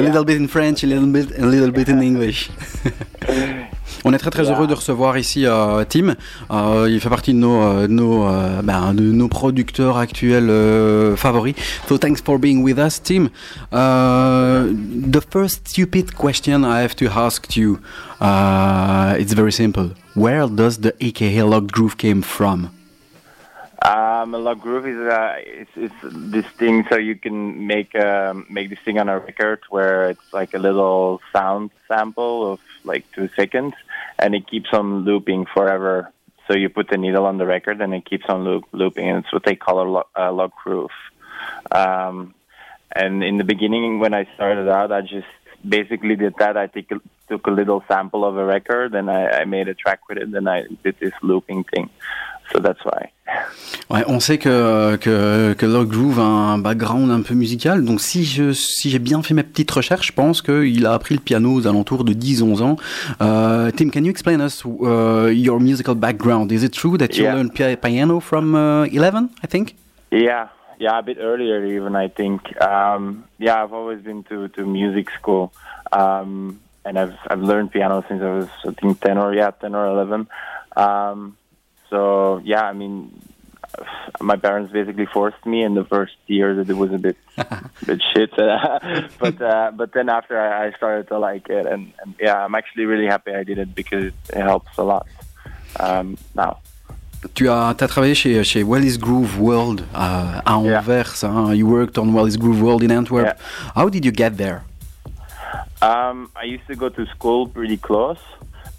A 0.00 0.02
little 0.02 0.24
bit 0.24 0.36
in 0.40 0.48
French, 0.48 0.82
a 0.82 0.86
little 0.86 1.06
bit, 1.06 1.38
a 1.38 1.46
little 1.46 1.70
bit 1.70 1.88
in 1.88 2.00
English. 2.00 2.50
On 4.04 4.14
est 4.14 4.18
très 4.18 4.30
très 4.30 4.50
heureux 4.50 4.66
de 4.66 4.72
recevoir 4.72 5.18
ici 5.18 5.44
euh, 5.46 5.84
Tim. 5.86 6.14
Euh, 6.50 6.88
il 6.88 7.00
fait 7.00 7.10
partie 7.10 7.34
de 7.34 7.38
nos, 7.38 7.60
euh, 7.60 7.86
de 7.86 7.92
nos, 7.92 8.24
euh, 8.26 8.62
ben, 8.62 8.94
de 8.94 9.02
nos 9.02 9.28
producteurs 9.28 9.98
actuels 9.98 10.48
euh, 10.48 11.16
favoris. 11.16 11.54
So 11.86 11.98
thanks 11.98 12.22
for 12.24 12.38
being 12.38 12.62
with 12.62 12.78
us, 12.78 13.02
Tim. 13.02 13.28
Uh, 13.72 14.72
the 14.72 15.20
first 15.30 15.68
stupid 15.68 16.14
question 16.14 16.64
I 16.64 16.80
have 16.82 16.96
to 16.96 17.06
ask 17.14 17.56
you, 17.56 17.78
uh, 18.22 19.16
it's 19.18 19.34
very 19.34 19.52
simple. 19.52 19.90
Where 20.14 20.46
does 20.48 20.78
the 20.78 20.94
AKA 21.00 21.42
Locked 21.42 21.72
Groove 21.72 21.96
came 21.98 22.22
from? 22.22 22.70
Um, 24.30 24.34
a 24.34 24.38
log 24.38 24.60
groove 24.60 24.86
is 24.86 24.96
uh, 24.96 25.34
it's, 25.38 25.70
it's 25.74 25.94
this 26.02 26.46
thing 26.58 26.84
so 26.88 26.96
you 26.96 27.16
can 27.16 27.66
make 27.66 27.94
um, 27.96 28.46
make 28.48 28.70
this 28.70 28.78
thing 28.84 28.98
on 28.98 29.08
a 29.08 29.18
record 29.18 29.60
where 29.70 30.10
it's 30.10 30.32
like 30.32 30.54
a 30.54 30.58
little 30.58 31.20
sound 31.32 31.70
sample 31.88 32.52
of 32.52 32.60
like 32.84 33.10
two 33.12 33.28
seconds, 33.34 33.74
and 34.20 34.34
it 34.36 34.46
keeps 34.46 34.72
on 34.72 35.04
looping 35.04 35.46
forever. 35.46 36.12
So 36.46 36.56
you 36.56 36.68
put 36.68 36.88
the 36.88 36.96
needle 36.96 37.26
on 37.26 37.38
the 37.38 37.46
record, 37.46 37.80
and 37.80 37.92
it 37.92 38.04
keeps 38.04 38.26
on 38.28 38.44
loop, 38.44 38.66
looping, 38.72 39.08
and 39.08 39.24
it's 39.24 39.32
what 39.32 39.44
they 39.44 39.56
call 39.56 40.04
a 40.14 40.30
log 40.30 40.52
groove. 40.62 40.90
Um, 41.72 42.34
and 42.92 43.24
in 43.24 43.36
the 43.36 43.44
beginning, 43.44 43.98
when 43.98 44.14
I 44.14 44.28
started 44.34 44.68
out, 44.68 44.92
I 44.92 45.00
just 45.00 45.28
basically 45.68 46.14
did 46.14 46.34
that. 46.38 46.56
I 46.56 46.68
took 46.68 46.90
a, 46.92 47.00
took 47.28 47.46
a 47.46 47.50
little 47.50 47.82
sample 47.88 48.24
of 48.24 48.36
a 48.36 48.44
record, 48.44 48.94
and 48.94 49.10
I, 49.10 49.40
I 49.40 49.44
made 49.44 49.68
a 49.68 49.74
track 49.74 50.08
with 50.08 50.18
it, 50.18 50.28
and 50.32 50.48
I 50.48 50.66
did 50.84 50.96
this 51.00 51.14
looping 51.20 51.64
thing. 51.64 51.90
So 52.52 52.60
that's 52.60 52.82
why. 52.84 53.10
Ouais, 53.90 54.02
on 54.08 54.18
sait 54.20 54.38
que, 54.38 54.96
que, 54.96 55.52
que 55.52 55.66
Log 55.66 55.88
Groove 55.88 56.18
a 56.18 56.22
un 56.24 56.58
background 56.58 57.10
un 57.10 57.22
peu 57.22 57.34
musical, 57.34 57.84
donc 57.84 58.00
si 58.00 58.24
je 58.24 58.52
si 58.52 58.90
j'ai 58.90 58.98
bien 58.98 59.22
fait 59.22 59.34
mes 59.34 59.42
petites 59.44 59.70
recherches, 59.70 60.08
je 60.08 60.12
pense 60.12 60.42
qu'il 60.42 60.84
a 60.86 60.92
appris 60.94 61.14
le 61.14 61.20
piano 61.20 61.52
aux 61.54 61.66
alentours 61.66 62.02
de 62.04 62.12
10-11 62.12 62.62
ans. 62.62 62.76
Uh, 63.20 63.70
Tim, 63.76 63.90
can 63.90 64.02
you 64.04 64.10
explain 64.10 64.40
us 64.40 64.64
uh, 64.64 65.28
your 65.32 65.60
musical 65.60 65.94
background? 65.94 66.50
Is 66.52 66.64
it 66.64 66.72
true 66.72 66.96
that 66.98 67.16
you 67.16 67.24
Yeah. 67.24 67.34
learned 67.36 67.54
pi- 67.54 67.76
piano 67.76 68.18
from 68.20 68.54
uh, 68.54 68.84
11, 68.86 69.28
I 69.44 69.46
think? 69.46 69.74
Yeah, 70.10 70.48
yeah, 70.80 70.98
a 70.98 71.02
bit 71.02 71.18
earlier 71.20 71.64
even. 71.64 71.94
I 71.94 72.08
think. 72.08 72.40
Um, 72.60 73.24
yeah, 73.38 73.62
I've 73.62 73.72
always 73.72 74.00
been 74.02 74.24
to 74.24 74.48
to 74.48 74.66
music 74.66 75.08
school, 75.10 75.52
um, 75.92 76.58
and 76.84 76.98
I've 76.98 77.14
I've 77.28 77.42
learned 77.42 77.70
piano 77.70 78.02
since 78.08 78.20
I 78.22 78.30
was 78.38 78.48
I 78.66 78.72
think 78.72 79.00
ten 79.00 79.18
or 79.18 79.32
yeah 79.34 79.50
ten 79.52 79.74
or 79.76 79.86
eleven. 79.86 80.26
Um, 80.76 81.36
so 81.90 82.40
yeah, 82.44 82.62
I 82.62 82.72
mean, 82.72 83.20
my 84.20 84.36
parents 84.36 84.72
basically 84.72 85.06
forced 85.06 85.44
me 85.44 85.62
in 85.62 85.74
the 85.74 85.84
first 85.84 86.16
year 86.26 86.54
That 86.54 86.68
it 86.70 86.76
was 86.76 86.92
a 86.92 86.98
bit 86.98 87.16
bit 87.86 88.02
shit, 88.12 88.30
but 88.36 89.40
uh, 89.42 89.72
but 89.74 89.92
then 89.92 90.08
after 90.08 90.40
I, 90.40 90.72
started 90.76 91.08
to 91.08 91.18
like 91.18 91.48
it, 91.48 91.66
and, 91.66 91.92
and 92.02 92.14
yeah, 92.18 92.44
I'm 92.44 92.54
actually 92.54 92.86
really 92.86 93.06
happy 93.06 93.32
I 93.32 93.44
did 93.44 93.58
it 93.58 93.74
because 93.74 94.04
it 94.04 94.42
helps 94.52 94.76
a 94.78 94.82
lot 94.82 95.06
um, 95.78 96.16
now. 96.34 96.58
Tu 97.34 97.50
as, 97.50 97.74
t'as 97.74 97.86
travaillé 97.86 98.14
chez, 98.14 98.42
chez 98.44 98.62
Wallis 98.62 98.96
Groove 98.96 99.38
World 99.38 99.82
à, 99.92 100.38
à 100.46 100.56
Anvers. 100.56 101.22
hein. 101.22 101.52
You 101.52 101.66
worked 101.66 101.98
on 101.98 102.14
Wallis 102.14 102.38
Groove 102.38 102.62
World 102.62 102.82
in 102.82 102.90
Antwerp. 102.90 103.38
How 103.76 103.90
did 103.90 104.06
you 104.06 104.10
get 104.10 104.38
there? 104.38 104.62
Um, 105.82 106.30
I 106.34 106.44
used 106.44 106.66
to 106.68 106.76
go 106.76 106.88
to 106.88 107.04
school 107.06 107.46
pretty 107.46 107.76
close 107.76 108.18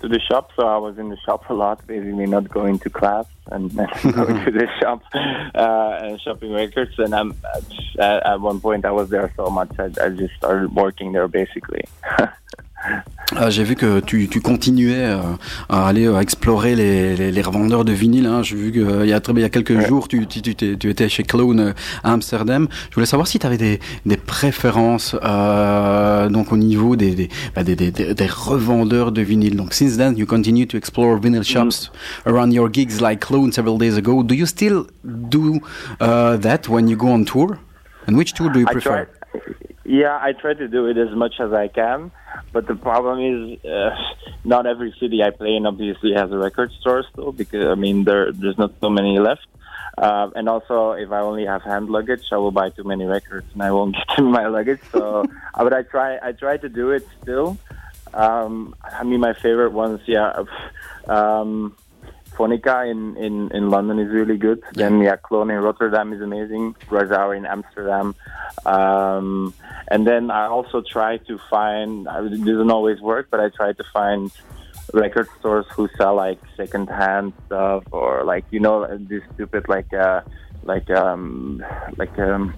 to 0.02 0.08
the 0.08 0.20
shop, 0.20 0.52
so 0.56 0.68
I 0.68 0.78
was 0.78 0.98
in 0.98 1.10
the 1.10 1.18
shop 1.26 1.50
a 1.50 1.54
lot, 1.54 1.86
basically 1.88 2.26
not 2.26 2.50
going 2.50 2.80
to 2.80 2.90
class 2.90 3.26
and, 3.52 3.74
going 3.76 4.46
to 4.46 4.52
the 4.52 4.68
shop 4.80 5.04
uh, 5.14 6.00
and 6.02 6.20
shopping 6.22 6.52
records. 6.54 6.98
And 6.98 7.14
I'm, 7.14 7.36
at, 8.00 8.26
at 8.26 8.42
one 8.42 8.60
point, 8.60 8.86
I 8.86 8.92
was 8.92 9.10
there 9.10 9.32
so 9.36 9.50
much, 9.50 9.72
I, 9.80 9.86
I 10.04 10.10
just 10.10 10.36
started 10.36 10.76
working 10.76 11.12
there 11.12 11.28
basically. 11.28 11.84
Euh, 13.40 13.50
J'ai 13.50 13.64
vu 13.64 13.76
que 13.76 14.02
tu, 14.02 14.28
tu 14.28 14.42
continuais 14.42 15.06
euh, 15.06 15.20
à 15.70 15.88
aller 15.88 16.06
euh, 16.06 16.20
explorer 16.20 16.76
les, 16.76 17.16
les, 17.16 17.32
les 17.32 17.42
revendeurs 17.42 17.86
de 17.86 17.94
vinyle. 17.94 18.26
Hein. 18.26 18.44
J'ai 18.44 18.58
vu 18.58 18.72
qu'il 18.74 18.82
y, 18.82 19.14
a 19.14 19.22
il 19.30 19.40
y 19.40 19.44
a 19.44 19.50
quelques 19.50 19.80
jours, 19.88 20.10
tu, 20.10 20.28
tu, 20.28 20.42
tu, 20.42 20.78
tu 20.78 20.90
étais 20.90 21.08
chez 21.08 21.24
Clone 21.24 21.60
euh, 21.60 21.74
à 22.04 22.12
Amsterdam. 22.12 22.68
Je 22.90 22.96
voulais 22.96 23.06
savoir 23.06 23.28
si 23.28 23.40
tu 23.40 23.48
avais 23.48 23.58
des, 23.58 23.80
des 24.06 24.18
préférences 24.18 25.16
euh, 25.24 26.28
donc 26.28 26.52
au 26.52 26.58
niveau 26.58 26.96
des, 26.98 27.16
des, 27.16 27.30
bah, 27.56 27.64
des, 27.64 27.76
des, 27.78 27.92
des- 27.92 28.28
revendeurs 28.28 29.12
de 29.14 29.22
vinyle. 29.22 29.56
Donc, 29.56 29.74
since 29.74 29.98
then, 29.98 30.18
you 30.18 30.26
continue 30.26 30.66
to 30.68 30.76
explore 30.76 31.18
vinyl 31.20 31.44
shops 31.44 31.90
around 32.26 32.52
your 32.52 32.70
gigs 32.72 33.00
like 33.00 33.20
Clone 33.22 33.52
several 33.54 33.78
days 33.78 33.96
ago. 33.98 34.24
Do 34.24 34.36
you 34.36 34.46
still 34.46 34.88
do 35.06 35.60
uh, 36.02 36.38
that 36.38 36.68
when 36.68 36.90
you 36.90 36.98
go 36.98 37.08
on 37.14 37.24
tour? 37.24 37.58
And 38.08 38.18
which 38.18 38.34
tour 38.34 38.50
do 38.52 38.60
you 38.60 38.66
I 38.68 38.74
prefer? 38.74 39.06
try, 39.06 39.42
yeah, 39.86 40.18
I 40.22 40.34
try 40.34 40.54
to 40.54 40.68
do 40.68 40.88
it 40.88 40.98
as 40.98 41.16
much 41.16 41.36
as 41.40 41.54
I 41.54 41.68
can, 41.70 42.12
but 42.52 42.68
the 42.68 42.76
problem 42.76 43.20
is 43.20 43.66
uh, 43.66 43.96
not 44.44 44.66
every 44.66 44.94
city 45.00 45.24
I 45.24 45.32
play 45.32 45.56
in 45.56 45.66
obviously 45.66 46.14
has 46.14 46.32
a 46.32 46.38
record 46.38 46.72
store 46.80 47.04
still 47.12 47.32
because 47.32 47.66
I 47.66 47.76
mean 47.76 48.04
there 48.04 48.32
there's 48.32 48.58
not 48.58 48.74
so 48.82 48.90
many 48.90 49.20
left. 49.20 49.48
Uh, 49.98 50.30
and 50.36 50.48
also, 50.48 50.92
if 50.92 51.12
I 51.12 51.20
only 51.20 51.46
have 51.46 51.64
hand 51.64 51.90
luggage, 51.90 52.24
I 52.32 52.38
will 52.38 52.52
buy 52.52 52.70
too 52.70 52.84
many 52.84 53.06
records 53.06 53.46
and 53.54 53.62
I 53.62 53.72
won't 53.72 53.96
get 54.08 54.16
to 54.16 54.22
my 54.24 54.48
luggage. 54.48 54.80
So, 54.92 55.26
uh, 55.54 55.64
but 55.64 55.74
I 55.74 55.84
try 55.84 56.18
I 56.22 56.32
try 56.32 56.58
to 56.58 56.70
do 56.70 56.92
it 56.92 57.08
still. 57.22 57.58
Um, 58.14 58.76
I 58.84 59.04
mean, 59.04 59.20
my 59.20 59.34
favorite 59.34 59.72
ones, 59.72 60.02
yeah. 60.06 60.44
Um, 61.08 61.76
Phonica 62.42 62.90
in, 62.90 63.16
in, 63.18 63.52
in 63.52 63.70
London 63.70 64.00
is 64.00 64.10
really 64.12 64.38
good. 64.38 64.64
Then 64.74 65.00
yeah, 65.02 65.16
Clone 65.16 65.52
in 65.52 65.60
Rotterdam 65.60 66.12
is 66.14 66.22
amazing. 66.22 66.74
Rajau 66.90 67.38
in 67.38 67.46
Amsterdam. 67.46 68.16
Um, 68.66 69.54
and 69.90 70.08
then 70.08 70.32
I 70.32 70.48
also 70.48 70.82
try 70.82 71.18
to 71.30 71.38
find. 71.50 72.08
I- 72.08 72.26
It 72.26 72.44
doesn't 72.44 72.72
always 72.72 73.00
work, 73.00 73.28
but 73.30 73.40
I 73.40 73.50
try 73.50 73.74
to 73.74 73.84
find 73.94 74.32
record 74.94 75.28
stores 75.40 75.66
who 75.76 75.88
sell 75.98 76.16
like 76.16 76.40
second-hand 76.58 77.34
stuff 77.46 77.84
or 77.92 78.24
like 78.26 78.46
you 78.52 78.60
know 78.60 78.76
this 78.98 79.24
stupid 79.36 79.70
like 79.70 79.94
uh, 79.94 80.22
like 80.64 80.90
um, 80.90 81.64
like 81.98 82.18
um, 82.20 82.54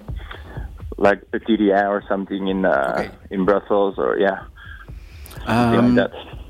like 0.97 1.19
Petit 1.31 1.57
Rien 1.57 1.85
or 1.87 2.01
something 2.07 2.47
in 2.47 2.63
uh, 2.65 3.11
in 3.29 3.43
Brussels 3.45 3.95
or 3.97 4.17
yeah. 4.17 4.39
something 5.45 5.79
Um, 5.79 5.95
like 5.95 6.11
that. 6.11 6.42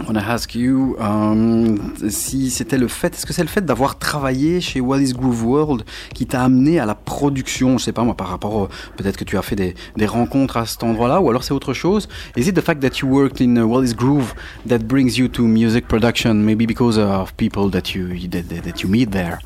I 0.00 0.06
wanna 0.06 0.20
ask 0.26 0.54
you 0.54 0.96
um, 0.98 1.92
si 2.08 2.50
c'était 2.50 2.78
le 2.78 2.88
fait, 2.88 3.14
est-ce 3.14 3.26
que 3.26 3.32
c'est 3.32 3.42
le 3.42 3.48
fait 3.48 3.64
d'avoir 3.64 3.98
travaillé 3.98 4.60
chez 4.60 4.80
Wallis 4.80 5.12
Groove 5.12 5.44
World 5.44 5.82
qui 6.14 6.26
t'a 6.26 6.42
amené 6.42 6.80
à 6.80 6.86
la 6.86 6.94
production, 6.94 7.76
je 7.78 7.84
sais 7.84 7.92
pas 7.92 8.02
moi, 8.02 8.14
par 8.14 8.28
rapport, 8.28 8.68
peut-être 8.96 9.16
que 9.16 9.24
tu 9.24 9.36
as 9.36 9.42
fait 9.42 9.56
des, 9.56 9.74
des 9.96 10.06
rencontres 10.06 10.56
à 10.56 10.64
cet 10.66 10.82
endroit-là, 10.82 11.20
ou 11.20 11.28
alors 11.28 11.44
c'est 11.44 11.52
autre 11.52 11.74
chose. 11.74 12.08
Is 12.36 12.48
it 12.48 12.54
the 12.56 12.62
fact 12.62 12.80
that 12.80 13.00
you 13.02 13.08
worked 13.08 13.40
in 13.40 13.56
uh, 13.56 13.62
Wallis 13.64 13.94
Groove 13.94 14.34
that 14.66 14.78
brings 14.78 15.16
you 15.18 15.28
to 15.28 15.42
music 15.46 15.86
production, 15.86 16.34
maybe 16.34 16.66
because 16.66 16.98
of 16.98 17.32
people 17.34 17.70
that 17.70 17.94
you 17.94 18.08
that- 18.30 18.62
that 18.64 18.82
you 18.82 18.88
meet 18.88 19.10
there? 19.10 19.38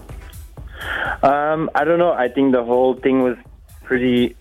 Um, 1.22 1.68
I 1.74 1.84
don't 1.84 1.98
know. 1.98 2.12
I 2.12 2.28
think 2.28 2.52
the 2.52 2.62
whole 2.62 2.94
thing 2.94 3.22
was 3.22 3.36
pretty 3.82 4.36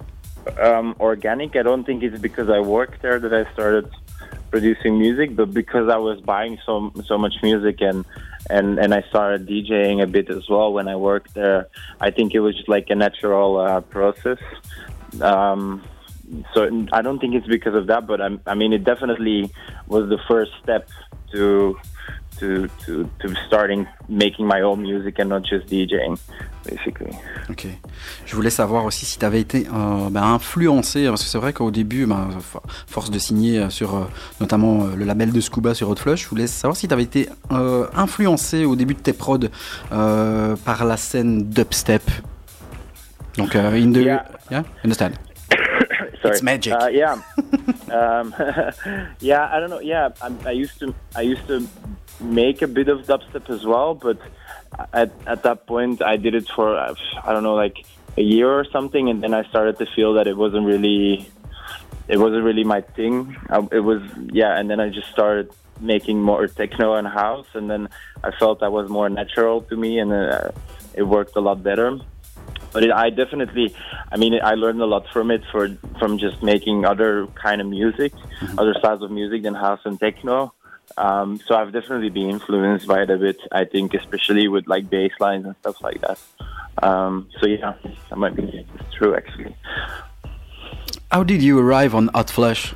um, 0.61 0.95
organic. 0.99 1.55
I 1.55 1.63
don't 1.63 1.85
think 1.85 2.03
it's 2.03 2.19
because 2.21 2.49
I 2.49 2.59
worked 2.59 3.01
there 3.01 3.19
that 3.19 3.33
I 3.33 3.51
started 3.53 3.87
producing 4.53 4.99
music, 4.99 5.35
but 5.35 5.51
because 5.51 5.89
I 5.89 5.97
was 5.97 6.21
buying 6.21 6.59
so 6.63 6.73
so 7.09 7.17
much 7.17 7.33
music 7.41 7.81
and 7.81 8.05
and 8.51 8.77
and 8.77 8.93
I 8.93 9.01
started 9.09 9.47
DJing 9.47 10.03
a 10.03 10.05
bit 10.05 10.29
as 10.29 10.47
well 10.47 10.71
when 10.71 10.87
I 10.87 10.95
worked 10.95 11.33
there. 11.33 11.69
I 11.99 12.11
think 12.11 12.35
it 12.35 12.39
was 12.39 12.53
just 12.55 12.69
like 12.69 12.87
a 12.91 12.97
natural 13.05 13.57
uh, 13.57 13.81
process. 13.81 14.37
Um, 15.19 15.81
so 16.53 16.59
I 16.91 17.01
don't 17.01 17.19
think 17.19 17.33
it's 17.33 17.47
because 17.47 17.75
of 17.81 17.87
that, 17.87 18.05
but 18.05 18.21
I'm, 18.21 18.41
I 18.45 18.53
mean, 18.53 18.73
it 18.73 18.83
definitely 18.83 19.51
was 19.87 20.07
the 20.09 20.19
first 20.27 20.51
step 20.61 20.87
to 21.31 21.79
to 22.39 22.67
to 22.85 23.03
to 23.19 23.33
starting 23.47 23.85
making 24.09 24.45
my 24.47 24.61
own 24.61 24.81
music 24.81 25.19
and 25.19 25.25
not 25.29 25.43
just 25.43 25.67
DJing, 25.67 26.17
basically. 26.65 27.11
Ok. 27.49 27.67
Je 28.25 28.35
voulais 28.35 28.49
savoir 28.49 28.85
aussi 28.85 29.05
si 29.05 29.17
tu 29.19 29.25
avais 29.25 29.39
été 29.41 29.67
euh, 29.73 30.09
ben, 30.09 30.23
influencé, 30.23 31.07
parce 31.07 31.23
que 31.23 31.29
c'est 31.29 31.37
vrai 31.37 31.53
qu'au 31.53 31.71
début, 31.71 32.07
for- 32.39 32.63
force 32.87 33.11
de 33.11 33.19
signer 33.19 33.59
euh, 33.59 33.69
sur 33.69 33.95
euh, 33.95 34.03
notamment 34.39 34.83
euh, 34.85 34.95
le 34.95 35.05
label 35.05 35.31
de 35.31 35.41
Scuba 35.41 35.73
sur 35.73 35.89
Hot 35.89 35.95
Flush, 35.95 36.23
je 36.23 36.29
voulais 36.29 36.47
savoir 36.47 36.75
si 36.77 36.87
tu 36.87 36.93
avais 36.93 37.03
été 37.03 37.29
influencé 37.95 38.65
au 38.65 38.75
début 38.75 38.93
de 38.93 38.99
tes 39.01 39.13
prods 39.13 39.39
par 39.89 40.85
la 40.85 40.97
scène 40.97 41.43
dubstep. 41.49 42.03
Donc, 43.37 43.55
in 43.55 43.91
the. 43.91 43.97
Yeah. 43.97 44.25
Yeah, 44.51 44.63
understand. 44.83 45.13
Sorry. 46.21 46.35
It's 46.35 46.43
magic. 46.43 46.73
Uh, 46.73 46.89
yeah. 46.91 47.15
Um, 47.91 48.33
yeah, 49.21 49.49
I 49.51 49.59
don't 49.59 49.69
know. 49.69 49.79
Yeah, 49.81 50.09
I, 50.21 50.29
I 50.49 50.51
used 50.51 50.79
to 50.79 50.93
I 51.17 51.21
used 51.23 51.47
to 51.47 51.61
make 52.19 52.61
a 52.61 52.67
bit 52.67 52.89
of 52.89 53.05
dubstep 53.05 53.49
as 53.49 53.65
well, 53.65 53.95
but 53.95 54.17
at 54.93 55.11
at 55.27 55.43
that 55.43 55.67
point 55.67 56.01
I 56.01 56.17
did 56.17 56.35
it 56.35 56.47
for 56.49 56.77
I 56.77 57.33
don't 57.33 57.43
know 57.43 57.55
like 57.55 57.85
a 58.17 58.21
year 58.21 58.49
or 58.49 58.65
something, 58.65 59.09
and 59.09 59.21
then 59.23 59.33
I 59.33 59.43
started 59.49 59.77
to 59.79 59.85
feel 59.95 60.13
that 60.15 60.27
it 60.27 60.37
wasn't 60.37 60.65
really 60.65 61.29
it 62.07 62.17
wasn't 62.17 62.43
really 62.43 62.63
my 62.63 62.81
thing. 62.81 63.35
I, 63.49 63.59
it 63.71 63.79
was 63.79 64.01
yeah, 64.31 64.57
and 64.57 64.69
then 64.69 64.79
I 64.79 64.89
just 64.89 65.09
started 65.11 65.51
making 65.79 66.21
more 66.21 66.47
techno 66.47 66.95
and 66.95 67.07
house, 67.07 67.47
and 67.53 67.69
then 67.69 67.89
I 68.23 68.31
felt 68.31 68.59
that 68.61 68.71
was 68.71 68.89
more 68.89 69.09
natural 69.09 69.61
to 69.63 69.75
me, 69.75 69.99
and 69.99 70.11
uh, 70.11 70.51
it 70.93 71.03
worked 71.03 71.35
a 71.35 71.41
lot 71.41 71.63
better. 71.63 71.99
But 72.71 72.83
it, 72.83 72.91
I 72.91 73.11
definitely, 73.11 73.75
I 74.11 74.17
mean, 74.17 74.39
I 74.43 74.55
learned 74.55 74.81
a 74.81 74.85
lot 74.85 75.05
from 75.13 75.29
it 75.31 75.43
for 75.51 75.69
from 75.99 76.17
just 76.17 76.41
making 76.41 76.85
other 76.85 77.27
kind 77.35 77.61
of 77.61 77.67
music, 77.67 78.13
other 78.57 78.73
styles 78.79 79.03
of 79.03 79.11
music 79.11 79.43
than 79.43 79.53
house 79.53 79.81
and 79.85 79.99
techno. 79.99 80.53
Um, 80.97 81.39
so 81.47 81.55
I've 81.55 81.71
definitely 81.71 82.09
been 82.09 82.29
influenced 82.29 82.87
by 82.87 83.03
it 83.03 83.09
a 83.09 83.17
bit. 83.17 83.37
I 83.51 83.65
think, 83.65 83.93
especially 83.93 84.47
with 84.47 84.67
like 84.67 84.89
bass 84.89 85.11
lines 85.19 85.45
and 85.45 85.55
stuff 85.61 85.81
like 85.81 86.01
that. 86.01 86.19
Um, 86.81 87.29
so 87.39 87.47
yeah, 87.47 87.73
that 88.09 88.17
might 88.17 88.35
be 88.35 88.65
true 88.97 89.15
actually. 89.15 89.55
How 91.11 91.23
did 91.23 91.43
you 91.43 91.59
arrive 91.59 91.93
on 91.93 92.07
Hot 92.15 92.29
Flush? 92.29 92.73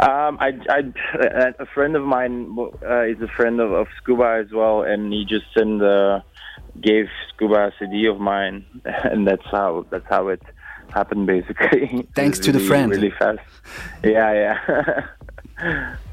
Um, 0.00 0.38
I, 0.40 0.52
I, 0.70 1.52
a 1.58 1.66
friend 1.66 1.94
of 1.94 2.04
mine 2.04 2.56
uh, 2.82 3.02
is 3.02 3.20
a 3.20 3.28
friend 3.28 3.60
of, 3.60 3.72
of 3.72 3.86
Scuba 3.98 4.42
as 4.42 4.50
well, 4.50 4.82
and 4.82 5.12
he 5.12 5.26
just 5.26 5.44
sent, 5.52 5.82
uh, 5.82 6.20
gave 6.80 7.06
Scuba 7.28 7.66
a 7.66 7.72
CD 7.78 8.06
of 8.06 8.18
mine, 8.18 8.64
and 8.84 9.26
that's 9.26 9.44
how 9.50 9.84
that's 9.90 10.06
how 10.08 10.28
it 10.28 10.42
happened 10.90 11.26
basically. 11.26 12.08
Thanks 12.14 12.38
to 12.40 12.52
the 12.52 12.60
friend. 12.60 12.90
Really 12.90 13.10
fast. 13.10 13.40
Yeah, 14.02 14.32
yeah. 14.32 15.06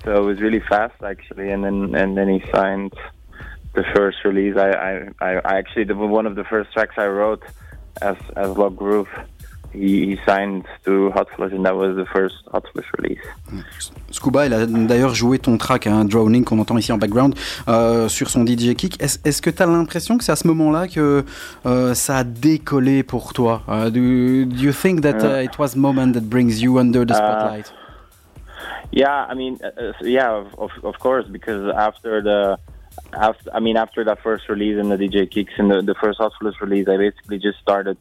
so 0.03 0.15
it 0.15 0.26
was 0.26 0.40
really 0.40 0.60
fast 0.61 0.95
actually, 1.03 1.52
and 1.52 1.64
then 1.64 1.95
and 1.95 2.18
then 2.18 2.28
he 2.30 2.41
signed 2.52 2.94
the 3.74 3.84
first 3.95 4.24
release. 4.26 4.56
I 4.57 4.72
I, 5.22 5.28
I 5.52 5.57
actually 5.57 5.86
the, 5.86 5.95
one 5.95 6.26
of 6.26 6.36
the 6.36 6.44
first 6.44 6.72
tracks 6.74 6.95
I 6.98 7.07
wrote 7.07 7.44
as 8.02 8.18
as 8.36 8.49
Log 8.57 8.76
Groove. 8.76 9.10
He, 9.74 10.07
he 10.07 10.19
signed 10.26 10.64
to 10.86 11.11
Hot 11.11 11.28
Flush, 11.36 11.52
and 11.52 11.65
that 11.65 11.76
was 11.76 11.95
the 11.98 12.06
first 12.06 12.36
Hot 12.53 12.64
Flush 12.72 12.86
release. 12.98 13.19
Scuba, 14.11 14.45
il 14.45 14.53
a 14.53 14.65
d'ailleurs 14.65 15.14
joué 15.14 15.40
ton 15.40 15.57
track, 15.57 15.88
un 15.88 16.06
Drowning 16.06 16.45
qu'on 16.45 16.57
entend 16.60 16.78
ici 16.78 16.91
en 16.94 16.98
background, 16.98 17.36
euh, 17.68 18.07
sur 18.07 18.30
son 18.30 18.45
DJ 18.45 18.76
Kick. 18.76 18.99
Est-ce 19.03 19.19
est-ce 19.26 19.41
que 19.41 19.49
tu 19.49 19.61
as 19.61 19.65
l'impression 19.65 20.18
que 20.18 20.24
c'est 20.24 20.32
à 20.32 20.38
ce 20.38 20.48
moment-là 20.48 20.88
que 20.88 21.26
euh, 21.65 21.94
ça 21.94 22.19
a 22.19 22.24
décollé 22.24 23.03
pour 23.03 23.34
toi? 23.34 23.61
Euh, 23.68 23.90
do, 23.90 24.45
do 24.45 24.64
you 24.64 24.72
think 24.72 25.02
that 25.02 25.22
uh, 25.22 25.44
it 25.44 25.60
was 25.60 25.76
moment 25.76 26.14
that 26.14 26.22
brings 26.22 26.61
you 26.61 26.80
under 26.80 27.06
the 27.06 27.11
Uh, 27.11 27.15
spotlight? 27.15 27.74
Yeah, 28.91 29.14
I 29.14 29.34
mean, 29.34 29.59
uh, 29.64 29.68
uh, 29.68 29.93
yeah, 30.01 30.31
of, 30.31 30.53
of 30.57 30.72
of 30.84 30.99
course, 30.99 31.26
because 31.27 31.72
after 31.76 32.22
the, 32.22 32.57
after 33.14 33.53
I 33.53 33.59
mean, 33.59 33.77
after 33.77 34.03
that 34.05 34.22
first 34.22 34.47
release 34.49 34.80
and 34.80 34.91
the 34.91 34.95
DJ 34.97 35.30
kicks 35.30 35.53
and 35.57 35.69
the, 35.69 35.81
the 35.81 35.95
first 35.95 36.18
Flush 36.18 36.55
release, 36.61 36.88
I 36.88 36.97
basically 36.97 37.39
just 37.39 37.59
started 37.59 37.97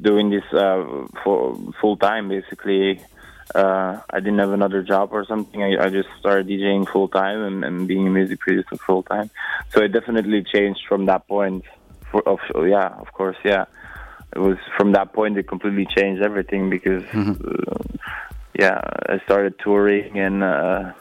doing 0.00 0.30
this 0.30 0.44
uh, 0.52 1.06
for 1.24 1.58
full 1.80 1.96
time. 1.96 2.28
Basically, 2.28 3.00
uh, 3.54 4.00
I 4.08 4.20
didn't 4.20 4.38
have 4.38 4.52
another 4.52 4.82
job 4.82 5.10
or 5.12 5.24
something. 5.24 5.62
I, 5.62 5.86
I 5.86 5.88
just 5.90 6.08
started 6.20 6.46
DJing 6.46 6.88
full 6.88 7.08
time 7.08 7.42
and, 7.42 7.64
and 7.64 7.88
being 7.88 8.06
a 8.06 8.10
music 8.10 8.40
producer 8.40 8.76
full 8.76 9.02
time. 9.02 9.30
So 9.70 9.82
it 9.82 9.88
definitely 9.88 10.44
changed 10.44 10.80
from 10.88 11.06
that 11.06 11.26
point. 11.26 11.64
For, 12.10 12.26
of 12.26 12.38
yeah, 12.66 12.88
of 12.88 13.12
course, 13.12 13.36
yeah. 13.44 13.66
It 14.32 14.38
was 14.38 14.58
from 14.76 14.92
that 14.92 15.12
point 15.12 15.36
it 15.38 15.48
completely 15.48 15.86
changed 15.86 16.22
everything 16.22 16.70
because 16.70 17.02
uh, 17.12 17.78
yeah, 18.60 18.80
I 19.08 19.18
started 19.24 19.54
touring 19.58 20.18
and 20.18 20.42
uh, 20.42 20.92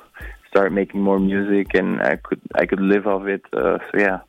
started 0.49 0.71
making 0.73 1.01
more 1.01 1.19
music, 1.19 1.75
and 1.75 1.99
I 2.01 2.15
could 2.17 2.39
I 2.55 2.65
could 2.65 2.79
live 2.81 3.05
off 3.07 3.27
it. 3.27 3.43
Uh, 3.53 3.77
so 3.91 3.97
yeah. 3.99 4.21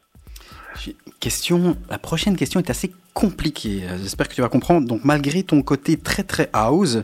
Question, 1.20 1.77
la 1.90 1.98
prochaine 1.98 2.36
question 2.36 2.61
est 2.61 2.70
assez 2.70 2.93
compliquée. 3.12 3.82
Euh, 3.85 3.98
J'espère 4.01 4.28
que 4.28 4.35
tu 4.35 4.40
vas 4.40 4.48
comprendre. 4.48 4.86
Donc, 4.86 5.01
malgré 5.05 5.43
ton 5.43 5.61
côté 5.62 5.97
très 5.98 6.23
très 6.23 6.48
house, 6.55 6.98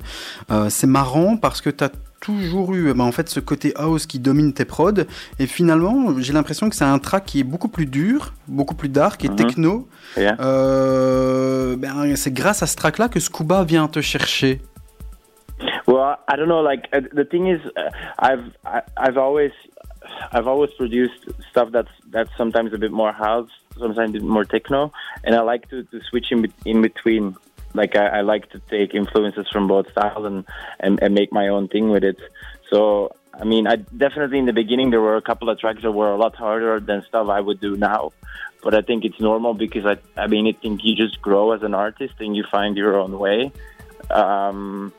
euh, 0.51 0.71
c'est 0.71 0.87
marrant 0.87 1.37
parce 1.37 1.61
que 1.61 1.69
tu 1.69 1.85
as 1.85 1.91
toujours 2.21 2.73
eu 2.75 2.95
ben, 2.95 3.05
en 3.05 3.13
fait 3.13 3.29
ce 3.29 3.41
côté 3.41 3.73
house 3.77 4.07
qui 4.07 4.19
domine 4.19 4.55
tes 4.55 4.65
prods 4.65 5.05
et 5.39 5.47
finalement 5.47 6.19
j'ai 6.19 6.33
l'impression 6.33 6.71
que 6.71 6.75
c'est 6.77 6.85
un 6.85 6.99
track 6.99 7.27
qui 7.27 7.41
est 7.41 7.45
beaucoup 7.45 7.69
plus 7.69 7.85
dur, 7.87 8.33
beaucoup 8.49 8.75
plus 8.75 8.89
dark 8.89 9.23
et 9.25 9.29
Mhm. 9.29 9.37
techno. 9.37 9.89
Yeah. 10.17 10.37
Euh, 10.41 11.77
ben, 11.77 12.17
c'est 12.17 12.33
grâce 12.33 12.63
à 12.63 12.67
ce 12.67 12.77
track 12.77 12.97
là 12.99 13.09
que 13.09 13.21
Scuba 13.21 13.65
vient 13.65 13.87
te 13.89 14.01
chercher. 14.01 14.63
Well, 15.87 16.19
I 16.29 16.37
don't 16.37 16.49
know. 16.49 16.61
Like 16.61 16.89
uh, 16.93 17.01
the 17.13 17.25
thing 17.25 17.49
is, 17.49 17.61
uh, 17.77 17.91
I've 18.19 18.57
I, 18.65 18.83
I've 18.97 19.17
always 19.17 19.53
I've 20.33 20.47
always 20.47 20.73
produced 20.73 21.29
stuff 21.51 21.71
that's 21.73 21.91
that's 22.11 22.31
sometimes 22.37 22.73
a 22.73 22.79
bit 22.79 22.93
more 22.93 23.13
house, 23.13 23.51
sometimes 23.79 24.11
a 24.11 24.13
bit 24.15 24.23
more 24.23 24.45
techno, 24.45 24.93
and 25.25 25.35
I 25.35 25.41
like 25.41 25.69
to, 25.71 25.85
to 25.85 26.01
switch 26.03 26.33
in, 26.33 26.53
in 26.65 26.83
between. 26.83 27.37
Like 27.75 27.95
I, 27.95 28.07
I 28.07 28.21
like 28.23 28.51
to 28.51 28.59
take 28.71 28.95
influences 28.95 29.49
from 29.53 29.67
both 29.69 29.91
styles 29.91 30.25
and, 30.25 30.45
and 30.81 31.03
and 31.03 31.15
make 31.15 31.33
my 31.33 31.49
own 31.49 31.69
thing 31.69 31.91
with 31.91 32.05
it. 32.05 32.19
So 32.71 33.13
I 33.39 33.45
mean, 33.45 33.67
I 33.67 33.77
definitely 33.77 34.39
in 34.39 34.47
the 34.47 34.53
beginning 34.53 34.91
there 34.91 35.01
were 35.01 35.17
a 35.17 35.23
couple 35.23 35.51
of 35.51 35.59
tracks 35.59 35.83
that 35.83 35.93
were 35.93 36.11
a 36.11 36.17
lot 36.17 36.35
harder 36.37 36.81
than 36.81 37.03
stuff 37.03 37.29
I 37.29 37.41
would 37.41 37.61
do 37.61 37.77
now. 37.77 38.13
But 38.63 38.75
I 38.75 38.81
think 38.81 39.05
it's 39.05 39.21
normal 39.21 39.55
because 39.55 39.85
I 39.85 39.99
I 40.21 40.27
mean 40.27 40.47
I 40.47 40.53
think 40.53 40.85
you 40.85 40.95
just 40.95 41.21
grow 41.21 41.53
as 41.53 41.63
an 41.63 41.75
artist 41.75 42.15
and 42.19 42.35
you 42.35 42.45
find 42.51 42.77
your 42.77 42.99
own 42.99 43.19
way. 43.19 43.53
Um, 44.11 44.93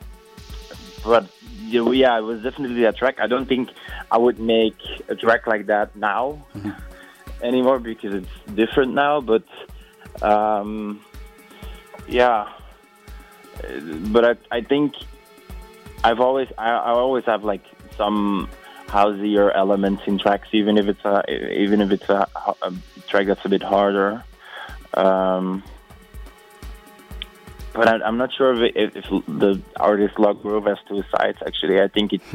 but 1.04 1.30
yeah, 1.70 2.18
it 2.18 2.22
was 2.22 2.42
definitely 2.42 2.86
a 2.86 2.94
track. 2.94 3.20
I 3.20 3.28
don't 3.28 3.46
think 3.46 3.70
I 4.12 4.18
would 4.18 4.40
make 4.40 4.78
a 5.10 5.16
track 5.16 5.48
like 5.48 5.66
that 5.68 5.96
now 5.96 6.46
anymore 7.42 7.80
because 7.80 8.14
it's 8.14 8.56
different 8.56 8.94
now. 8.94 9.22
But 9.22 9.44
um, 10.22 11.02
yeah, 12.08 12.52
but 14.12 14.26
I, 14.26 14.58
I 14.58 14.62
think 14.62 14.96
I've 16.04 16.20
always 16.20 16.48
I, 16.58 16.70
I 16.70 16.92
always 16.92 17.26
have 17.26 17.44
like 17.44 17.64
some 17.96 18.50
houseier 18.88 19.52
elements 19.54 20.04
in 20.06 20.18
tracks, 20.18 20.50
even 20.52 20.78
if 20.78 20.88
it's 20.88 21.04
a 21.06 21.24
even 21.54 21.82
if 21.82 21.92
it's 21.92 22.10
a, 22.10 22.28
a 22.62 22.74
track 23.08 23.28
that's 23.28 23.46
a 23.46 23.50
bit 23.50 23.64
harder. 23.64 24.24
Um, 24.94 25.64
but 27.78 27.88
I, 27.88 28.06
I'm 28.06 28.18
not 28.18 28.34
sure 28.34 28.54
if, 28.54 28.76
it, 28.76 28.96
if 28.98 29.06
the 29.28 29.62
artist 29.80 30.20
Log 30.20 30.42
Grove 30.42 30.66
has 30.66 30.78
two 30.88 31.04
sides. 31.16 31.38
Actually, 31.46 31.80
I 31.82 31.88
think 31.88 32.14
it 32.14 32.22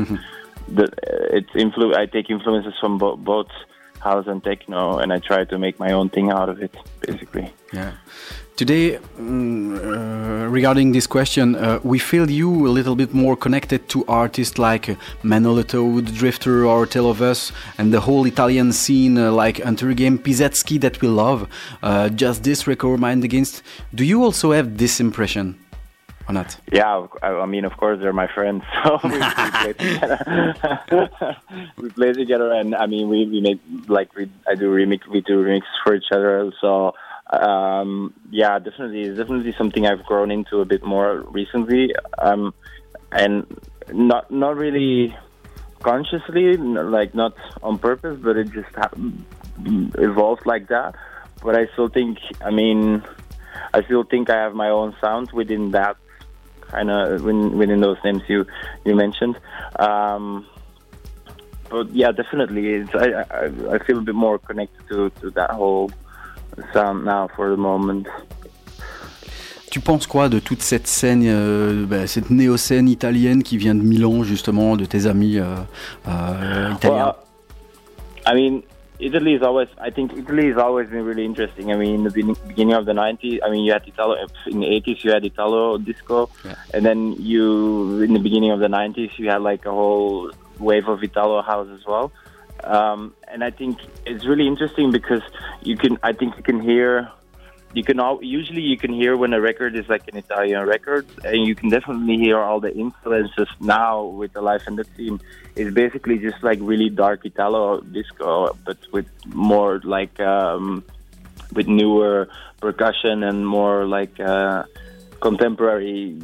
the 0.68 0.84
uh, 0.84 1.36
it's 1.38 1.50
influ- 1.50 1.96
I 1.96 2.06
take 2.06 2.30
influences 2.30 2.74
from 2.80 2.98
bo- 2.98 3.16
both 3.16 3.48
house 4.00 4.26
and 4.26 4.42
techno, 4.42 4.98
and 4.98 5.12
I 5.12 5.18
try 5.18 5.44
to 5.44 5.58
make 5.58 5.78
my 5.78 5.92
own 5.92 6.08
thing 6.08 6.30
out 6.30 6.48
of 6.48 6.62
it, 6.62 6.74
basically. 7.00 7.52
Yeah. 7.72 7.92
Today, 8.54 8.98
mm, 9.18 9.78
uh, 9.78 10.46
regarding 10.48 10.92
this 10.92 11.06
question, 11.06 11.56
uh, 11.56 11.80
we 11.82 11.98
feel 11.98 12.30
you 12.30 12.66
a 12.66 12.68
little 12.68 12.94
bit 12.94 13.14
more 13.14 13.34
connected 13.34 13.88
to 13.88 14.04
artists 14.06 14.58
like 14.58 14.98
Manolo 15.22 15.62
Toad, 15.62 16.14
Drifter, 16.14 16.66
or 16.66 16.84
Tale 16.84 17.08
of 17.08 17.22
Us, 17.22 17.50
and 17.78 17.94
the 17.94 18.00
whole 18.00 18.26
Italian 18.26 18.72
scene 18.72 19.16
uh, 19.16 19.32
like 19.32 19.56
Game 19.56 20.18
Pizzetsky 20.18 20.78
that 20.82 21.00
we 21.00 21.08
love. 21.08 21.48
Uh, 21.82 22.10
just 22.10 22.44
this 22.44 22.66
record 22.66 23.00
Mind 23.00 23.24
Against. 23.24 23.62
Do 23.94 24.04
you 24.04 24.22
also 24.22 24.52
have 24.52 24.76
this 24.76 25.00
impression? 25.00 25.58
Or 26.28 26.34
not? 26.34 26.54
Yeah, 26.70 27.06
I, 27.22 27.46
mean, 27.46 27.64
of 27.64 27.74
course, 27.78 28.00
they're 28.00 28.12
my 28.12 28.28
friends, 28.28 28.64
so 28.84 29.00
we, 29.02 29.12
we 29.12 29.18
play 29.18 29.72
together. 29.72 31.38
we 31.78 31.88
play 31.88 32.12
together, 32.12 32.52
and 32.52 32.74
I 32.74 32.84
mean, 32.84 33.08
we 33.08 33.26
we 33.26 33.40
make 33.40 33.60
like 33.88 34.14
we 34.14 34.30
I 34.46 34.54
do 34.54 34.70
remix, 34.70 35.06
we 35.08 35.22
do 35.22 35.42
remix 35.42 35.62
for 35.82 35.94
each 35.94 36.12
other. 36.12 36.52
So 36.60 36.94
um, 37.32 38.12
yeah, 38.30 38.58
definitely, 38.58 39.02
it's 39.02 39.18
definitely 39.18 39.54
something 39.56 39.86
I've 39.86 40.04
grown 40.04 40.30
into 40.30 40.60
a 40.60 40.64
bit 40.64 40.84
more 40.84 41.20
recently, 41.30 41.94
um, 42.18 42.52
and 43.10 43.46
not 43.92 44.30
not 44.30 44.56
really 44.56 45.16
consciously, 45.82 46.56
like 46.56 47.14
not 47.14 47.34
on 47.62 47.78
purpose, 47.78 48.18
but 48.22 48.36
it 48.36 48.50
just 48.52 48.68
evolved 49.98 50.44
like 50.46 50.68
that. 50.68 50.94
But 51.42 51.56
I 51.56 51.66
still 51.72 51.88
think, 51.88 52.18
I 52.44 52.50
mean, 52.50 53.02
I 53.74 53.82
still 53.84 54.04
think 54.04 54.30
I 54.30 54.36
have 54.36 54.54
my 54.54 54.68
own 54.68 54.94
sound 55.00 55.32
within 55.32 55.72
that 55.72 55.96
kind 56.60 56.90
of 56.90 57.22
within, 57.22 57.80
those 57.80 57.98
names 58.04 58.22
you 58.28 58.46
you 58.84 58.94
mentioned. 58.94 59.38
Um, 59.78 60.46
but 61.70 61.90
yeah, 61.90 62.12
definitely, 62.12 62.82
I, 62.94 63.24
I 63.30 63.44
I 63.74 63.78
feel 63.78 63.98
a 63.98 64.02
bit 64.02 64.14
more 64.14 64.38
connected 64.38 64.86
to 64.88 65.10
to 65.20 65.30
that 65.30 65.50
whole 65.50 65.90
sound 66.72 67.04
now 67.04 67.28
for 67.34 67.50
the 67.50 67.58
moment. 67.58 68.06
Tu 69.70 69.80
penses 69.80 70.06
quoi 70.06 70.28
de 70.28 70.38
toute 70.38 70.60
cette 70.60 70.86
scène, 70.86 71.22
euh, 71.24 71.86
bah, 71.86 72.06
cette 72.06 72.28
néo-scène 72.28 72.90
italienne 72.90 73.42
qui 73.42 73.56
vient 73.56 73.74
de 73.74 73.80
Milan, 73.80 74.22
justement, 74.22 74.76
de 74.76 74.84
tes 74.84 75.06
amis 75.06 75.38
euh, 75.38 75.56
euh, 76.08 76.70
italiens? 76.74 77.14
Well, 78.26 78.34
I 78.34 78.34
mean, 78.34 78.62
Italy 79.00 79.34
is 79.34 79.42
always. 79.42 79.68
I 79.80 79.90
think 79.90 80.12
Italy 80.12 80.50
has 80.50 80.58
always 80.58 80.88
been 80.90 81.04
really 81.04 81.24
interesting. 81.24 81.72
I 81.72 81.76
mean, 81.76 81.94
in 81.94 82.04
the 82.04 82.10
beginning, 82.10 82.36
beginning 82.46 82.74
of 82.74 82.84
the 82.84 82.92
'90s, 82.92 83.40
I 83.42 83.50
mean, 83.50 83.64
you 83.64 83.72
had 83.72 83.88
Italo. 83.88 84.14
In 84.46 84.60
the 84.60 84.66
'80s, 84.66 85.02
you 85.04 85.10
had 85.10 85.24
Italo 85.24 85.78
disco, 85.78 86.28
and 86.74 86.84
then 86.84 87.14
you, 87.18 88.02
in 88.02 88.12
the 88.12 88.20
beginning 88.20 88.52
of 88.52 88.60
the 88.60 88.68
'90s, 88.68 89.18
you 89.18 89.30
had 89.30 89.40
like 89.40 89.64
a 89.66 89.70
whole 89.70 90.30
wave 90.58 90.86
of 90.86 91.02
Italo 91.02 91.42
house 91.42 91.68
as 91.74 91.84
well. 91.86 92.12
Um, 92.64 93.14
and 93.28 93.42
I 93.42 93.50
think 93.50 93.78
it's 94.06 94.24
really 94.24 94.46
interesting 94.46 94.92
because 94.92 95.22
you 95.62 95.76
can. 95.76 95.98
I 96.02 96.12
think 96.12 96.36
you 96.36 96.42
can 96.42 96.60
hear. 96.60 97.10
You 97.74 97.82
can 97.82 97.98
all, 98.00 98.22
usually 98.22 98.60
you 98.60 98.76
can 98.76 98.92
hear 98.92 99.16
when 99.16 99.32
a 99.32 99.40
record 99.40 99.74
is 99.76 99.88
like 99.88 100.06
an 100.06 100.18
Italian 100.18 100.66
record, 100.66 101.06
and 101.24 101.46
you 101.46 101.54
can 101.54 101.70
definitely 101.70 102.18
hear 102.18 102.38
all 102.38 102.60
the 102.60 102.70
influences 102.74 103.48
now 103.60 104.04
with 104.04 104.34
the 104.34 104.42
life 104.42 104.64
and 104.66 104.78
the 104.78 104.84
scene. 104.94 105.22
It's 105.56 105.72
basically 105.72 106.18
just 106.18 106.42
like 106.42 106.58
really 106.60 106.90
dark 106.90 107.24
Italo 107.24 107.80
disco, 107.80 108.54
but 108.66 108.76
with 108.92 109.06
more 109.26 109.80
like 109.84 110.20
um, 110.20 110.84
with 111.54 111.66
newer 111.66 112.28
percussion 112.60 113.22
and 113.22 113.46
more 113.46 113.86
like 113.86 114.20
uh, 114.20 114.64
contemporary, 115.20 116.18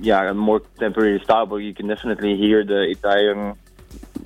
yeah, 0.00 0.32
more 0.32 0.58
contemporary 0.58 1.20
style. 1.22 1.46
But 1.46 1.58
you 1.58 1.72
can 1.72 1.86
definitely 1.86 2.36
hear 2.36 2.64
the 2.64 2.82
Italian 2.90 3.54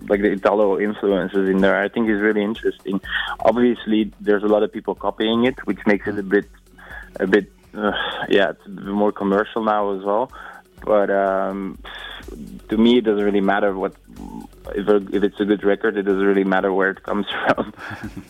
like 0.09 0.21
the 0.21 0.33
Italo 0.33 0.79
influences 0.79 1.49
in 1.49 1.59
there. 1.59 1.83
I 1.83 1.89
think 1.89 2.09
is 2.09 2.21
really 2.21 2.43
interesting. 2.43 3.01
Obviously, 3.41 4.13
there's 4.21 4.43
a 4.43 4.49
lot 4.49 4.63
of 4.63 4.73
people 4.73 4.95
copying 4.95 5.45
it, 5.45 5.67
which 5.67 5.79
makes 5.87 6.07
it 6.07 6.19
a 6.19 6.23
bit, 6.23 6.49
a 7.21 7.27
bit, 7.27 7.53
uh, 7.75 7.93
yeah, 8.29 8.51
it's 8.51 8.67
more 8.67 9.13
commercial 9.13 9.65
now 9.65 9.97
as 9.97 10.05
well. 10.05 10.31
But 10.85 11.11
um, 11.11 11.79
to 12.69 12.77
me, 12.77 12.99
it 12.99 13.05
doesn't 13.05 13.25
really 13.25 13.41
matter 13.41 13.75
what 13.75 13.95
if, 14.75 14.89
if 15.15 15.23
it's 15.23 15.41
a 15.41 15.45
good 15.45 15.65
record. 15.65 15.97
It 15.97 16.03
doesn't 16.03 16.25
really 16.25 16.45
matter 16.45 16.73
where 16.73 16.91
it 16.91 17.03
comes 17.03 17.27
from. 17.47 17.73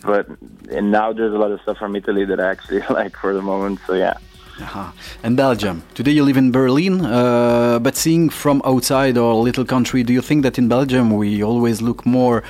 but 0.03 0.27
and 0.69 0.91
now 0.91 1.13
there's 1.13 1.33
a 1.33 1.37
lot 1.37 1.51
of 1.51 1.61
stuff 1.61 1.77
from 1.77 1.95
Italy 1.95 2.25
that 2.25 2.39
I 2.39 2.51
actually 2.51 2.81
like 2.89 3.17
for 3.17 3.33
the 3.33 3.41
moment. 3.41 3.79
So 3.87 3.93
yeah. 3.93 4.17
Uh-huh. 4.63 4.91
And 5.23 5.35
Belgium. 5.35 5.81
Today 5.93 6.11
you 6.13 6.23
live 6.23 6.37
in 6.37 6.49
Berlin, 6.51 7.01
uh, 7.01 7.79
but 7.79 7.95
seeing 7.95 8.29
from 8.29 8.61
outside 8.65 9.17
our 9.17 9.33
little 9.35 9.65
country, 9.65 10.03
do 10.03 10.13
you 10.13 10.21
think 10.21 10.43
that 10.43 10.57
in 10.57 10.67
Belgium 10.69 11.11
we 11.11 11.43
always 11.43 11.81
look 11.81 12.05
more 12.05 12.43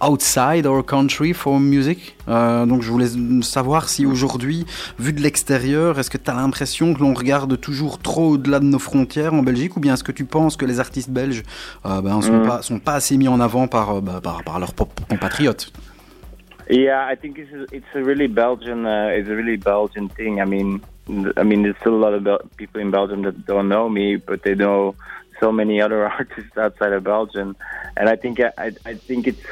outside 0.00 0.64
our 0.66 0.82
country 0.82 1.34
for 1.34 1.60
music? 1.60 2.16
Euh, 2.28 2.64
Donc 2.64 2.80
je 2.82 2.90
voulais 2.90 3.08
savoir 3.42 3.90
si 3.90 4.06
aujourd'hui, 4.06 4.64
vu 4.98 5.12
de 5.12 5.20
l'extérieur, 5.20 5.98
est-ce 5.98 6.08
que 6.08 6.16
tu 6.16 6.30
as 6.30 6.34
l'impression 6.34 6.94
que 6.94 7.00
l'on 7.00 7.12
regarde 7.12 7.60
toujours 7.60 7.98
trop 7.98 8.30
au-delà 8.30 8.58
de 8.60 8.64
nos 8.64 8.78
frontières 8.78 9.34
en 9.34 9.42
Belgique, 9.42 9.76
ou 9.76 9.80
bien 9.80 9.92
est-ce 9.94 10.04
que 10.04 10.12
tu 10.12 10.24
penses 10.24 10.56
que 10.56 10.64
les 10.64 10.80
artistes 10.80 11.10
belges 11.10 11.42
euh, 11.84 12.00
ben, 12.00 12.22
sont, 12.22 12.38
Mm. 12.40 12.46
pas, 12.46 12.62
sont 12.62 12.78
pas 12.78 12.94
assez 12.94 13.18
mis 13.18 13.28
en 13.28 13.38
avant 13.40 13.68
par, 13.68 13.96
euh, 13.96 14.00
bah, 14.00 14.20
par, 14.22 14.42
par 14.44 14.58
leurs 14.58 14.74
compatriotes? 15.10 15.70
Yeah, 16.70 17.12
I 17.12 17.16
think 17.16 17.36
it's 17.36 17.52
a, 17.52 17.66
it's 17.74 17.92
a 17.96 18.00
really 18.00 18.28
Belgian 18.28 18.84
uh, 18.86 19.10
it's 19.18 19.28
a 19.28 19.34
really 19.34 19.56
Belgian 19.56 20.06
thing. 20.08 20.38
I 20.40 20.46
mean, 20.46 20.78
I 21.36 21.42
mean, 21.42 21.62
there's 21.62 21.76
still 21.80 21.94
a 21.94 22.02
lot 22.06 22.14
of 22.14 22.24
Bel- 22.24 22.48
people 22.56 22.80
in 22.80 22.90
Belgium 22.90 23.22
that 23.22 23.46
don't 23.46 23.68
know 23.68 23.88
me, 23.88 24.16
but 24.16 24.42
they 24.42 24.54
know 24.54 24.94
so 25.38 25.50
many 25.52 25.80
other 25.86 26.06
artists 26.06 26.56
outside 26.56 26.92
of 26.92 27.04
Belgium, 27.04 27.56
and 27.96 28.08
I 28.08 28.16
think 28.16 28.40
I, 28.40 28.52
I, 28.56 28.72
I 28.84 28.94
think 28.94 29.26
it's 29.26 29.42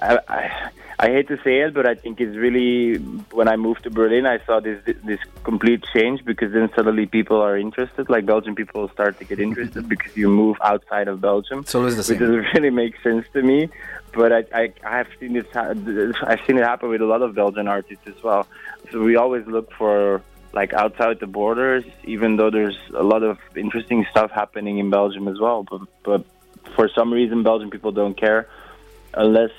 I, 0.00 0.18
I 0.28 0.70
I 1.00 1.10
hate 1.10 1.28
to 1.28 1.36
say 1.44 1.60
it, 1.60 1.74
but 1.74 1.86
I 1.86 1.94
think 1.94 2.20
it's 2.20 2.36
really 2.36 2.96
when 3.30 3.46
I 3.46 3.54
moved 3.56 3.84
to 3.84 3.90
Berlin, 3.90 4.26
I 4.26 4.44
saw 4.44 4.58
this 4.58 4.82
this 4.84 5.20
complete 5.44 5.84
change 5.94 6.24
because 6.24 6.52
then 6.52 6.70
suddenly 6.74 7.06
people 7.06 7.40
are 7.40 7.56
interested. 7.56 8.10
Like 8.10 8.26
Belgian 8.26 8.56
people 8.56 8.88
start 8.88 9.16
to 9.18 9.24
get 9.24 9.38
interested 9.38 9.80
mm-hmm. 9.80 9.88
because 9.88 10.16
you 10.16 10.28
move 10.28 10.56
outside 10.60 11.06
of 11.06 11.20
Belgium. 11.20 11.60
It's 11.60 11.74
always 11.76 11.94
the 11.94 12.12
which 12.12 12.18
doesn't 12.18 12.46
really 12.54 12.70
make 12.70 13.00
sense 13.00 13.26
to 13.34 13.42
me. 13.42 13.68
But 14.12 14.32
I, 14.32 14.44
I, 14.52 14.72
I've 14.82 15.08
seen 15.20 15.34
this 15.34 15.46
I've 15.54 16.40
seen 16.46 16.58
it 16.58 16.64
happen 16.64 16.88
with 16.88 17.00
a 17.00 17.06
lot 17.06 17.22
of 17.22 17.32
Belgian 17.36 17.68
artists 17.68 18.06
as 18.08 18.20
well. 18.22 18.48
So 18.90 19.00
we 19.00 19.14
always 19.14 19.46
look 19.46 19.70
for 19.74 20.22
like 20.58 20.72
outside 20.72 21.20
the 21.20 21.30
borders, 21.40 21.84
even 22.02 22.34
though 22.36 22.50
there's 22.50 22.78
a 22.92 23.04
lot 23.12 23.22
of 23.22 23.38
interesting 23.64 24.04
stuff 24.10 24.30
happening 24.32 24.78
in 24.82 24.90
Belgium 24.90 25.28
as 25.28 25.38
well. 25.38 25.62
But, 25.62 25.82
but 26.02 26.24
for 26.74 26.88
some 26.88 27.12
reason, 27.12 27.44
Belgian 27.44 27.70
people 27.70 27.92
don't 27.92 28.16
care 28.16 28.48
unless 29.14 29.52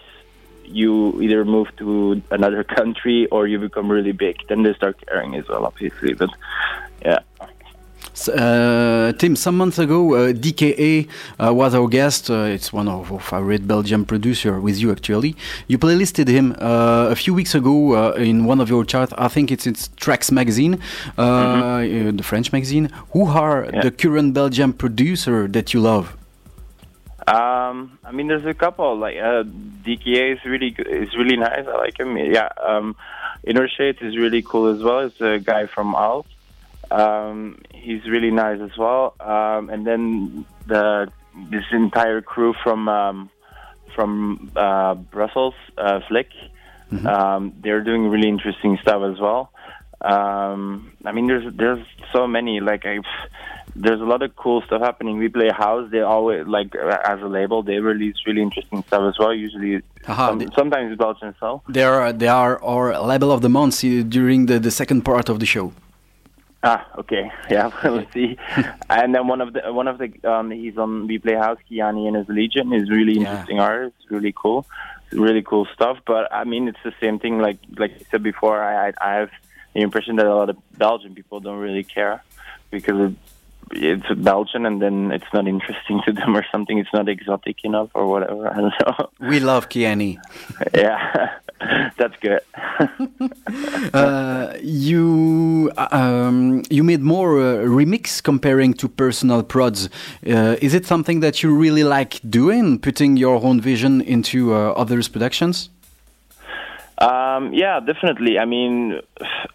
you 0.66 1.22
either 1.22 1.46
move 1.46 1.68
to 1.78 2.22
another 2.32 2.64
country 2.80 3.28
or 3.28 3.48
you 3.48 3.58
become 3.60 3.90
really 3.90 4.12
big. 4.12 4.36
Then 4.50 4.64
they 4.64 4.74
start 4.74 4.96
caring 5.08 5.36
as 5.36 5.48
well, 5.48 5.64
obviously. 5.66 6.16
But 6.16 6.32
yeah. 7.02 7.20
Uh, 8.28 9.14
Tim, 9.14 9.36
some 9.36 9.58
months 9.58 9.80
ago, 9.80 10.14
uh, 10.14 10.34
DKA 10.34 11.08
uh, 11.40 11.54
was 11.54 11.74
our 11.74 11.88
guest. 11.88 12.30
Uh, 12.30 12.44
it's 12.44 12.74
one 12.74 12.88
of 12.88 13.12
our 13.12 13.20
favorite 13.20 13.68
Belgian 13.68 14.06
producer 14.06 14.60
with 14.60 14.78
you, 14.78 14.92
actually. 14.92 15.36
You 15.68 15.78
playlisted 15.78 16.28
him 16.28 16.56
uh, 16.60 17.08
a 17.10 17.16
few 17.16 17.34
weeks 17.34 17.56
ago 17.56 17.94
uh, 17.94 18.12
in 18.14 18.46
one 18.46 18.60
of 18.60 18.70
your 18.70 18.84
charts. 18.84 19.14
I 19.18 19.30
think 19.30 19.52
it's 19.52 19.66
it's 19.66 19.90
Tracks 19.96 20.32
magazine, 20.32 20.80
uh, 21.18 21.22
uh, 21.22 22.12
the 22.12 22.24
French 22.24 22.52
magazine. 22.52 22.90
Who 23.12 23.26
are. 23.26 23.70
Yeah. 23.72 23.82
the 23.82 23.92
current 23.92 24.34
Belgian 24.34 24.74
producer 24.74 25.48
that 25.48 25.74
you 25.74 25.80
love? 25.80 26.16
Um, 27.28 28.00
I 28.04 28.12
mean, 28.12 28.28
there's 28.28 28.46
a 28.46 28.54
couple. 28.54 28.98
Like 28.98 29.18
uh, 29.18 29.44
DKA 29.86 30.34
is 30.36 30.46
really. 30.46 30.76
Is 30.78 31.16
really 31.16 31.38
nice. 31.38 31.66
I 31.68 31.78
like 31.78 32.00
him. 32.00 32.18
Yeah. 32.18 32.50
Um, 32.66 32.96
Inner 33.44 33.68
Shade 33.68 33.98
is 34.02 34.18
really 34.18 34.42
cool 34.42 34.68
as 34.68 34.84
well. 34.84 35.00
It's 35.00 35.22
a 35.22 35.40
guy 35.40 35.68
from 35.68 35.96
Alt. 35.96 36.28
Um, 36.92 37.60
he's 37.74 38.06
really 38.08 38.32
nice 38.32 38.60
as 38.62 38.78
well. 38.78 39.16
Um, 39.20 39.70
and 39.70 39.86
then 39.86 40.46
the 40.68 41.12
this 41.50 41.64
entire 41.72 42.22
crew 42.22 42.54
from 42.64 42.90
um, 42.90 43.30
from 43.96 44.52
uh, 44.56 44.96
Brussels, 44.96 45.54
uh, 45.78 46.00
Flick. 46.08 46.30
Um, 47.06 47.54
they're 47.62 47.84
doing 47.84 48.08
really 48.10 48.28
interesting 48.28 48.80
stuff 48.82 49.04
as 49.04 49.20
well. 49.20 49.52
Um, 50.02 50.94
I 51.06 51.12
mean, 51.12 51.28
there's 51.28 51.54
there's 51.56 51.86
so 52.14 52.26
many. 52.26 52.60
Like, 52.62 52.86
I, 52.86 53.00
there's 53.76 54.02
a 54.02 54.06
lot 54.06 54.24
of 54.24 54.36
cool 54.36 54.62
stuff 54.64 54.82
happening. 54.82 55.18
We 55.18 55.30
play 55.30 55.50
house. 55.50 55.90
They 55.92 56.02
always 56.02 56.48
like 56.48 56.76
uh, 56.76 56.98
as 57.06 57.22
a 57.22 57.28
label. 57.28 57.62
They 57.62 57.80
release 57.80 58.16
really 58.26 58.42
interesting 58.42 58.84
stuff 58.88 59.04
as 59.10 59.20
well. 59.20 59.34
Usually, 59.34 59.82
some, 60.06 60.52
sometimes 60.58 60.98
Belgian 60.98 61.36
style. 61.36 61.64
They 61.70 61.84
are 61.84 62.12
they 62.12 62.28
are 62.28 62.62
our 62.64 63.00
label 63.02 63.32
of 63.32 63.42
the 63.42 63.50
month 63.50 63.82
during 63.82 64.48
the, 64.48 64.58
the 64.60 64.72
second 64.72 65.04
part 65.04 65.30
of 65.30 65.40
the 65.40 65.46
show. 65.46 65.74
Ah, 66.62 66.86
okay, 66.98 67.32
yeah, 67.50 67.72
let's 67.84 68.12
see. 68.14 68.38
and 68.90 69.16
then 69.16 69.28
one 69.28 69.42
of 69.42 69.54
the 69.54 69.72
one 69.72 69.88
of 69.88 69.98
the 69.98 70.12
um, 70.30 70.52
he's 70.52 70.78
on 70.78 71.08
We 71.08 71.18
Play 71.18 71.36
House, 71.36 71.58
Kiani 71.70 72.08
and 72.08 72.18
his 72.18 72.28
Legion 72.28 72.74
is 72.74 72.90
really 72.90 73.18
interesting 73.18 73.60
artist, 73.60 73.96
really 74.10 74.34
cool, 74.36 74.66
really 75.12 75.42
cool 75.42 75.68
stuff. 75.74 76.00
But 76.06 76.32
I 76.34 76.44
mean, 76.44 76.68
it's 76.68 76.84
the 76.84 76.94
same 77.02 77.20
thing. 77.20 77.40
Like 77.40 77.60
like 77.78 77.98
you 78.00 78.06
said 78.12 78.24
before, 78.24 78.62
I 78.62 78.90
I, 78.90 78.94
I 79.02 79.14
have 79.16 79.30
the 79.74 79.82
impression 79.82 80.18
that 80.18 80.26
a 80.26 80.36
lot 80.36 80.50
of 80.50 80.58
Belgian 80.78 81.16
people 81.16 81.40
don't 81.40 81.60
really 81.60 81.84
care 81.84 82.24
because 82.72 83.12
it, 83.12 83.16
it's 83.72 84.08
Belgian, 84.16 84.66
and 84.66 84.82
then 84.82 85.12
it's 85.12 85.32
not 85.34 85.48
interesting 85.48 86.02
to 86.06 86.12
them 86.14 86.36
or 86.36 86.46
something. 86.52 86.78
It's 86.78 86.94
not 86.94 87.08
exotic 87.10 87.64
enough 87.64 87.90
or 87.94 88.08
whatever. 88.08 88.50
I 88.50 88.56
don't 88.56 88.74
know. 88.86 89.10
We 89.20 89.40
love 89.40 89.70
Kiani. 89.70 90.18
yeah, 90.74 91.38
that's 91.98 92.18
good. 92.20 92.42
Uh, 93.94 94.54
you 94.62 95.72
um, 95.78 96.64
you 96.70 96.84
made 96.84 97.02
more 97.02 97.40
uh, 97.40 97.56
remix 97.66 98.22
comparing 98.22 98.74
to 98.74 98.88
personal 98.88 99.44
prods. 99.44 99.90
Uh, 100.26 100.56
is 100.62 100.74
it 100.74 100.86
something 100.86 101.20
that 101.22 101.42
you 101.42 101.54
really 101.54 101.84
like 101.84 102.20
doing, 102.30 102.80
putting 102.80 103.18
your 103.18 103.44
own 103.44 103.60
vision 103.60 104.02
into 104.02 104.54
uh, 104.54 104.72
others' 104.74 105.08
productions? 105.08 105.70
Um, 107.00 107.54
yeah, 107.54 107.80
definitely. 107.80 108.38
I 108.38 108.46
mean, 108.46 109.00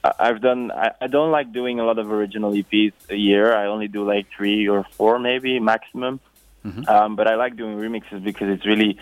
I've 0.02 0.40
done. 0.40 0.70
I, 0.70 0.92
I 1.02 1.06
don't 1.08 1.30
like 1.30 1.52
doing 1.52 1.78
a 1.78 1.84
lot 1.84 1.98
of 1.98 2.10
original 2.10 2.52
EPs 2.52 2.92
a 3.10 3.16
year. 3.16 3.54
I 3.54 3.66
only 3.66 3.88
do 3.88 4.04
like 4.06 4.26
three 4.34 4.66
or 4.66 4.84
four, 4.92 5.18
maybe 5.18 5.60
maximum. 5.60 6.20
Um, 6.88 7.16
but 7.16 7.30
I 7.30 7.34
like 7.34 7.56
doing 7.56 7.76
remixes 7.76 8.24
because 8.24 8.48
it's 8.48 8.66
really, 8.66 8.98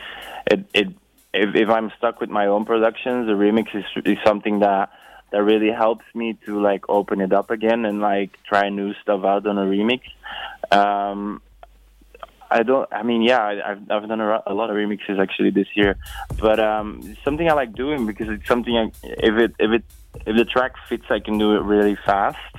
it. 0.51 0.65
it 0.75 0.89
if, 1.35 1.55
if 1.55 1.69
I'm 1.71 1.91
stuck 1.97 2.21
with 2.21 2.29
my 2.29 2.47
own 2.47 2.65
productions, 2.65 3.29
a 3.29 3.33
remix 3.33 3.75
is, 3.75 3.85
is 4.05 4.19
something 4.25 4.61
that 4.61 4.91
that 5.31 5.43
really 5.43 5.71
helps 5.71 6.05
me 6.15 6.37
to 6.45 6.61
like 6.61 6.85
open 6.91 7.21
it 7.21 7.33
up 7.33 7.51
again 7.51 7.87
and 7.87 8.01
like 8.01 8.39
try 8.45 8.69
new 8.69 8.93
stuff 9.03 9.25
out 9.25 9.47
on 9.47 9.57
a 9.57 9.65
remix. 9.65 10.03
Um, 10.71 11.41
I 12.53 12.63
don't. 12.63 12.87
I 12.93 13.03
mean, 13.03 13.23
yeah, 13.23 13.41
I, 13.41 13.71
I've 13.71 13.91
I've 13.91 14.09
done 14.09 14.21
a, 14.21 14.43
a 14.47 14.55
lot 14.55 14.69
of 14.69 14.77
remixes 14.77 15.19
actually 15.19 15.51
this 15.51 15.69
year, 15.75 15.97
but 16.39 16.61
um, 16.61 17.01
it's 17.03 17.25
something 17.25 17.49
I 17.49 17.55
like 17.55 17.73
doing 17.73 18.07
because 18.07 18.29
it's 18.29 18.47
something 18.47 18.77
I, 18.77 18.93
if 19.03 19.35
it 19.45 19.55
if 19.59 19.71
it 19.71 19.85
if 20.27 20.37
the 20.37 20.45
track 20.45 20.73
fits, 20.89 21.07
I 21.09 21.21
can 21.21 21.39
do 21.39 21.57
it 21.57 21.63
really 21.63 21.97
fast, 22.05 22.55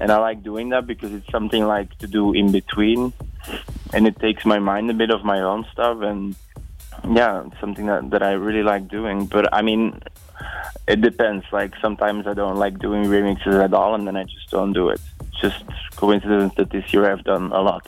and 0.00 0.12
I 0.12 0.18
like 0.18 0.44
doing 0.44 0.68
that 0.68 0.86
because 0.86 1.12
it's 1.12 1.28
something 1.30 1.66
like 1.66 1.98
to 1.98 2.06
do 2.06 2.32
in 2.32 2.52
between, 2.52 3.12
and 3.92 4.06
it 4.06 4.20
takes 4.20 4.44
my 4.44 4.60
mind 4.60 4.90
a 4.90 4.94
bit 4.94 5.10
of 5.10 5.24
my 5.24 5.40
own 5.40 5.66
stuff, 5.72 5.98
and 6.02 6.36
yeah, 7.10 7.44
it's 7.46 7.60
something 7.60 7.86
that 7.86 8.10
that 8.10 8.22
I 8.22 8.32
really 8.32 8.62
like 8.62 8.86
doing. 8.86 9.26
But 9.26 9.52
I 9.52 9.62
mean, 9.62 10.00
it 10.86 11.00
depends. 11.00 11.44
Like 11.52 11.72
sometimes 11.82 12.28
I 12.28 12.34
don't 12.34 12.56
like 12.56 12.78
doing 12.78 13.04
remixes 13.04 13.62
at 13.62 13.74
all, 13.74 13.96
and 13.96 14.06
then 14.06 14.16
I 14.16 14.24
just 14.24 14.50
don't 14.50 14.72
do 14.72 14.90
it. 14.90 15.00
Just 15.40 15.64
coincidence 15.96 16.54
that 16.54 16.70
this 16.70 16.92
year 16.92 17.10
I've 17.10 17.24
done 17.24 17.50
a 17.50 17.60
lot. 17.60 17.86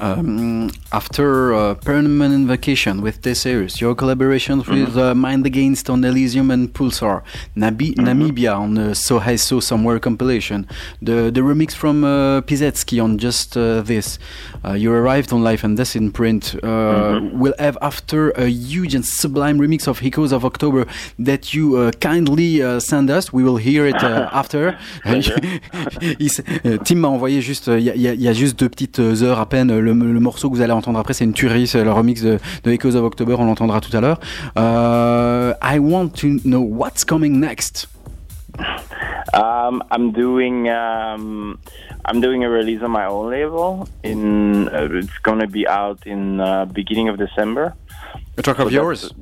Um, 0.00 0.70
after 0.92 1.54
uh, 1.54 1.74
Permanent 1.74 2.46
Vacation 2.48 3.00
with 3.00 3.22
Tesseus, 3.22 3.80
your 3.80 3.94
collaborations 3.94 4.68
with 4.68 4.96
uh, 4.96 5.14
Mind 5.14 5.46
Against 5.46 5.88
on 5.88 6.04
Elysium 6.04 6.50
and 6.50 6.72
Pulsar, 6.72 7.22
Nabi- 7.56 7.94
Namibia 7.94 8.58
on 8.58 8.76
uh, 8.76 8.94
So 8.94 9.18
I 9.20 9.36
So 9.36 9.60
Somewhere 9.60 9.98
compilation, 9.98 10.66
the, 11.00 11.30
the 11.30 11.40
remix 11.40 11.72
from 11.72 12.04
uh, 12.04 12.42
Pisetsky 12.42 13.02
on 13.02 13.16
Just 13.16 13.56
uh, 13.56 13.80
This, 13.82 14.18
uh, 14.64 14.72
you 14.72 14.92
arrived 14.92 15.32
on 15.32 15.42
Life 15.42 15.64
and 15.64 15.76
Death 15.76 15.96
in 15.96 16.12
print, 16.12 16.54
uh, 16.62 17.20
will 17.32 17.54
have 17.58 17.78
after 17.80 18.30
a 18.30 18.46
huge 18.48 18.94
and 18.94 19.04
sublime 19.04 19.58
remix 19.58 19.88
of 19.88 20.02
Echoes 20.02 20.32
of 20.32 20.44
October 20.44 20.86
that 21.18 21.54
you 21.54 21.76
uh, 21.76 21.90
kindly 22.00 22.62
uh, 22.62 22.80
send 22.80 23.08
us. 23.10 23.32
We 23.32 23.42
will 23.42 23.56
hear 23.56 23.86
it 23.86 23.96
uh, 24.02 24.28
after. 24.32 24.78
Tim 26.84 26.96
m'a 26.96 27.08
envoyé 27.08 27.40
juste, 27.40 27.68
il 27.68 27.80
y, 27.80 27.90
y 27.90 28.14
y 28.14 28.28
a 28.28 28.32
juste 28.32 28.58
deux 28.58 28.68
petites 28.68 28.98
heures 28.98 29.40
à 29.40 29.48
peine. 29.48 29.85
Le, 29.86 30.12
le 30.12 30.20
morceau 30.20 30.50
que 30.50 30.56
vous 30.56 30.62
allez 30.62 30.72
entendre 30.72 30.98
après, 30.98 31.14
c'est 31.14 31.24
une 31.24 31.32
tuerie, 31.32 31.66
c'est 31.66 31.84
le 31.84 31.92
remix 31.92 32.22
de, 32.22 32.38
de 32.64 32.70
Echoes 32.72 32.96
of 32.96 33.04
October. 33.04 33.36
On 33.38 33.44
l'entendra 33.46 33.80
tout 33.80 33.96
à 33.96 34.00
l'heure. 34.00 34.18
Euh, 34.58 35.54
I 35.62 35.78
want 35.78 36.08
to 36.20 36.28
know 36.44 36.60
what's 36.60 37.04
coming 37.04 37.38
next. 37.40 37.88
Um, 39.34 39.82
I'm 39.90 40.12
doing 40.12 40.68
um, 40.70 41.58
I'm 42.06 42.20
doing 42.20 42.44
a 42.44 42.48
release 42.48 42.82
on 42.82 42.90
my 42.90 43.06
own 43.06 43.30
label. 43.30 43.86
In 44.02 44.68
uh, 44.68 44.88
it's 44.92 45.18
going 45.22 45.40
to 45.40 45.46
be 45.46 45.66
out 45.68 45.98
in 46.06 46.40
uh, 46.40 46.64
beginning 46.64 47.08
of 47.08 47.18
December. 47.18 47.74
A 48.38 48.42
track 48.42 48.58
of 48.60 48.68
So 48.68 48.74
yours? 48.74 49.12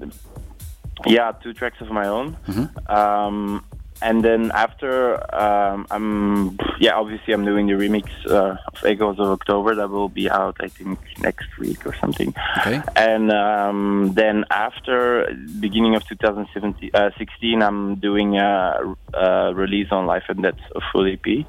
Yeah, 1.07 1.33
two 1.43 1.53
tracks 1.53 1.81
of 1.81 1.91
my 1.91 2.07
own. 2.07 2.37
Mhm. 2.49 2.69
Um, 2.89 3.65
and 4.03 4.25
then 4.25 4.51
after, 4.55 5.15
um, 5.35 5.87
I'm 5.91 6.59
yeah, 6.81 6.95
obviously 6.95 7.33
I'm 7.33 7.45
doing 7.45 7.67
the 7.67 7.75
remix 7.75 8.07
uh, 8.29 8.57
of 8.67 8.85
Echoes 8.85 9.19
of 9.19 9.29
October 9.29 9.75
that 9.75 9.89
will 9.91 10.09
be 10.09 10.29
out 10.31 10.57
I 10.61 10.69
think 10.69 10.99
next 11.21 11.57
week 11.59 11.87
or 11.87 11.95
something. 11.95 12.35
Okay. 12.59 12.81
And 12.97 13.31
um, 13.33 14.13
then 14.15 14.45
after 14.51 15.29
beginning 15.61 15.95
of 15.95 16.07
2016 16.07 17.63
uh, 17.63 17.67
I'm 17.67 17.95
doing 17.97 18.37
a, 18.39 18.95
a 19.15 19.55
release 19.55 19.89
on 19.91 20.07
Life 20.07 20.25
and 20.29 20.43
Death, 20.43 20.59
a 20.75 20.81
full 20.93 21.07
EP. 21.07 21.47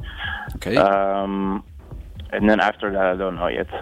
Okay. 0.55 0.77
Um, 0.77 1.63
and 2.31 2.49
then 2.49 2.59
after 2.59 2.91
that, 2.91 3.05
I 3.05 3.15
don't 3.15 3.35
know 3.35 3.47
yet. 3.47 3.67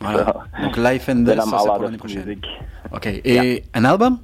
Voilà. 0.00 0.46
Donc 0.60 0.76
Life 0.76 1.08
and 1.08 1.26
then 1.26 1.36
Death, 1.38 1.46
I'm 1.46 1.50
ça, 1.52 1.58
c'est 1.58 1.68
all 1.68 1.76
pour 1.76 1.76
out 1.76 1.82
l'année 1.82 1.94
of 1.94 2.00
prochaine. 2.00 2.24
music. 2.26 2.44
Ok. 2.92 3.06
Et 3.24 3.64
un 3.74 3.84
album 3.84 4.18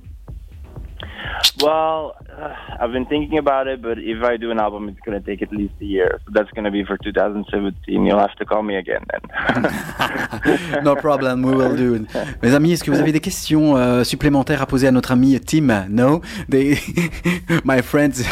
Well, 1.60 2.16
uh, 2.30 2.54
I've 2.80 2.92
been 2.92 3.06
thinking 3.06 3.38
about 3.38 3.66
it, 3.66 3.82
but 3.82 3.98
if 3.98 4.22
I 4.22 4.36
do 4.36 4.50
an 4.50 4.58
album, 4.58 4.88
it's 4.88 5.00
going 5.00 5.20
to 5.20 5.24
take 5.24 5.42
at 5.42 5.52
least 5.52 5.74
a 5.80 5.84
year. 5.84 6.20
So 6.24 6.32
that's 6.32 6.50
going 6.50 6.64
to 6.64 6.70
be 6.70 6.84
for 6.84 6.96
2017. 6.96 8.06
You'll 8.06 8.18
have 8.18 8.34
to 8.36 8.44
call 8.44 8.62
me 8.62 8.76
again 8.76 9.04
then. 9.10 10.82
No 10.82 10.96
problem, 10.96 11.42
we 11.42 11.54
will 11.54 11.76
do 11.76 11.94
it. 11.94 12.02
Mes 12.42 12.54
amis, 12.54 12.72
est-ce 12.72 12.84
que 12.84 12.90
vous 12.90 13.00
avez 13.00 13.12
des 13.12 13.20
questions 13.20 13.76
euh, 13.76 14.04
supplémentaires 14.04 14.62
à 14.62 14.66
poser 14.66 14.88
à 14.88 14.90
notre 14.90 15.12
ami 15.12 15.38
Tim 15.40 15.86
No, 15.88 16.20
they, 16.48 16.76
my 17.64 17.80
friends 17.82 18.24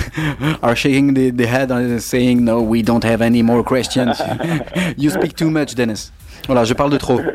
are 0.62 0.74
shaking 0.74 1.14
the 1.14 1.46
head 1.46 1.70
and 1.70 2.00
saying 2.00 2.44
no, 2.44 2.60
we 2.60 2.82
don't 2.82 3.04
have 3.04 3.22
any 3.22 3.42
more 3.42 3.62
questions. 3.62 4.20
you 4.96 5.10
speak 5.10 5.36
too 5.36 5.50
much, 5.50 5.74
Dennis. 5.74 6.12
Voilà, 6.46 6.64
je 6.64 6.74
parle 6.74 6.90
de 6.90 6.98
trop. 6.98 7.20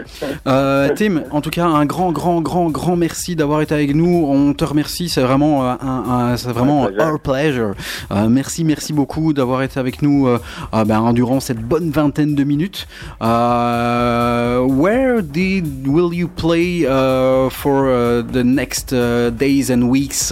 Euh, 0.48 0.90
Tim, 0.96 1.24
en 1.32 1.42
tout 1.42 1.50
cas, 1.50 1.66
un 1.66 1.86
grand, 1.86 2.12
grand, 2.12 2.42
grand, 2.42 2.70
grand 2.70 2.96
merci 2.96 3.36
d'avoir 3.36 3.62
été 3.62 3.74
avec 3.74 3.96
nous. 3.96 4.26
On 4.30 4.54
te 4.54 4.64
remercie, 4.64 5.10
c'est 5.10 5.22
vraiment, 5.22 5.66
euh, 5.68 5.74
un, 5.82 6.04
un- 6.32 6.38
c'est 6.38 6.52
vraiment 6.52 6.84
our 7.00 7.20
pleasure. 7.20 7.74
Euh, 8.12 8.28
merci, 8.30 8.64
merci 8.64 8.94
beaucoup 8.94 9.34
d'avoir 9.34 9.64
été 9.64 9.80
avec 9.80 10.02
nous 10.02 10.28
euh, 10.28 10.40
ben, 10.86 11.14
durant 11.14 11.40
cette 11.40 11.60
bonne 11.60 11.90
vingtaine 11.90 12.36
de 12.36 12.44
minutes. 12.44 12.88
Where 13.22 15.22
did 15.22 15.88
will 15.88 16.14
you 16.14 16.28
play 16.28 16.86
uh, 16.86 17.50
for 17.50 17.88
uh, 17.88 18.22
the 18.24 18.44
next 18.44 18.94
uh, 18.94 19.30
days 19.32 19.72
and 19.72 19.90
weeks? 19.90 20.32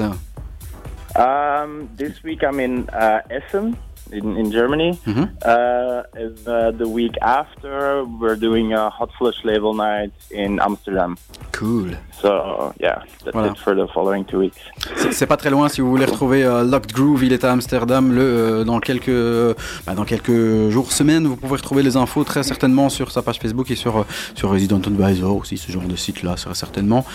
Um, 1.15 1.89
this 1.97 2.23
week 2.23 2.43
I'm 2.43 2.59
in 2.59 2.87
uh, 2.93 3.21
Essen 3.29 3.75
in, 4.13 4.37
in 4.37 4.51
Germany. 4.51 4.97
Mhm. 5.05 5.29
Uh, 5.45 6.03
and, 6.15 6.37
uh, 6.47 6.71
the 6.77 6.87
week 6.87 7.15
after, 7.21 8.03
we're 8.19 8.35
doing 8.39 8.73
a 8.73 8.89
Hot 8.89 9.09
Flush 9.17 9.43
label 9.43 9.73
night 9.73 10.11
in 10.31 10.59
Amsterdam. 10.59 11.15
Cool. 11.51 11.91
So, 12.21 12.73
yeah, 12.79 12.99
that's 13.23 13.33
Voilà. 13.35 13.51
it 13.51 13.57
for 13.57 13.75
the 13.75 13.87
following 13.93 14.23
two 14.25 14.39
weeks. 14.39 14.57
C'est- 14.95 15.11
C'est 15.11 15.27
pas 15.27 15.37
très 15.37 15.49
loin 15.49 15.67
si 15.69 15.81
vous 15.81 15.89
voulez 15.89 16.05
retrouver 16.05 16.43
euh, 16.43 16.63
Locked 16.63 16.91
Groove. 16.93 17.23
Il 17.23 17.33
est 17.33 17.43
à 17.43 17.51
Amsterdam 17.51 18.13
le, 18.13 18.21
euh, 18.21 18.63
dans, 18.63 18.79
quelques, 18.79 19.09
euh, 19.09 19.53
bah, 19.85 19.93
dans 19.93 20.05
quelques 20.05 20.69
jours, 20.69 20.91
semaines. 20.91 21.25
Vous 21.27 21.35
pouvez 21.35 21.55
retrouver 21.57 21.83
les 21.83 21.95
infos 21.97 22.23
très 22.23 22.43
certainement 22.43 22.89
sur 22.89 23.11
sa 23.11 23.21
page 23.21 23.39
Facebook 23.39 23.69
et 23.71 23.75
sur, 23.75 24.05
sur 24.35 24.49
Resident 24.51 24.77
Advisor 24.79 25.35
aussi, 25.35 25.57
ce 25.57 25.71
genre 25.71 25.83
de 25.83 25.95
site-là, 25.95 26.37
serait 26.37 26.55
certainement. 26.55 27.05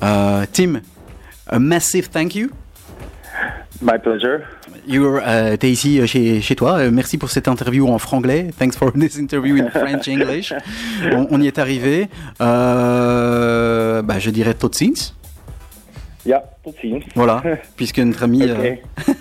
Tim, 0.00 0.80
a 1.48 1.58
massive 1.58 2.08
thank 2.10 2.34
you. 2.34 2.48
My 3.80 3.98
pleasure. 3.98 4.42
You're, 4.86 5.20
euh, 5.24 5.56
t'es 5.56 5.70
ici 5.70 6.00
euh, 6.00 6.06
chez, 6.06 6.40
chez 6.40 6.56
toi. 6.56 6.78
Euh, 6.78 6.90
merci 6.92 7.16
pour 7.16 7.30
cette 7.30 7.46
interview 7.46 7.86
en 7.88 7.98
franglais. 7.98 8.50
Thanks 8.58 8.76
for 8.76 8.92
this 8.92 9.16
interview 9.16 9.56
in 9.62 9.70
French 9.70 10.08
English. 10.08 10.52
On, 11.12 11.26
on 11.30 11.40
y 11.40 11.46
est 11.46 11.58
arrivé. 11.58 12.08
Euh, 12.40 14.02
bah, 14.02 14.18
je 14.18 14.30
dirais 14.30 14.54
tot 14.54 14.72
ziens. 14.72 14.92
Yeah, 16.24 16.42
Voilà, 17.14 17.42
puisque 17.76 17.98
notre 17.98 18.22
ami. 18.22 18.42
euh. 18.42 18.74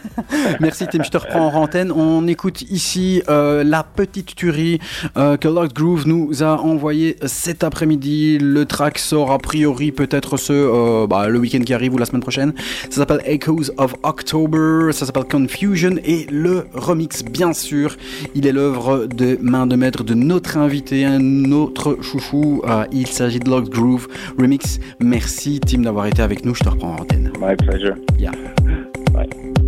Merci 0.60 0.86
Tim, 0.88 1.02
je 1.04 1.10
te 1.10 1.18
reprends 1.18 1.48
en 1.48 1.64
antenne. 1.64 1.92
On 1.92 2.28
écoute 2.28 2.62
ici 2.70 3.24
euh, 3.30 3.64
la 3.64 3.84
petite 3.84 4.36
tuerie 4.36 4.80
euh, 5.18 5.38
que 5.38 5.48
Locked 5.48 5.74
Groove 5.74 6.08
nous 6.08 6.44
a 6.44 6.62
envoyé 6.62 7.16
cet 7.26 7.64
après-midi. 7.64 8.38
Le 8.40 8.66
track 8.66 9.00
sort 9.00 9.32
a 9.32 9.40
priori 9.40 9.92
peut-être 9.92 10.38
ce 10.38 10.54
euh, 10.54 11.08
bah, 11.08 11.28
le 11.30 11.40
week-end 11.40 11.62
qui 11.62 11.74
arrive 11.74 11.94
ou 11.94 11.98
la 11.98 12.06
semaine 12.06 12.22
prochaine. 12.22 12.54
Ça 12.90 12.98
s'appelle 12.98 13.22
Echoes 13.26 13.72
of 13.78 13.96
October, 14.04 14.92
ça 14.92 15.06
s'appelle 15.06 15.26
Confusion 15.26 15.96
et 16.06 16.28
le 16.30 16.68
remix 16.74 17.24
bien 17.24 17.54
sûr, 17.54 17.98
il 18.36 18.46
est 18.46 18.52
l'œuvre 18.52 19.08
de 19.08 19.38
main 19.42 19.66
de 19.66 19.76
maître 19.76 20.04
de 20.04 20.14
notre 20.14 20.58
invité, 20.58 21.06
un 21.06 21.52
autre 21.52 21.98
chouchou. 22.02 22.62
Euh, 22.68 22.86
il 22.92 23.08
s'agit 23.08 23.40
de 23.40 23.50
Locked 23.50 23.70
Groove 23.72 24.08
remix. 24.38 24.80
Merci 25.00 25.60
Tim 25.60 25.80
d'avoir 25.80 26.06
été 26.06 26.22
avec 26.22 26.46
nous. 26.46 26.54
Je 26.54 26.64
te 26.64 26.70
reprends 26.70 26.92
en 26.96 27.02
antenne. 27.02 27.31
My 27.40 27.56
pleasure. 27.56 27.98
Yeah. 28.18 28.32
Bye. 29.12 29.61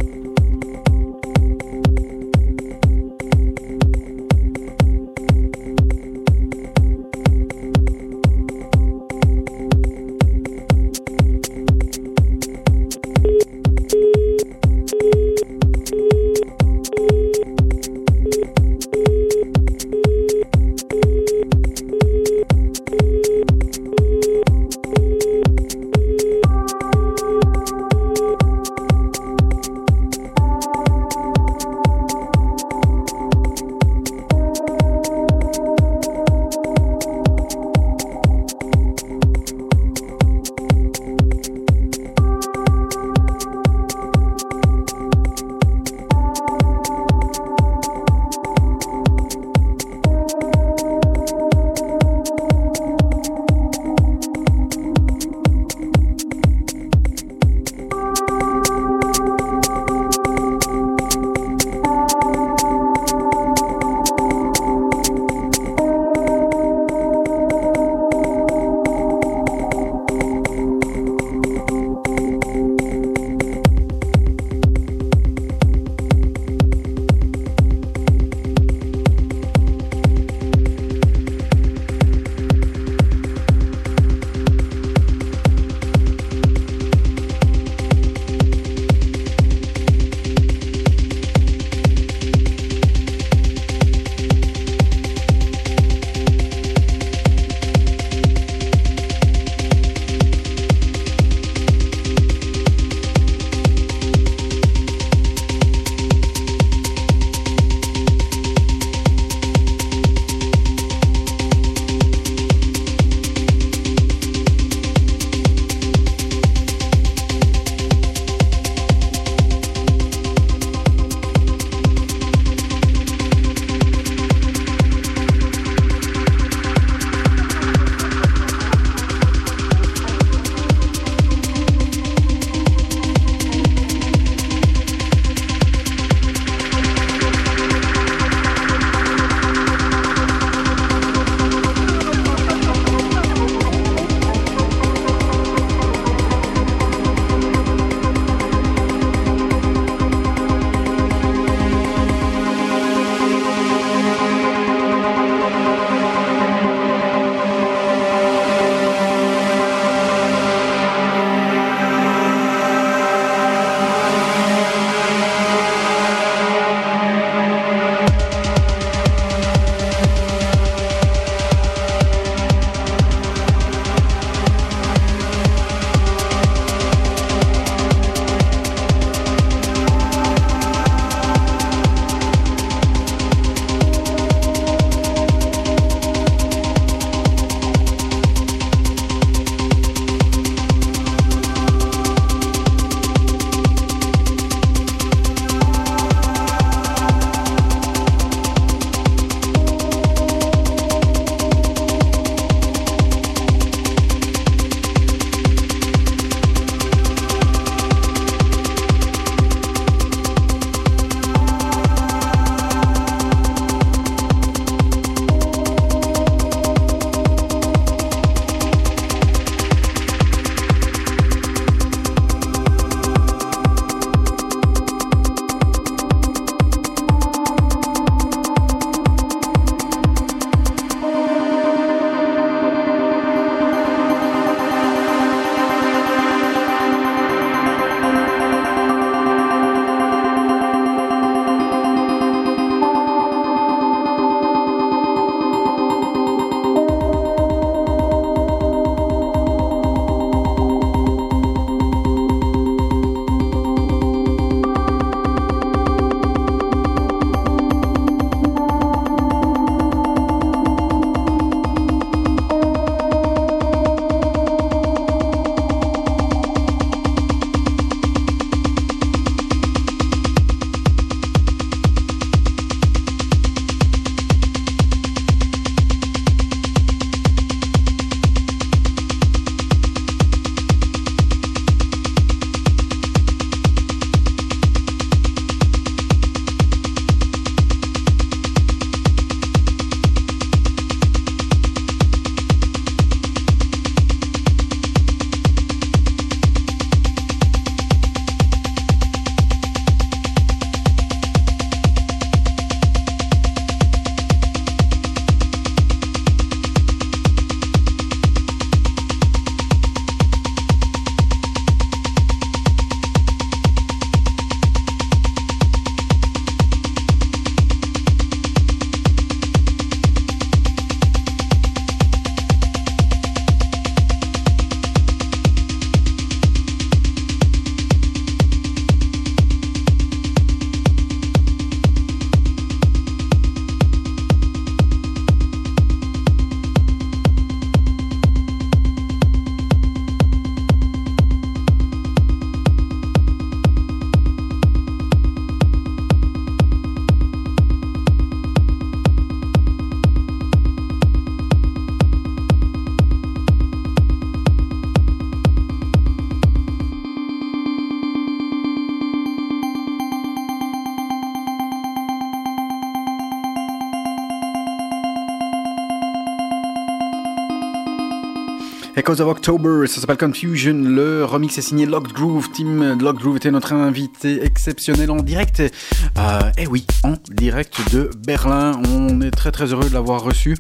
Echoes 369.03 369.19
of 369.19 369.27
October, 369.27 369.85
ça 369.85 369.99
s'appelle 369.99 370.15
Confusion. 370.15 370.75
Le 370.75 371.25
remix 371.25 371.57
est 371.57 371.61
signé 371.61 371.85
Locked 371.85 372.13
Groove. 372.13 372.49
Team 372.51 372.97
Locked 373.01 373.19
Groove 373.19 373.35
était 373.35 373.51
notre 373.51 373.73
invité 373.73 374.41
exceptionnel 374.45 375.11
en 375.11 375.17
direct. 375.17 375.59
Euh, 375.59 376.39
eh 376.57 376.67
oui, 376.67 376.85
en 377.03 377.15
direct 377.29 377.81
de 377.91 378.09
Berlin. 378.25 378.79
On 378.87 379.19
est 379.19 379.31
très 379.31 379.51
très 379.51 379.73
heureux 379.73 379.89
de 379.89 379.93
l'avoir 379.93 380.23
reçu. 380.23 380.55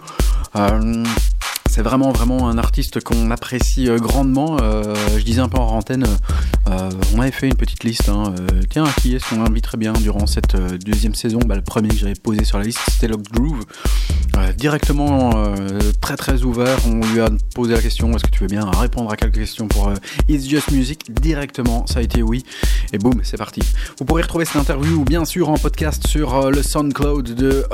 Euh, 0.57 1.05
c'est 1.69 1.83
vraiment 1.83 2.11
vraiment 2.11 2.49
un 2.49 2.57
artiste 2.57 3.01
qu'on 3.01 3.31
apprécie 3.31 3.87
euh, 3.87 3.97
grandement. 3.97 4.57
Euh, 4.61 4.93
je 5.17 5.23
disais 5.23 5.39
un 5.39 5.47
peu 5.47 5.59
en 5.59 5.77
antenne, 5.77 6.05
on 6.67 7.21
avait 7.21 7.31
fait 7.31 7.47
une 7.47 7.55
petite 7.55 7.85
liste. 7.85 8.09
Hein, 8.09 8.35
tiens, 8.69 8.83
qui 9.01 9.15
est-ce 9.15 9.29
qu'on 9.29 9.45
inviterait 9.45 9.77
bien 9.77 9.93
durant 9.93 10.27
cette 10.27 10.57
deuxième 10.83 11.15
saison? 11.15 11.39
Bah, 11.45 11.55
Le 11.55 11.61
premier 11.61 11.87
que 11.87 11.95
j'avais 11.95 12.13
posé 12.13 12.43
sur 12.43 12.57
la 12.57 12.65
liste, 12.65 12.79
c'était 12.89 13.07
Locked 13.07 13.31
Groove. 13.31 13.63
Directement 14.57 15.31
euh, 15.35 15.79
très 15.99 16.15
très 16.15 16.43
ouvert, 16.43 16.77
on 16.87 17.01
lui 17.13 17.19
a 17.19 17.27
posé 17.53 17.73
la 17.73 17.81
question 17.81 18.11
est-ce 18.15 18.23
que 18.23 18.29
tu 18.29 18.39
veux 18.41 18.47
bien 18.47 18.69
répondre 18.69 19.11
à 19.11 19.17
quelques 19.17 19.35
questions 19.35 19.67
pour 19.67 19.89
euh, 19.89 19.95
It's 20.29 20.47
Just 20.47 20.71
Music 20.71 21.11
Directement, 21.11 21.85
ça 21.85 21.99
a 21.99 22.01
été 22.01 22.21
oui. 22.21 22.43
Et 22.93 22.97
boum, 22.97 23.21
c'est 23.23 23.37
parti. 23.37 23.61
Vous 23.99 24.05
pourrez 24.05 24.21
retrouver 24.21 24.45
cette 24.45 24.55
interview 24.55 25.03
bien 25.03 25.25
sûr 25.25 25.49
en 25.49 25.55
podcast 25.55 26.07
sur 26.07 26.35
euh, 26.35 26.49
le 26.49 26.63
SoundCloud 26.63 27.35
de 27.35 27.65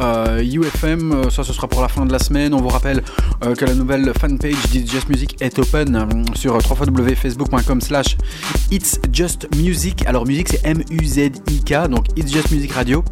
UFM. 0.42 1.30
Ça, 1.30 1.44
ce 1.44 1.54
sera 1.54 1.68
pour 1.68 1.82
la 1.82 1.90
fin 1.90 2.06
de 2.06 2.12
la 2.12 2.20
semaine. 2.20 2.54
On 2.54 2.62
vous 2.62 2.70
rappelle 2.70 3.04
que 3.42 3.66
la 3.66 3.74
nouvelle 3.74 4.12
fanpage 4.20 4.62
d'It's 4.72 4.92
Just 4.92 5.10
Music 5.10 5.36
est 5.42 5.60
open 5.60 6.26
sur 6.36 6.56
www.facebook.com 6.56 7.82
slash 7.82 8.18
It's 8.72 9.00
Just 9.12 9.48
Music. 9.58 10.06
Alors 10.08 10.26
musique 10.26 10.50
c'est 10.50 10.66
M-U-Z-I-K, 10.66 11.88
donc 11.90 12.08
It's 12.18 12.32
Just 12.32 12.52
Music 12.52 12.72
Radio. 12.72 13.04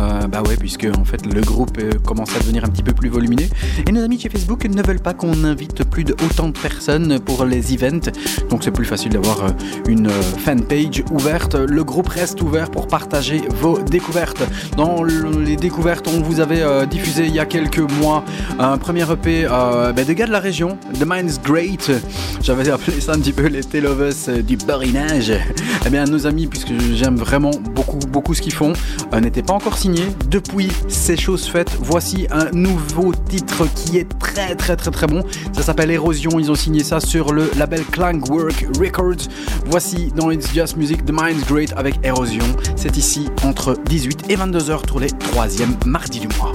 Euh, 0.00 0.26
bah 0.26 0.42
ouais, 0.42 0.56
puisque 0.56 0.86
en 0.98 1.04
fait 1.04 1.24
le 1.26 1.40
groupe 1.40 1.78
euh, 1.78 1.90
commence 2.04 2.34
à 2.34 2.38
devenir 2.40 2.64
un 2.64 2.68
petit 2.68 2.82
peu 2.82 2.92
plus 2.92 3.08
volumineux. 3.08 3.46
Et 3.88 3.92
nos 3.92 4.02
amis 4.02 4.18
chez 4.18 4.28
Facebook 4.28 4.64
ne 4.66 4.82
veulent 4.82 5.00
pas 5.00 5.14
qu'on 5.14 5.44
invite 5.44 5.84
plus 5.84 6.04
de 6.04 6.14
autant 6.24 6.48
de 6.48 6.58
personnes 6.58 7.18
pour 7.20 7.44
les 7.44 7.72
events. 7.74 8.10
Donc 8.50 8.64
c'est 8.64 8.70
plus 8.70 8.84
facile 8.84 9.12
d'avoir 9.12 9.44
euh, 9.44 9.48
une 9.88 10.08
euh, 10.08 10.22
fanpage 10.44 11.04
ouverte. 11.10 11.54
Le 11.54 11.84
groupe 11.84 12.08
reste 12.08 12.40
ouvert 12.42 12.70
pour 12.70 12.86
partager 12.88 13.42
vos 13.60 13.78
découvertes. 13.78 14.42
Dans 14.76 15.02
le- 15.02 15.42
les 15.44 15.56
découvertes, 15.56 16.08
on 16.08 16.20
vous 16.20 16.40
avait 16.40 16.86
diffusé 16.86 17.26
il 17.26 17.34
y 17.34 17.38
a 17.38 17.46
quelques 17.46 17.78
mois 17.78 18.24
un 18.58 18.78
premier 18.78 19.02
EP 19.10 19.46
bah, 19.48 19.92
de 19.92 20.12
gars 20.12 20.26
de 20.26 20.32
la 20.32 20.40
région, 20.40 20.76
The 20.98 21.04
Mind's 21.06 21.40
Great. 21.40 21.90
J'avais 22.42 22.68
appelé 22.70 23.00
ça 23.00 23.12
un 23.12 23.18
petit 23.18 23.32
peu 23.32 23.46
les 23.46 23.62
Tale 23.62 23.86
of 23.86 24.00
Us 24.00 24.28
euh, 24.28 24.42
du 24.42 24.56
borinage. 24.56 25.32
Eh 25.86 25.90
bien, 25.90 26.04
nos 26.04 26.26
amis, 26.26 26.46
puisque 26.46 26.72
j'aime 26.94 27.16
vraiment 27.16 27.50
beaucoup, 27.74 27.98
beaucoup 28.10 28.34
ce 28.34 28.42
qu'ils 28.42 28.52
font, 28.52 28.72
n'étaient 29.20 29.42
pas 29.42 29.54
encore 29.54 29.78
Depuis, 30.30 30.70
ces 30.88 31.16
choses 31.16 31.46
faites, 31.46 31.76
voici 31.78 32.26
un 32.30 32.50
nouveau 32.52 33.12
titre 33.28 33.66
qui 33.74 33.98
est 33.98 34.08
très, 34.18 34.54
très, 34.54 34.76
très, 34.76 34.90
très 34.90 35.06
bon. 35.06 35.22
Ça 35.52 35.62
s'appelle 35.62 35.90
Érosion. 35.90 36.38
Ils 36.38 36.50
ont 36.50 36.54
signé 36.54 36.82
ça 36.82 37.00
sur 37.00 37.34
le 37.34 37.50
label 37.58 37.84
Clankwork 37.92 38.66
Records. 38.80 39.28
Voici 39.66 40.10
dans 40.16 40.30
It's 40.30 40.54
Just 40.54 40.78
Music 40.78 41.04
The 41.04 41.12
Mind's 41.12 41.46
Great 41.46 41.74
avec 41.76 41.96
Érosion. 42.02 42.44
C'est 42.76 42.96
ici 42.96 43.28
entre 43.44 43.76
18 43.84 44.30
et 44.30 44.36
22 44.36 44.70
heures 44.70 44.82
tous 44.82 44.98
les 44.98 45.10
troisièmes 45.10 45.76
mardis 45.84 46.20
du 46.20 46.28
mois. 46.38 46.52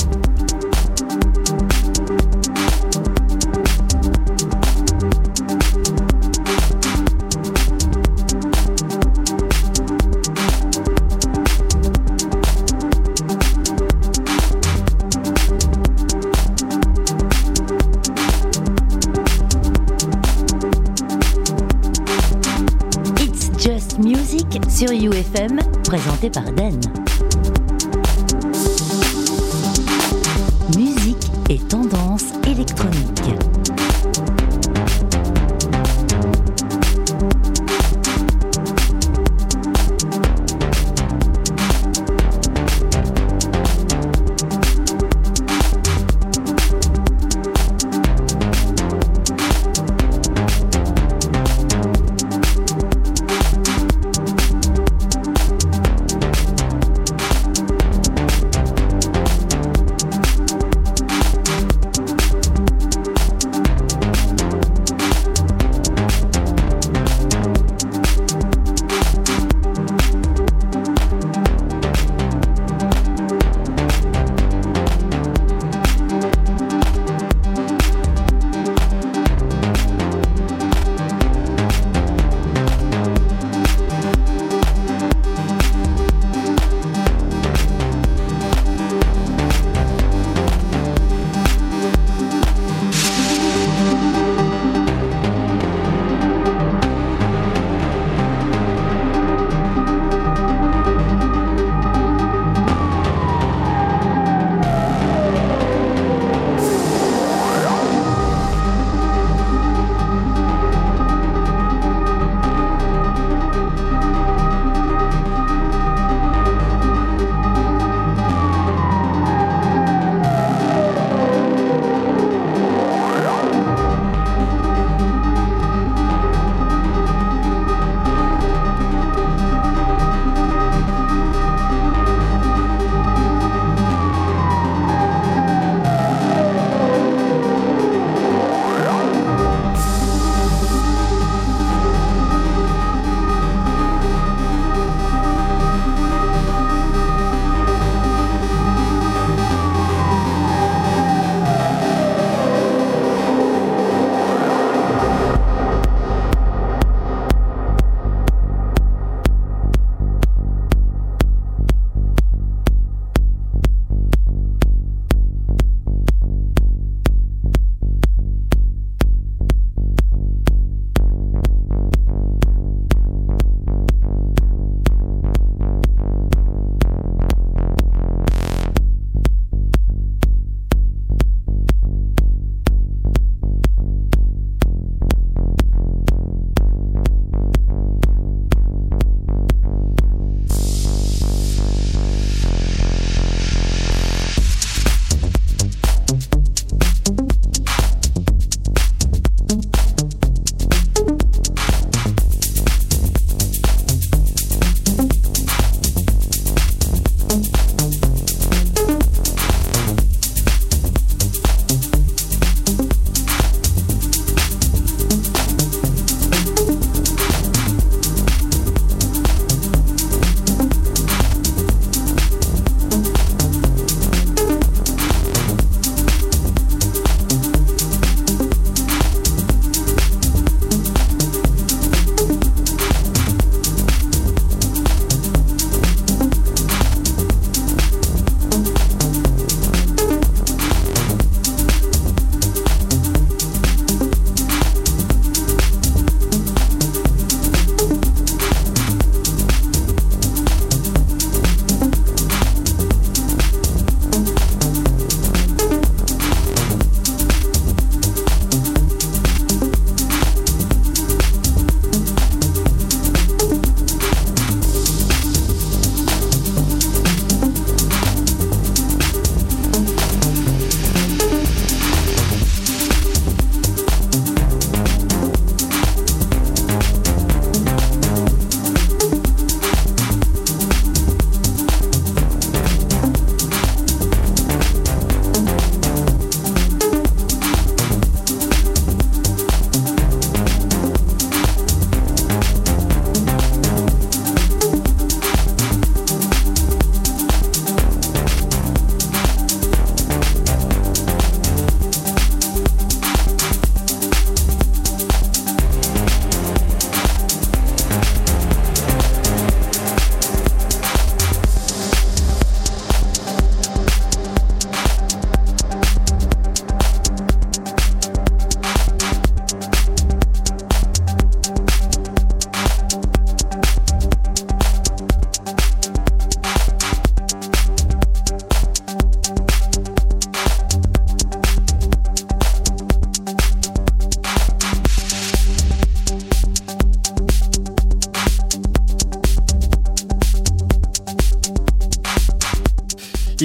Sur 24.79 24.91
UFM, 24.91 25.59
présenté 25.83 26.29
par 26.29 26.45
Dan. 26.53 26.79
Musique 30.77 31.29
et 31.49 31.57
tendance 31.57 32.23
électronique. 32.47 33.48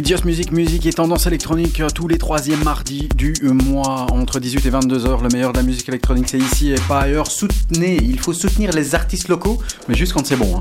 Just 0.05 0.27
Music, 0.27 0.53
musique 0.53 0.85
et 0.85 0.93
tendance 0.93 1.27
électronique 1.27 1.81
euh, 1.81 1.89
tous 1.89 2.09
les 2.09 2.19
troisièmes 2.19 2.63
mardis 2.63 3.09
du 3.17 3.33
mois 3.43 4.07
entre 4.13 4.39
18 4.39 4.67
et 4.67 4.71
22 4.71 5.07
heures. 5.07 5.23
Le 5.23 5.29
meilleur 5.31 5.53
de 5.53 5.57
la 5.59 5.63
musique 5.63 5.89
électronique, 5.89 6.29
c'est 6.29 6.39
ici 6.39 6.73
et 6.73 6.81
pas 6.89 7.01
ailleurs. 7.01 7.27
Soutenez, 7.27 7.97
il 8.03 8.19
faut 8.19 8.35
soutenir 8.35 8.73
les 8.73 8.95
artistes 8.95 9.29
locaux, 9.29 9.59
mais 9.89 9.95
juste 9.95 10.13
quand 10.13 10.27
c'est 10.27 10.37
bon. 10.37 10.57
hein. 10.57 10.61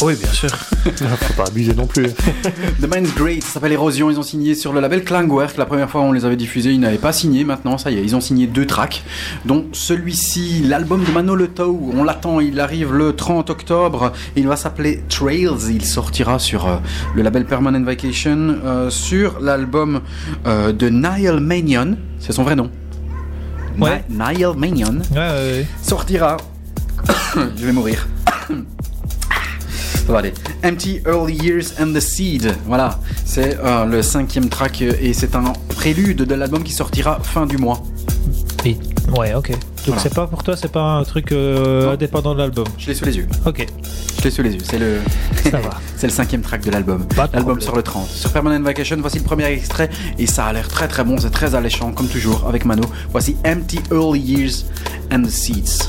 Oui, 0.00 0.14
bien 0.14 0.30
sûr. 0.32 0.48
Faut 0.96 1.32
pas 1.34 1.46
abuser 1.48 1.74
non 1.74 1.86
plus. 1.86 2.04
The 2.80 2.86
Mind's 2.94 3.12
Great, 3.16 3.42
ça 3.42 3.54
s'appelle 3.54 3.72
Erosion. 3.72 4.10
Ils 4.10 4.18
ont 4.18 4.22
signé 4.22 4.54
sur 4.54 4.72
le 4.72 4.78
label 4.80 5.02
Klangwerk. 5.02 5.56
La 5.56 5.66
première 5.66 5.90
fois, 5.90 6.02
on 6.02 6.12
les 6.12 6.24
avait 6.24 6.36
diffusés, 6.36 6.70
ils 6.70 6.78
n'avaient 6.78 6.98
pas 6.98 7.12
signé. 7.12 7.42
Maintenant, 7.42 7.78
ça 7.78 7.90
y 7.90 7.98
est, 7.98 8.02
ils 8.04 8.14
ont 8.14 8.20
signé 8.20 8.46
deux 8.46 8.64
tracks, 8.64 9.02
dont 9.44 9.66
celui-ci, 9.72 10.62
l'album 10.64 11.02
de 11.04 11.10
Mano 11.10 11.34
Le 11.34 11.48
Tau. 11.48 11.90
On 11.94 12.04
l'attend, 12.04 12.38
il 12.38 12.60
arrive 12.60 12.92
le 12.94 13.16
30 13.16 13.50
octobre. 13.50 14.12
Il 14.36 14.46
va 14.46 14.54
s'appeler 14.54 15.02
Trails. 15.08 15.50
Il 15.68 15.84
sortira 15.84 16.38
sur 16.38 16.66
euh, 16.68 16.76
le 17.16 17.22
label 17.22 17.44
Permanent 17.44 17.82
Vacation, 17.82 18.56
euh, 18.64 18.90
sur 18.90 19.40
l'album 19.40 20.00
euh, 20.46 20.72
de 20.72 20.88
Niall 20.88 21.40
Manion. 21.40 21.96
C'est 22.20 22.32
son 22.32 22.44
vrai 22.44 22.54
nom. 22.54 22.70
Ouais. 23.80 24.04
Ni- 24.08 24.16
Niall 24.38 24.54
Manion 24.56 24.98
Ouais, 25.12 25.16
ouais, 25.18 25.28
ouais. 25.58 25.66
sortira. 25.82 26.36
Je 27.56 27.66
vais 27.66 27.72
mourir. 27.72 28.06
Empty 30.64 31.02
Early 31.06 31.34
Years 31.34 31.74
and 31.80 31.92
the 31.92 32.00
Seed. 32.00 32.54
Voilà, 32.66 32.98
c'est 33.24 33.58
euh, 33.62 33.84
le 33.84 34.02
cinquième 34.02 34.48
track 34.48 34.82
euh, 34.82 34.92
et 35.00 35.12
c'est 35.12 35.34
un 35.36 35.52
prélude 35.68 36.22
de 36.22 36.34
l'album 36.34 36.62
qui 36.62 36.72
sortira 36.72 37.20
fin 37.22 37.46
du 37.46 37.56
mois. 37.58 37.82
Et- 38.64 38.76
Ouais, 39.16 39.32
ok. 39.34 39.50
Donc 39.50 39.58
Voilà. 39.86 40.02
c'est 40.02 40.14
pas 40.14 40.26
pour 40.26 40.42
toi, 40.42 40.54
c'est 40.54 40.70
pas 40.70 40.82
un 40.82 41.02
truc 41.04 41.32
euh, 41.32 41.90
indépendant 41.92 42.34
de 42.34 42.40
l'album? 42.40 42.66
Je 42.76 42.88
l'ai 42.88 42.94
sous 42.94 43.06
les 43.06 43.16
yeux. 43.16 43.26
Ok, 43.46 43.66
Je 44.18 44.22
l'ai 44.24 44.30
sous 44.30 44.42
les 44.42 44.52
yeux. 44.52 44.60
C'est 44.62 44.78
le, 44.78 44.98
ça 45.50 45.58
va. 45.60 45.70
c'est 45.96 46.06
le 46.08 46.12
cinquième 46.12 46.42
track 46.42 46.62
de 46.62 46.70
l'album. 46.70 47.06
L'album 47.32 47.58
sur 47.58 47.74
le 47.74 47.82
30. 47.82 48.06
Sur 48.06 48.30
Permanent 48.32 48.62
Vacation, 48.62 48.98
voici 49.00 49.16
le 49.18 49.24
premier 49.24 49.46
extrait 49.46 49.88
et 50.18 50.26
ça 50.26 50.44
a 50.44 50.52
l'air 50.52 50.68
très 50.68 50.88
très 50.88 51.04
bon. 51.04 51.16
C'est 51.18 51.30
très 51.30 51.54
alléchant 51.54 51.92
comme 51.92 52.08
toujours 52.08 52.46
avec 52.46 52.66
Mano. 52.66 52.82
Voici 53.10 53.36
Empty 53.46 53.80
Early 53.90 54.20
Years 54.20 54.64
and 55.10 55.22
the 55.22 55.30
Seeds. 55.30 55.86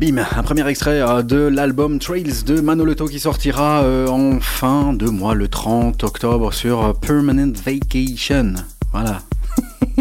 Bim, 0.00 0.16
un 0.34 0.42
premier 0.42 0.66
extrait 0.66 1.02
euh, 1.02 1.20
de 1.22 1.36
l'album 1.36 1.98
Trails 1.98 2.44
de 2.46 2.60
Manoleto 2.62 3.04
qui 3.06 3.20
sortira 3.20 3.82
euh, 3.82 4.06
en 4.08 4.40
fin 4.40 4.94
de 4.94 5.04
mois, 5.10 5.34
le 5.34 5.46
30 5.48 6.02
octobre, 6.04 6.54
sur 6.54 6.82
euh, 6.84 6.92
Permanent 6.94 7.52
Vacation. 7.64 8.54
Voilà. 8.92 9.18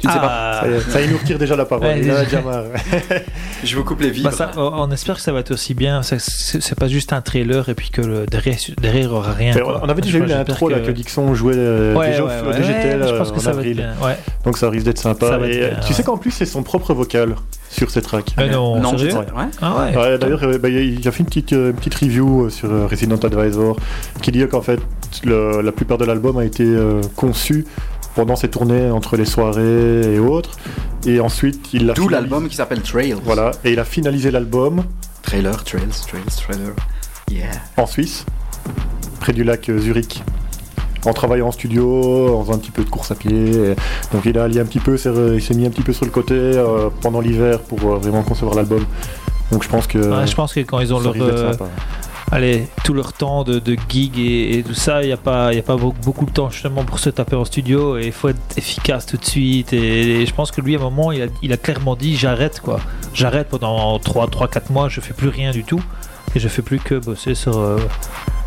tu 0.00 0.06
ne 0.08 0.12
sais 0.12 0.18
pas. 0.18 0.62
Ça 0.62 0.68
y 1.00 1.04
est, 1.04 1.08
ça 1.10 1.18
retire 1.18 1.38
déjà 1.38 1.54
la 1.54 1.64
parole. 1.64 1.86
Ouais, 1.86 2.00
Il 2.02 2.10
en 2.10 2.16
a 2.16 2.24
déjà. 2.24 2.42
Je 3.64 3.76
vous 3.76 3.84
coupe 3.84 4.00
les 4.00 4.10
vivres. 4.10 4.30
Bah, 4.30 4.36
ça, 4.36 4.50
on 4.56 4.90
espère 4.90 5.14
que 5.14 5.20
ça 5.20 5.32
va 5.32 5.38
être 5.40 5.52
aussi 5.52 5.74
bien. 5.74 6.02
C'est 6.02 6.74
pas 6.78 6.88
juste 6.88 7.12
un 7.12 7.20
trailer 7.20 7.68
et 7.68 7.74
puis 7.74 7.90
que 7.90 8.00
le, 8.02 8.26
derrière, 8.26 8.56
derrière 8.82 9.12
aura 9.12 9.32
rien. 9.32 9.54
Quoi. 9.54 9.80
on 9.84 9.88
avait 9.88 10.02
déjà 10.02 10.18
eu 10.18 10.26
l'intro 10.26 10.68
là 10.68 10.80
que 10.80 10.90
Dixon 10.90 11.34
jouait 11.36 11.54
euh, 11.56 11.94
Ouais, 11.94 12.10
déjà 12.10 12.24
au- 12.24 12.26
ouais, 12.28 12.40
au 12.44 12.46
ouais, 12.48 12.56
DGTL 12.58 13.00
ouais, 13.00 13.08
je 13.08 13.14
pense 13.14 13.30
que 13.30 13.36
en 13.36 13.40
ça 13.40 13.52
va 13.52 13.52
être 13.52 13.58
avril. 13.60 13.76
bien, 13.76 13.94
ouais. 14.04 14.16
Donc 14.44 14.58
ça 14.58 14.68
risque 14.70 14.86
d'être 14.86 14.98
sympa. 14.98 15.28
Ça 15.28 15.38
va 15.38 15.46
être 15.48 15.54
Et 15.54 15.58
bien, 15.70 15.80
tu 15.80 15.88
ouais. 15.88 15.92
sais 15.94 16.02
qu'en 16.02 16.16
plus 16.16 16.32
c'est 16.32 16.46
son 16.46 16.62
propre 16.64 16.92
vocal 16.92 17.36
sur 17.76 17.90
ces 17.90 18.02
tracks. 18.02 18.34
Mais 18.36 18.50
non, 18.50 18.80
Non, 18.80 18.96
sérieux 18.96 19.14
ouais. 19.14 19.44
Ah 19.60 19.76
ouais. 19.92 20.18
D'ailleurs, 20.18 20.42
euh, 20.44 20.58
bah, 20.58 20.68
il 20.68 21.06
a 21.06 21.12
fait 21.12 21.20
une 21.20 21.26
petite, 21.26 21.52
euh, 21.52 21.70
une 21.70 21.76
petite 21.76 21.94
review 21.94 22.44
euh, 22.46 22.50
sur 22.50 22.70
euh, 22.72 22.86
Resident 22.86 23.16
Advisor 23.16 23.76
qui 24.22 24.32
dit 24.32 24.46
qu'en 24.48 24.62
fait 24.62 24.80
le- 25.24 25.60
la 25.60 25.72
plupart 25.72 25.98
de 25.98 26.04
l'album 26.04 26.38
a 26.38 26.44
été 26.44 26.64
euh, 26.64 27.00
conçu 27.14 27.64
pendant 28.14 28.34
ses 28.36 28.48
tournées 28.48 28.90
entre 28.90 29.16
les 29.16 29.26
soirées 29.26 30.14
et 30.14 30.18
autres. 30.18 30.56
Et 31.06 31.20
ensuite, 31.20 31.68
il 31.72 31.90
a 31.90 31.94
D'où 31.94 32.08
l'album 32.08 32.48
qui 32.48 32.56
s'appelle 32.56 32.80
Trails. 32.80 33.14
Voilà, 33.24 33.50
et 33.64 33.72
il 33.72 33.78
a 33.78 33.84
finalisé 33.84 34.30
l'album 34.30 34.82
Trailer, 35.22 35.62
Trails, 35.64 35.82
Trails, 36.08 36.22
Trailer. 36.42 36.72
Yeah. 37.30 37.50
en 37.76 37.86
Suisse, 37.86 38.24
près 39.20 39.32
du 39.32 39.42
lac 39.44 39.70
Zurich. 39.78 40.22
En 41.06 41.12
travaillant 41.12 41.48
en 41.48 41.52
studio, 41.52 42.36
en 42.36 42.42
faisant 42.42 42.54
un 42.54 42.58
petit 42.58 42.70
peu 42.70 42.84
de 42.84 42.90
course 42.90 43.10
à 43.10 43.14
pied. 43.14 43.74
Donc 44.12 44.24
il 44.24 44.36
a 44.38 44.44
allié 44.44 44.60
un 44.60 44.64
petit 44.64 44.80
peu, 44.80 44.96
il 45.34 45.42
s'est 45.42 45.54
mis 45.54 45.66
un 45.66 45.70
petit 45.70 45.82
peu 45.82 45.92
sur 45.92 46.04
le 46.04 46.10
côté 46.10 46.34
euh, 46.34 46.90
pendant 47.00 47.20
l'hiver 47.20 47.60
pour 47.60 47.78
euh, 47.92 47.98
vraiment 47.98 48.22
concevoir 48.22 48.56
l'album. 48.56 48.84
Donc 49.52 49.62
je 49.62 49.68
pense 49.68 49.86
que. 49.86 49.98
Ouais, 49.98 50.26
je 50.26 50.34
pense 50.34 50.52
que 50.52 50.60
quand 50.60 50.80
ils 50.80 50.92
ont 50.92 51.00
leur, 51.00 51.14
euh, 51.16 51.52
allez, 52.32 52.66
tout 52.84 52.92
leur 52.92 53.12
temps 53.12 53.44
de, 53.44 53.58
de 53.58 53.76
gig 53.88 54.18
et, 54.18 54.58
et 54.58 54.62
tout 54.62 54.74
ça, 54.74 55.02
il 55.02 55.06
n'y 55.06 55.12
a 55.12 55.16
pas, 55.16 55.52
il 55.52 55.56
y 55.56 55.60
a 55.60 55.62
pas 55.62 55.76
beaucoup, 55.76 56.00
beaucoup 56.02 56.24
de 56.26 56.32
temps 56.32 56.50
justement 56.50 56.84
pour 56.84 56.98
se 56.98 57.10
taper 57.10 57.36
en 57.36 57.44
studio 57.44 57.96
et 57.98 58.06
il 58.06 58.12
faut 58.12 58.28
être 58.28 58.40
efficace 58.56 59.06
tout 59.06 59.16
de 59.16 59.24
suite. 59.24 59.72
Et, 59.72 60.22
et 60.22 60.26
je 60.26 60.34
pense 60.34 60.50
que 60.50 60.60
lui, 60.60 60.74
à 60.74 60.78
un 60.78 60.82
moment, 60.82 61.12
il 61.12 61.22
a, 61.22 61.26
il 61.42 61.52
a 61.52 61.56
clairement 61.56 61.94
dit 61.94 62.16
j'arrête 62.16 62.60
quoi. 62.60 62.80
J'arrête 63.14 63.48
pendant 63.48 63.96
3-4 63.98 64.72
mois, 64.72 64.88
je 64.88 65.00
fais 65.00 65.14
plus 65.14 65.28
rien 65.28 65.52
du 65.52 65.64
tout 65.64 65.82
et 66.34 66.40
je 66.40 66.48
fais 66.48 66.62
plus 66.62 66.78
que 66.78 66.96
bosser 66.96 67.34
sur, 67.34 67.58
euh, 67.58 67.78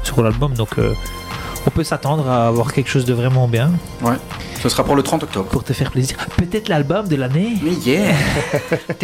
sur 0.03 0.22
l'album. 0.22 0.53
Donc 0.53 0.77
euh, 0.77 0.94
on 1.65 1.69
peut 1.69 1.84
s'attendre 1.84 2.30
à 2.30 2.48
avoir 2.48 2.73
quelque 2.73 2.90
chose 2.90 3.06
de 3.06 3.14
vraiment 3.14 3.48
bien 3.48 3.72
Ouais. 4.02 4.15
Ce 4.61 4.68
sera 4.69 4.84
pour 4.84 4.95
le 4.95 5.03
30 5.03 5.23
octobre. 5.23 5.49
pour 5.49 5.64
te 5.64 5.72
faire 5.73 5.91
plaisir. 5.91 6.18
Peut-être 6.38 6.68
l'album 6.69 7.07
de 7.07 7.15
l'année 7.15 7.53
Mais 7.64 7.72
yeah 7.86 8.14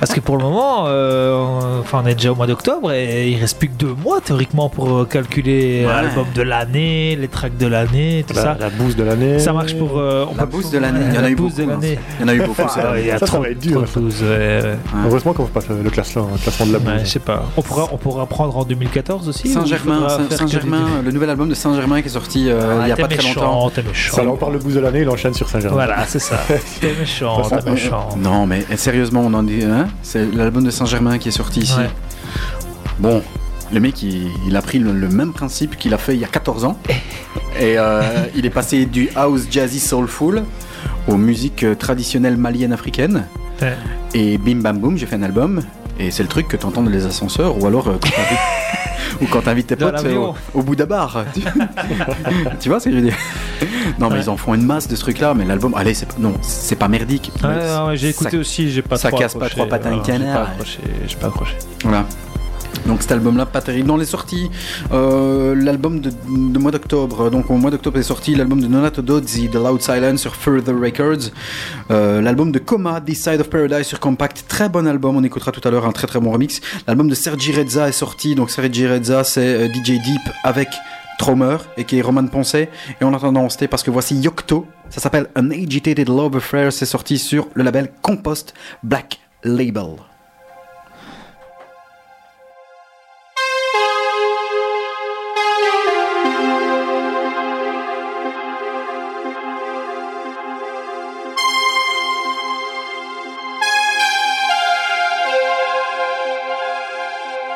Parce 0.00 0.12
que 0.12 0.20
pour 0.20 0.36
le 0.36 0.42
moment, 0.44 0.84
euh, 0.86 1.34
on- 1.36 1.80
enfin, 1.80 2.02
on 2.04 2.06
est 2.06 2.14
déjà 2.14 2.32
au 2.32 2.34
mois 2.34 2.46
d'octobre 2.46 2.92
et 2.92 3.30
il 3.30 3.38
reste 3.40 3.58
plus 3.58 3.68
que 3.68 3.74
deux 3.74 3.94
mois 3.94 4.20
théoriquement 4.20 4.68
pour 4.68 4.90
euh, 4.98 5.04
calculer 5.04 5.84
Ouais. 5.86 5.92
l'album 5.92 6.26
de 6.34 6.42
l'année, 6.42 7.16
les 7.16 7.28
tracks 7.28 7.56
de 7.56 7.66
l'année, 7.66 8.24
tout 8.26 8.34
la, 8.34 8.42
ça. 8.42 8.56
la 8.58 8.70
bouse 8.70 8.96
de 8.96 9.02
l'année. 9.04 9.38
Ça 9.38 9.52
marche 9.52 9.74
pour. 9.76 9.98
euh, 9.98 10.26
on 10.30 10.34
La 10.36 10.46
boost 10.46 10.72
de 10.72 10.78
l'année. 10.78 11.00
Il 11.08 11.14
y 11.14 11.18
en 11.18 11.24
a 11.24 11.30
eu 11.30 11.34
beaucoup. 11.36 11.54
de 11.54 11.62
hein. 11.62 11.66
l'année. 11.68 11.98
Il 12.18 12.22
y 12.22 12.24
en 12.24 12.28
a 12.28 12.34
eu 12.34 12.40
beaucoup. 12.42 12.62
il 12.96 13.06
y 13.06 13.10
a 13.10 13.18
Ça, 13.18 13.18
ça 13.20 13.26
trop, 13.26 13.42
va 13.42 13.50
être 13.50 13.58
dur, 13.60 13.80
ouais. 13.80 14.72
Heureusement 15.06 15.32
qu'on 15.32 15.42
ne 15.44 15.48
fait 15.48 15.66
pas 15.66 15.74
le 15.82 15.90
classement, 15.90 16.28
le 16.32 16.38
classement 16.38 16.66
de 16.66 16.72
la 16.72 16.78
bouse. 16.78 16.88
Ouais, 16.92 16.98
je 17.04 17.10
sais 17.10 17.18
pas. 17.18 17.44
On 17.56 17.62
pourra, 17.62 17.88
on 17.92 17.96
pourra 17.96 18.26
prendre 18.26 18.56
en 18.56 18.64
2014 18.64 19.28
aussi. 19.28 19.48
Saint-Germain, 19.48 20.06
Saint-Germain, 20.30 20.84
le 21.04 21.10
nouvel 21.10 21.30
album 21.30 21.48
de 21.48 21.54
Saint-Germain 21.54 22.00
qui 22.00 22.08
est 22.08 22.10
sorti 22.10 22.48
euh, 22.48 22.78
Ah, 22.80 22.84
il 22.84 22.88
y 22.88 22.92
a 22.92 22.96
pas 22.96 23.08
très 23.08 23.16
méchant, 23.16 23.42
longtemps. 23.42 23.70
T'es 23.70 23.82
méchant. 23.82 24.16
Ça, 24.16 24.24
là, 24.24 24.30
on 24.30 24.36
parle 24.36 24.54
de 24.54 24.58
bouse 24.58 24.74
de 24.74 24.80
l'année, 24.80 25.00
il 25.00 25.08
enchaîne 25.08 25.34
sur 25.34 25.48
Saint-Germain. 25.48 25.74
Voilà, 25.74 26.04
c'est 26.06 26.18
ça. 26.18 26.36
T'es 26.80 26.92
méchant, 26.98 27.42
t'es 27.42 27.70
méchant. 27.70 28.08
Non, 28.16 28.46
mais 28.46 28.64
sérieusement, 28.76 29.22
on 29.24 29.34
en 29.34 29.42
dit. 29.42 29.64
Hein 29.74 29.88
c'est 30.02 30.32
l'album 30.34 30.64
de 30.64 30.70
Saint-Germain 30.70 31.18
qui 31.18 31.28
est 31.28 31.32
sorti 31.32 31.60
ici. 31.60 31.76
Ouais. 31.76 31.90
Bon, 32.98 33.22
le 33.72 33.80
mec, 33.80 34.02
il, 34.02 34.30
il 34.46 34.56
a 34.56 34.62
pris 34.62 34.78
le, 34.78 34.92
le 34.92 35.08
même 35.08 35.32
principe 35.32 35.76
qu'il 35.76 35.94
a 35.94 35.98
fait 35.98 36.14
il 36.14 36.20
y 36.20 36.24
a 36.24 36.28
14 36.28 36.64
ans. 36.64 36.78
Et 37.58 37.78
euh, 37.78 38.02
il 38.34 38.46
est 38.46 38.50
passé 38.50 38.84
du 38.86 39.08
house 39.14 39.42
jazzy 39.50 39.78
soulful 39.80 40.42
aux 41.06 41.16
musiques 41.16 41.62
euh, 41.64 41.74
traditionnelles 41.74 42.36
maliennes 42.36 42.72
africaines. 42.72 43.26
Ouais. 43.62 43.76
Et 44.12 44.38
bim 44.38 44.56
bam 44.56 44.78
boum, 44.78 44.96
j'ai 44.96 45.06
fait 45.06 45.16
un 45.16 45.22
album. 45.22 45.62
Et 45.98 46.10
c'est 46.10 46.24
le 46.24 46.28
truc 46.28 46.48
que 46.48 46.56
t'entends 46.56 46.82
dans 46.82 46.90
les 46.90 47.06
ascenseurs 47.06 47.60
ou 47.62 47.66
alors 47.66 47.88
euh, 47.88 47.96
quand 48.00 48.10
ou 49.20 49.26
quand 49.26 49.42
t'invites 49.42 49.66
tes 49.68 49.76
potes 49.76 50.04
euh, 50.04 50.16
au, 50.16 50.34
au 50.54 50.62
bout 50.62 50.76
d'un 50.76 50.86
bar. 50.86 51.24
Tu, 51.34 51.40
tu 52.60 52.68
vois 52.68 52.80
ce 52.80 52.86
que 52.86 52.90
je 52.90 52.96
veux 52.96 53.02
dire? 53.02 53.16
Non, 53.98 54.08
mais 54.08 54.16
Ouais. 54.16 54.22
ils 54.22 54.30
en 54.30 54.36
font 54.36 54.54
une 54.54 54.64
masse 54.64 54.88
de 54.88 54.96
ce 54.96 55.00
truc-là. 55.00 55.34
Mais 55.34 55.44
l'album, 55.44 55.74
allez, 55.76 55.94
c'est 55.94 56.06
pas, 56.06 56.14
non, 56.18 56.34
c'est 56.42 56.76
pas 56.76 56.88
merdique. 56.88 57.32
Ouais, 57.42 57.96
j'ai 57.96 58.12
ça- 58.12 58.20
écouté 58.22 58.36
aussi, 58.38 58.70
j'ai 58.70 58.82
pas 58.82 58.96
ça 58.96 59.10
casse 59.10 59.34
pas 59.34 59.48
trois 59.48 59.66
patins 59.66 59.90
de 59.96 60.02
j'ai 60.04 60.12
canard. 60.12 60.44
pas 60.46 60.50
accroché, 60.52 60.78
J'ai 61.06 61.16
pas 61.16 61.26
accroché. 61.28 61.54
Voilà. 61.82 62.04
Donc 62.86 63.02
cet 63.02 63.12
album-là, 63.12 63.46
pas 63.46 63.60
terrible. 63.60 63.88
Dans 63.88 63.96
les 63.96 64.04
sorties, 64.04 64.50
euh, 64.92 65.54
l'album 65.54 66.00
de, 66.00 66.58
mois 66.58 66.70
d'octobre, 66.70 67.30
donc 67.30 67.50
au 67.50 67.54
mois 67.54 67.70
d'octobre 67.70 67.98
est 67.98 68.02
sorti 68.02 68.34
l'album 68.34 68.60
de 68.60 68.66
Nonato 68.66 69.02
Dozzi, 69.02 69.48
The 69.48 69.54
Loud 69.54 69.80
Silence 69.80 70.20
sur 70.20 70.34
Further 70.36 70.74
Records, 70.74 71.30
Euh, 71.90 72.22
l'album 72.22 72.50
de 72.50 72.58
Coma, 72.58 73.00
This 73.00 73.22
Side 73.22 73.40
of 73.40 73.50
Paradise 73.50 73.86
sur 73.86 74.00
Compact, 74.00 74.44
très 74.48 74.68
bon 74.68 74.86
album, 74.86 75.16
on 75.16 75.22
écoutera 75.22 75.52
tout 75.52 75.60
à 75.66 75.70
l'heure 75.70 75.86
un 75.86 75.92
très 75.92 76.06
très 76.06 76.18
bon 76.18 76.30
remix. 76.30 76.60
L'album 76.86 77.08
de 77.08 77.14
Sergi 77.14 77.52
Rezza 77.52 77.88
est 77.88 77.92
sorti, 77.92 78.34
donc 78.34 78.50
Sergi 78.50 78.86
Rezza 78.86 79.22
c'est 79.22 79.66
euh, 79.66 79.68
DJ 79.68 80.00
Deep 80.02 80.22
avec 80.44 80.68
Traumer 81.18 81.58
et 81.76 81.84
qui 81.84 81.98
est 81.98 82.02
Roman 82.02 82.26
Ponce. 82.26 82.54
Et 82.54 82.68
en 83.02 83.12
attendant, 83.12 83.48
c'était 83.48 83.68
parce 83.68 83.82
que 83.82 83.90
voici 83.90 84.16
Yocto, 84.16 84.66
ça 84.88 85.00
s'appelle 85.00 85.28
An 85.36 85.50
Agitated 85.50 86.08
Love 86.08 86.36
Affair, 86.36 86.72
c'est 86.72 86.86
sorti 86.86 87.18
sur 87.18 87.48
le 87.54 87.62
label 87.62 87.90
Compost 88.02 88.54
Black 88.82 89.20
Label.– 89.44 89.96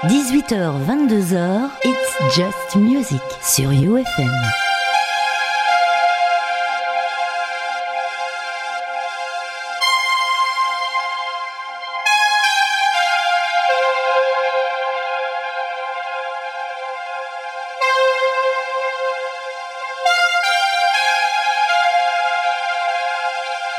18h, 0.09 0.87
22h, 0.87 1.71
It's 1.85 2.35
Just 2.35 2.77
Music 2.77 3.21
sur 3.43 3.71
UFM. 3.71 4.31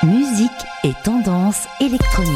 Musique 0.03 0.51
et 0.83 0.93
tendance 1.03 1.67
électronique. 1.79 2.29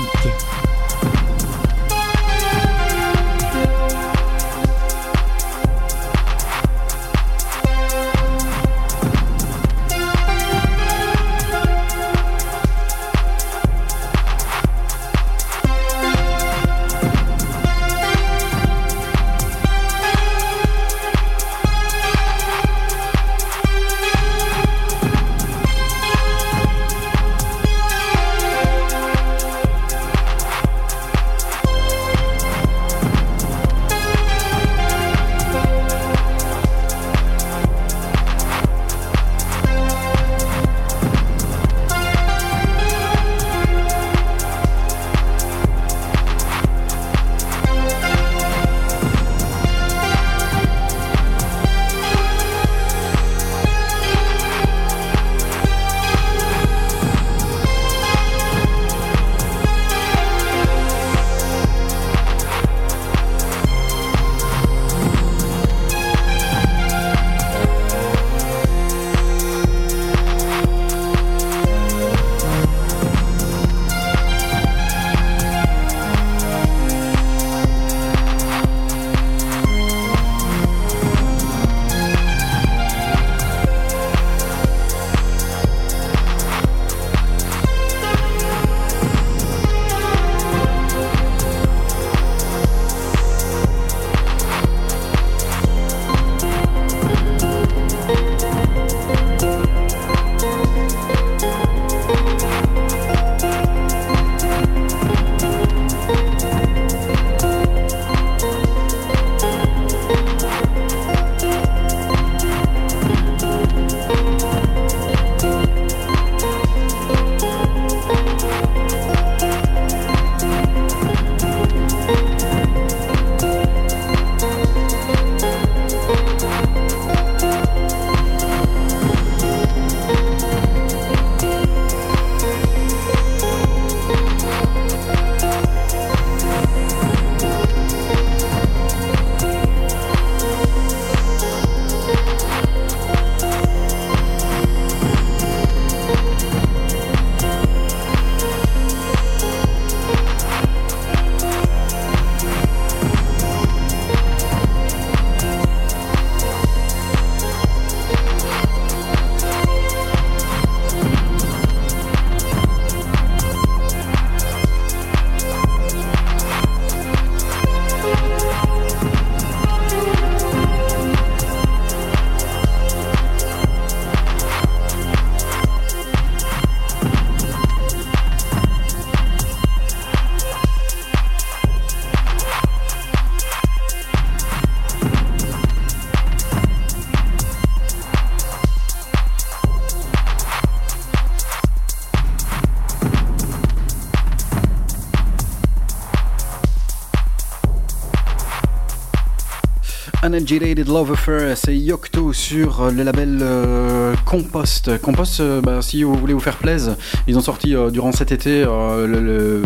Unadulated 200.25 200.87
Love 200.87 201.11
Affair, 201.11 201.57
c'est 201.57 201.75
Yocto 201.75 202.31
sur 202.31 202.89
le 202.89 203.03
label 203.03 203.39
euh, 203.41 204.15
Compost. 204.25 204.97
Compost, 205.01 205.41
euh, 205.41 205.59
bah, 205.59 205.81
si 205.81 206.03
vous 206.03 206.15
voulez 206.15 206.33
vous 206.33 206.39
faire 206.39 206.55
plaisir, 206.55 206.95
ils 207.27 207.37
ont 207.37 207.41
sorti 207.41 207.75
euh, 207.75 207.89
durant 207.89 208.13
cet 208.13 208.31
été 208.31 208.63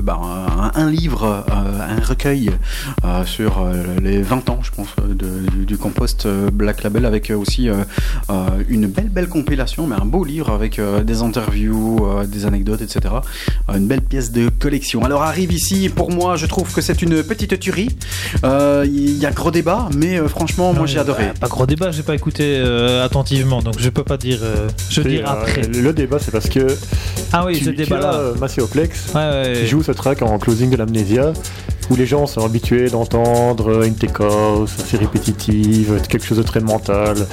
bah, 0.01 0.19
un, 0.73 0.89
livre, 0.89 1.45
un 1.47 2.03
recueil 2.03 2.49
sur 3.25 3.67
les 4.01 4.23
20 4.23 4.49
ans, 4.49 4.59
je 4.63 4.71
pense, 4.71 4.87
du, 5.77 5.83
Compost 5.83 6.25
euh, 6.25 6.49
Black 6.51 6.83
Label 6.83 7.05
avec 7.05 7.29
euh, 7.31 7.35
aussi 7.37 7.69
euh, 7.69 7.75
une 8.67 8.87
belle, 8.87 9.09
belle 9.09 9.27
compilation, 9.27 9.87
mais 9.87 9.95
un 9.95 10.05
beau 10.05 10.23
livre 10.23 10.49
avec 10.51 10.79
euh, 10.79 11.03
des 11.03 11.21
interviews, 11.21 12.05
euh, 12.05 12.25
des 12.25 12.45
anecdotes, 12.45 12.81
etc. 12.81 12.99
Une 13.73 13.87
belle 13.87 14.01
pièce 14.01 14.31
de 14.31 14.49
collection. 14.49 15.03
Alors 15.03 15.23
arrive 15.23 15.51
ici, 15.51 15.89
pour 15.89 16.11
moi, 16.11 16.35
je 16.35 16.45
trouve 16.45 16.73
que 16.73 16.81
c'est 16.81 17.01
une 17.01 17.23
petite 17.23 17.59
tuerie. 17.59 17.89
Euh, 18.43 18.85
Il 18.87 19.17
y 19.17 19.25
a 19.25 19.31
gros 19.31 19.51
débat, 19.51 19.89
mais 19.95 20.19
euh, 20.19 20.27
franchement, 20.27 20.73
moi 20.73 20.85
j'ai 20.85 20.99
adoré. 20.99 21.31
Pas 21.39 21.47
gros 21.47 21.65
débat, 21.65 21.91
j'ai 21.91 22.03
pas 22.03 22.15
écouté 22.15 22.43
euh, 22.59 23.05
attentivement, 23.05 23.61
donc 23.61 23.75
je 23.79 23.89
peux 23.89 24.03
pas 24.03 24.17
dire. 24.17 24.39
euh, 24.41 24.67
je 24.89 25.01
euh, 25.01 25.21
après. 25.25 25.61
le 25.67 25.93
débat, 25.93 26.17
c'est 26.19 26.31
parce 26.31 26.49
que 26.49 26.67
Ah 27.33 27.45
oui, 27.45 27.57
tu, 27.57 27.65
ce 27.65 27.69
débat-là. 27.69 28.21
as, 28.35 28.39
Macéoplex 28.39 29.13
Ouais, 29.13 29.21
ouais, 29.21 29.53
qui 29.53 29.59
ouais. 29.61 29.67
joue 29.67 29.83
ce 29.83 29.91
track 29.91 30.21
en 30.21 30.37
closing 30.39 30.69
de 30.69 30.75
l'amnésia 30.77 31.33
où 31.89 31.95
les 31.95 32.05
gens 32.05 32.27
sont 32.27 32.45
habitués 32.45 32.89
d'entendre 32.89 33.85
une 33.85 33.95
house 34.19 34.75
assez 34.79 34.97
répétitive, 34.97 36.01
quelque 36.09 36.25
chose 36.25 36.37
de 36.37 36.43
très 36.43 36.59
mental. 36.59 37.27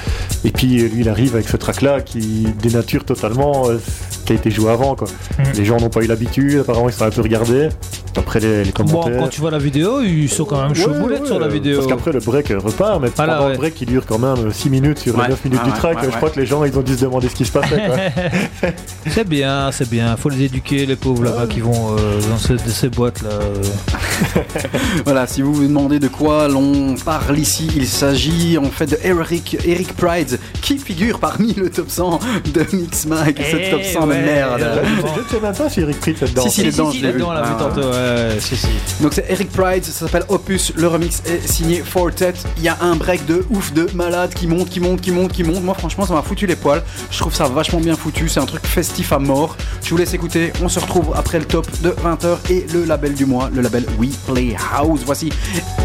Et 0.44 0.50
puis 0.50 0.78
lui, 0.88 1.00
il 1.00 1.08
arrive 1.08 1.34
avec 1.34 1.48
ce 1.48 1.56
track-là 1.56 2.00
qui 2.00 2.46
dénature 2.60 3.04
totalement 3.04 3.68
euh, 3.68 3.78
ce 4.10 4.18
qui 4.24 4.32
a 4.32 4.36
été 4.36 4.50
joué 4.50 4.70
avant. 4.70 4.94
Quoi. 4.94 5.08
Mm. 5.38 5.42
Les 5.56 5.64
gens 5.64 5.76
n'ont 5.78 5.90
pas 5.90 6.02
eu 6.02 6.06
l'habitude, 6.06 6.60
apparemment 6.60 6.88
ils 6.88 6.94
sont 6.94 7.04
un 7.04 7.10
peu 7.10 7.22
regardés. 7.22 7.68
Après 8.36 8.40
les, 8.48 8.64
les 8.64 8.72
Bon, 8.72 8.84
commentaires. 8.84 9.20
quand 9.20 9.28
tu 9.28 9.40
vois 9.40 9.50
la 9.52 9.58
vidéo, 9.58 10.00
ils 10.02 10.28
sont 10.28 10.44
quand 10.44 10.60
même 10.60 10.74
chaud 10.74 10.90
Ouais, 10.90 10.98
boulettes 10.98 11.20
ouais, 11.22 11.26
sur 11.28 11.38
la 11.38 11.46
euh, 11.46 11.50
vidéo. 11.50 11.76
Parce 11.76 11.86
qu'après 11.88 12.12
le 12.12 12.18
break 12.18 12.50
euh, 12.50 12.58
repart, 12.58 13.00
mais 13.00 13.08
Voilà, 13.14 13.34
pendant 13.34 13.46
ouais. 13.46 13.52
le 13.52 13.58
break 13.58 13.74
qui 13.74 13.86
dure 13.86 14.04
quand 14.06 14.18
même 14.18 14.50
6 14.52 14.70
minutes 14.70 14.98
sur 14.98 15.14
Ouais, 15.16 15.22
les 15.24 15.28
9 15.30 15.44
minutes 15.44 15.62
du 15.64 15.70
ouais, 15.70 15.76
track, 15.76 15.96
ouais, 16.02 16.08
je 16.10 16.16
crois 16.16 16.28
ouais. 16.30 16.34
que 16.34 16.40
les 16.40 16.46
gens 16.46 16.64
ils 16.64 16.76
ont 16.76 16.82
dû 16.82 16.94
se 16.96 17.02
demander 17.04 17.28
ce 17.28 17.34
qui 17.36 17.44
se 17.44 17.52
passait. 17.52 17.80
C'est 19.08 19.28
bien, 19.28 19.70
c'est 19.70 19.88
bien. 19.88 20.16
Faut 20.16 20.30
les 20.30 20.42
éduquer, 20.44 20.86
les 20.86 20.96
pauvres 20.96 21.22
là-bas 21.24 21.46
qui 21.48 21.60
vont 21.60 21.94
euh, 21.96 22.20
dans 22.30 22.38
ce- 22.38 22.56
ces 22.68 22.88
boîtes 22.88 23.22
là. 23.22 23.28
euh. 23.30 23.54
Voilà, 25.04 25.26
si 25.26 25.42
vous 25.42 25.52
vous 25.54 25.66
demandez 25.66 25.98
de 25.98 26.08
quoi 26.08 26.48
l'on 26.48 26.94
parle 27.04 27.38
ici, 27.38 27.68
il 27.76 27.86
s'agit 27.86 28.58
en 28.58 28.64
fait 28.70 28.86
de 28.86 28.98
Eric, 29.04 29.56
Eric 29.64 29.92
Pride 29.94 30.38
qui 30.62 30.78
figure 30.78 31.18
parmi 31.20 31.52
le 31.54 31.70
top 31.70 31.90
100 31.90 32.18
de 32.52 32.66
Mixmag, 32.76 33.36
Eh 33.38 33.44
cette 33.50 33.70
top 33.70 33.82
100 33.82 34.06
ouais, 34.08 34.16
de 34.18 34.22
merde. 34.24 34.60
je 35.14 35.20
ne 35.22 35.28
sais 35.28 35.40
même 35.40 35.54
pas 35.54 35.68
si 35.68 35.80
Eric 35.80 36.00
Pritz 36.00 36.22
est 36.22 36.28
dedans. 36.30 36.42
Si, 36.42 36.50
si, 36.50 36.60
il 36.62 36.66
est 36.68 36.70
dedans, 36.72 36.90
si, 36.90 36.98
je 36.98 37.04
il 37.04 37.06
l'ai 37.06 37.12
vu. 37.12 37.22
Ah. 37.28 37.70
Ouais, 37.76 38.23
si. 38.38 38.56
Donc 39.00 39.14
c'est 39.14 39.26
Eric 39.28 39.50
Pride, 39.50 39.84
ça 39.84 39.92
s'appelle 39.92 40.24
Opus, 40.28 40.72
le 40.76 40.88
remix 40.88 41.22
est 41.26 41.46
signé 41.46 41.80
Fortet. 41.80 42.34
Il 42.58 42.62
y 42.62 42.68
a 42.68 42.78
un 42.80 42.96
break 42.96 43.26
de 43.26 43.44
ouf 43.50 43.72
de 43.72 43.88
malade 43.94 44.32
qui 44.34 44.46
monte, 44.46 44.68
qui 44.68 44.80
monte, 44.80 45.00
qui 45.00 45.10
monte, 45.10 45.32
qui 45.32 45.44
monte. 45.44 45.62
Moi 45.62 45.74
franchement 45.74 46.06
ça 46.06 46.14
m'a 46.14 46.22
foutu 46.22 46.46
les 46.46 46.56
poils. 46.56 46.82
Je 47.10 47.18
trouve 47.18 47.34
ça 47.34 47.44
vachement 47.44 47.80
bien 47.80 47.96
foutu, 47.96 48.28
c'est 48.28 48.40
un 48.40 48.46
truc 48.46 48.66
festif 48.66 49.12
à 49.12 49.18
mort. 49.18 49.56
Je 49.82 49.90
vous 49.90 49.96
laisse 49.96 50.14
écouter, 50.14 50.52
on 50.62 50.68
se 50.68 50.78
retrouve 50.78 51.12
après 51.14 51.38
le 51.38 51.44
top 51.44 51.66
de 51.82 51.90
20h 51.90 52.50
et 52.50 52.66
le 52.72 52.84
label 52.84 53.14
du 53.14 53.26
mois, 53.26 53.50
le 53.52 53.62
label 53.62 53.84
We 53.98 54.10
Play 54.26 54.56
House. 54.72 55.00
Voici 55.04 55.30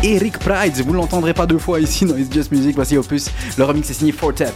Eric 0.04 0.40
Pride, 0.40 0.76
vous 0.86 0.94
l'entendrez 0.94 1.34
pas 1.34 1.46
deux 1.46 1.60
fois 1.60 1.80
ici 1.80 2.06
dans 2.06 2.16
It's 2.16 2.34
Just 2.34 2.52
Music, 2.52 2.76
voici 2.76 2.98
Opus, 2.98 3.30
le 3.58 3.64
remix 3.64 3.90
est 3.90 3.94
signé 3.94 4.12
Fortet. 4.12 4.54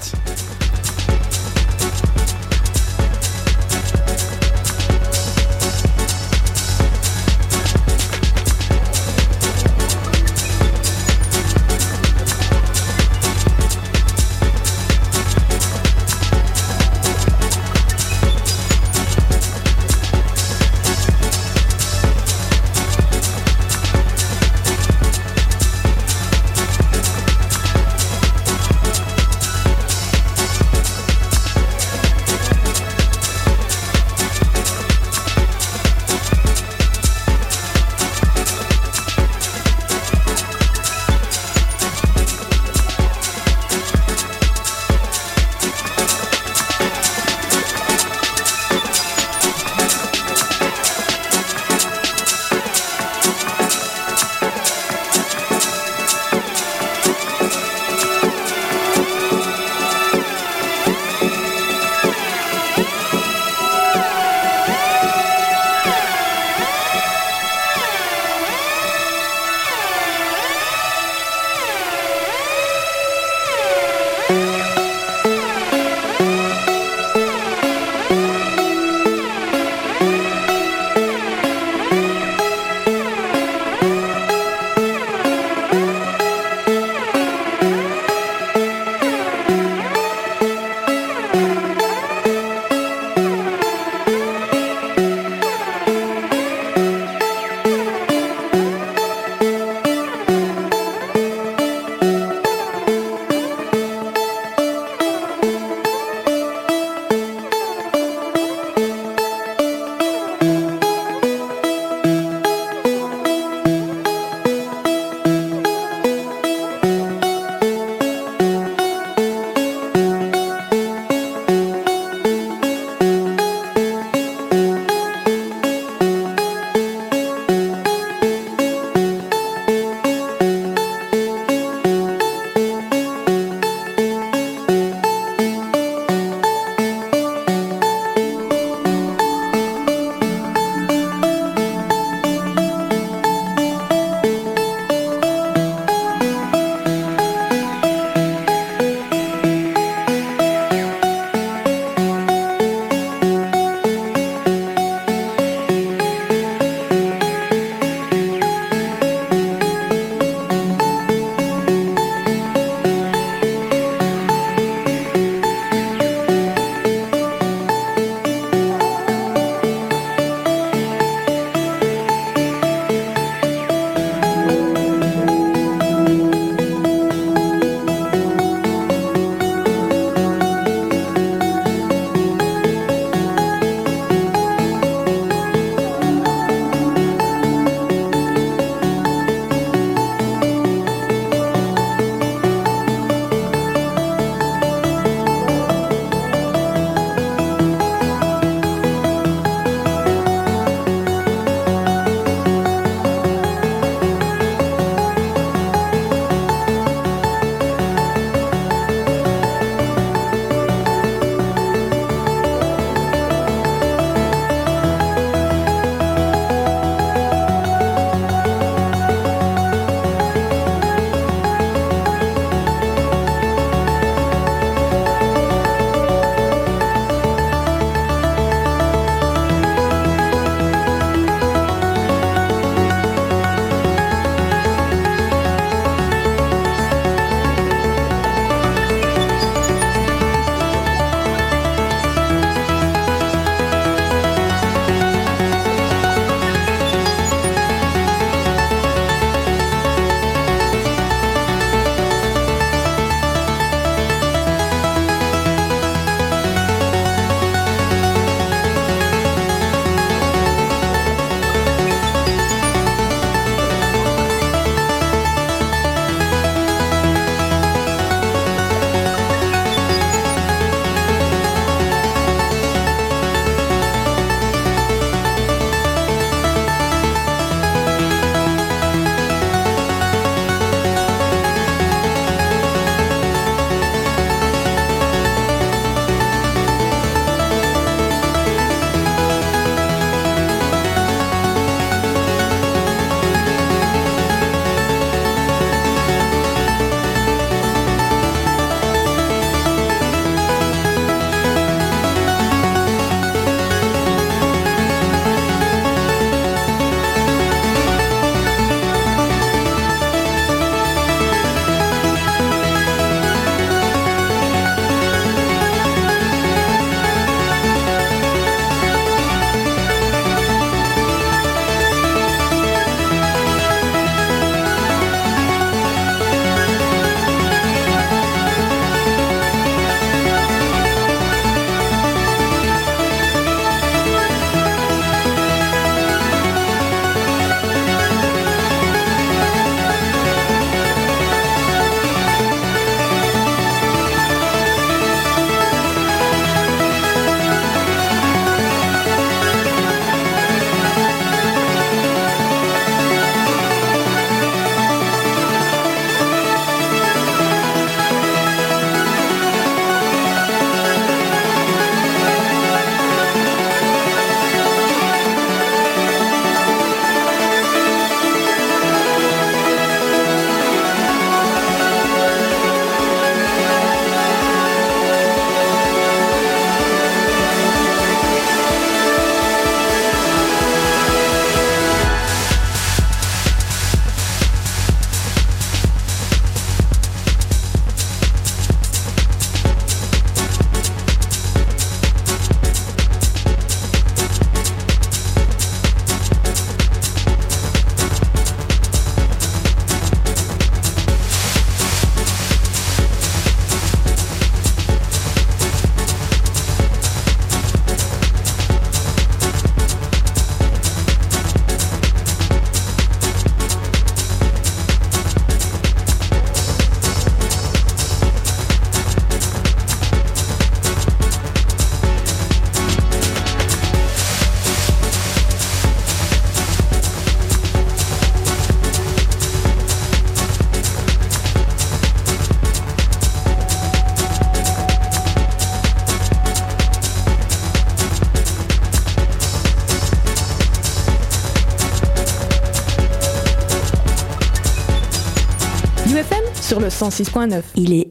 106.9. 447.09 447.61
Il 447.75 447.93
est 447.93 448.07